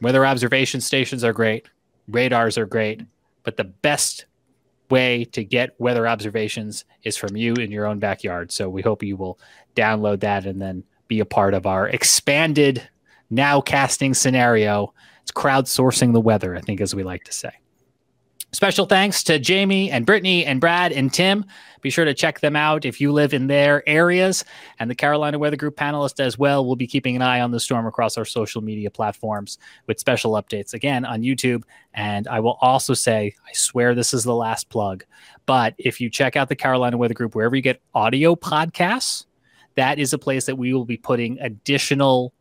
weather 0.01 0.27
observation 0.27 0.81
stations 0.81 1.25
are 1.25 1.33
great, 1.33 1.67
radars 2.09 2.59
are 2.59 2.67
great, 2.67 3.03
but 3.43 3.57
the 3.57 3.65
best 3.65 4.27
way 4.91 5.25
to 5.25 5.45
get 5.45 5.75
weather 5.79 6.07
observations 6.07 6.85
is 7.03 7.17
from 7.17 7.37
you 7.37 7.55
in 7.55 7.71
your 7.71 7.87
own 7.87 7.99
backyard. 7.99 8.53
So 8.53 8.69
we 8.69 8.83
hope 8.83 9.03
you 9.03 9.17
will 9.17 9.39
download 9.75 10.21
that 10.21 10.47
and 10.47 10.61
then 10.61 10.85
be 11.09 11.21
a 11.21 11.25
part 11.25 11.55
of 11.55 11.67
our 11.67 11.89
expanded 11.89 12.89
now 13.31 13.61
casting 13.61 14.15
scenario. 14.15 14.93
It's 15.23 15.33
crowdsourcing 15.33 16.13
the 16.13 16.21
weather, 16.21 16.55
I 16.57 16.61
think, 16.61 16.81
as 16.81 16.95
we 16.95 17.03
like 17.03 17.25
to 17.25 17.33
say. 17.33 17.51
Special 18.53 18.87
thanks 18.87 19.23
to 19.25 19.39
Jamie 19.39 19.91
and 19.91 20.07
Brittany 20.07 20.47
and 20.47 20.61
Brad 20.61 20.91
and 20.91 21.13
Tim. 21.13 21.45
Be 21.83 21.91
sure 21.91 22.07
to 22.07 22.15
check 22.15 22.41
them 22.41 22.57
out 22.57 22.87
if 22.87 23.01
you 23.01 23.13
live 23.13 23.35
in 23.35 23.49
their 23.49 23.87
areas. 23.87 24.45
And 24.79 24.91
the 24.91 24.95
Carolina 24.95 25.39
Weather 25.39 25.57
Group 25.57 25.77
panelists 25.77 26.21
as 26.21 26.39
well 26.39 26.65
will 26.65 26.75
be 26.75 26.87
keeping 26.87 27.17
an 27.17 27.23
eye 27.23 27.41
on 27.41 27.51
the 27.51 27.61
storm 27.61 27.87
across 27.87 28.17
our 28.17 28.25
social 28.25 28.63
media 28.63 28.91
platforms 28.91 29.59
with 29.87 30.01
special 30.01 30.33
updates 30.33 30.73
again 30.73 31.05
on 31.05 31.21
YouTube. 31.21 31.65
And 31.93 32.27
I 32.29 32.41
will 32.41 32.57
also 32.63 32.95
say, 32.95 33.35
I 33.47 33.53
swear 33.53 33.95
this 33.95 34.15
is 34.15 34.25
the 34.25 34.35
last 34.35 34.71
plug, 34.71 35.05
but 35.45 35.75
if 35.77 36.01
you 36.01 36.09
check 36.09 36.35
out 36.35 36.49
the 36.49 36.57
Carolina 36.57 36.97
Weather 36.97 37.15
Group 37.15 37.35
wherever 37.35 37.55
you 37.55 37.63
get 37.63 37.83
audio 37.95 38.35
podcasts, 38.35 39.27
that 39.75 39.99
is 39.99 40.15
a 40.15 40.19
place 40.19 40.47
that 40.47 40.57
we 40.57 40.73
will 40.73 40.87
be 40.87 40.97
putting 40.97 41.39
additional 41.41 42.33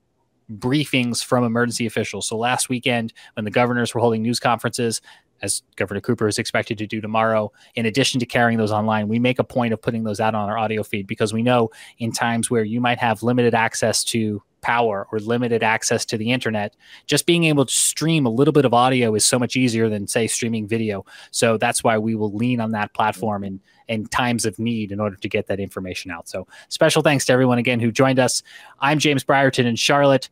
briefings 0.53 1.24
from 1.24 1.43
emergency 1.43 1.86
officials. 1.86 2.28
So 2.28 2.38
last 2.38 2.70
weekend, 2.70 3.14
when 3.34 3.45
the 3.45 3.51
governors 3.51 3.93
were 3.93 4.01
holding 4.01 4.22
news 4.22 4.39
conferences, 4.39 5.01
as 5.45 5.63
Governor 5.77 6.01
Cooper 6.01 6.27
is 6.27 6.37
expected 6.37 6.77
to 6.79 6.87
do 6.87 6.99
tomorrow, 6.99 7.53
in 7.75 7.85
addition 7.85 8.19
to 8.19 8.25
carrying 8.25 8.57
those 8.57 8.71
online, 8.71 9.07
we 9.07 9.19
make 9.19 9.39
a 9.39 9.43
point 9.43 9.73
of 9.73 9.81
putting 9.81 10.03
those 10.03 10.19
out 10.19 10.35
on 10.35 10.49
our 10.49 10.57
audio 10.57 10.83
feed 10.83 11.07
because 11.07 11.31
we 11.33 11.41
know 11.41 11.69
in 11.99 12.11
times 12.11 12.51
where 12.51 12.65
you 12.65 12.81
might 12.81 12.99
have 12.99 13.23
limited 13.23 13.53
access 13.53 14.03
to 14.03 14.43
power 14.61 15.07
or 15.11 15.19
limited 15.19 15.61
access 15.61 16.05
to 16.05 16.17
the 16.17 16.31
internet, 16.31 16.75
just 17.05 17.27
being 17.27 17.43
able 17.43 17.65
to 17.65 17.73
stream 17.73 18.25
a 18.25 18.29
little 18.29 18.51
bit 18.51 18.65
of 18.65 18.73
audio 18.73 19.13
is 19.13 19.23
so 19.23 19.37
much 19.37 19.55
easier 19.55 19.87
than, 19.89 20.07
say, 20.07 20.25
streaming 20.25 20.67
video. 20.67 21.05
So 21.29 21.57
that's 21.57 21.83
why 21.83 21.99
we 21.99 22.15
will 22.15 22.33
lean 22.33 22.59
on 22.59 22.71
that 22.71 22.91
platform 22.95 23.43
in, 23.43 23.59
in 23.87 24.07
times 24.07 24.43
of 24.43 24.57
need 24.57 24.91
in 24.91 24.99
order 24.99 25.15
to 25.17 25.29
get 25.29 25.45
that 25.47 25.59
information 25.59 26.09
out. 26.09 26.27
So 26.27 26.47
special 26.69 27.03
thanks 27.03 27.25
to 27.25 27.33
everyone 27.33 27.59
again 27.59 27.79
who 27.79 27.91
joined 27.91 28.17
us. 28.17 28.41
I'm 28.79 28.97
James 28.97 29.23
Brierton 29.23 29.67
in 29.67 29.75
Charlotte. 29.75 30.29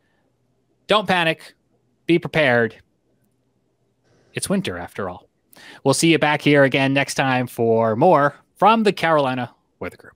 Don't 0.87 1.07
panic, 1.07 1.53
be 2.07 2.17
prepared 2.17 2.75
it's 4.33 4.49
winter 4.49 4.77
after 4.77 5.09
all. 5.09 5.29
We'll 5.83 5.93
see 5.93 6.11
you 6.11 6.19
back 6.19 6.41
here 6.41 6.63
again 6.63 6.93
next 6.93 7.15
time 7.15 7.47
for 7.47 7.95
more 7.95 8.35
from 8.55 8.83
the 8.83 8.93
Carolina 8.93 9.53
Weather 9.79 9.97
Group. 9.97 10.15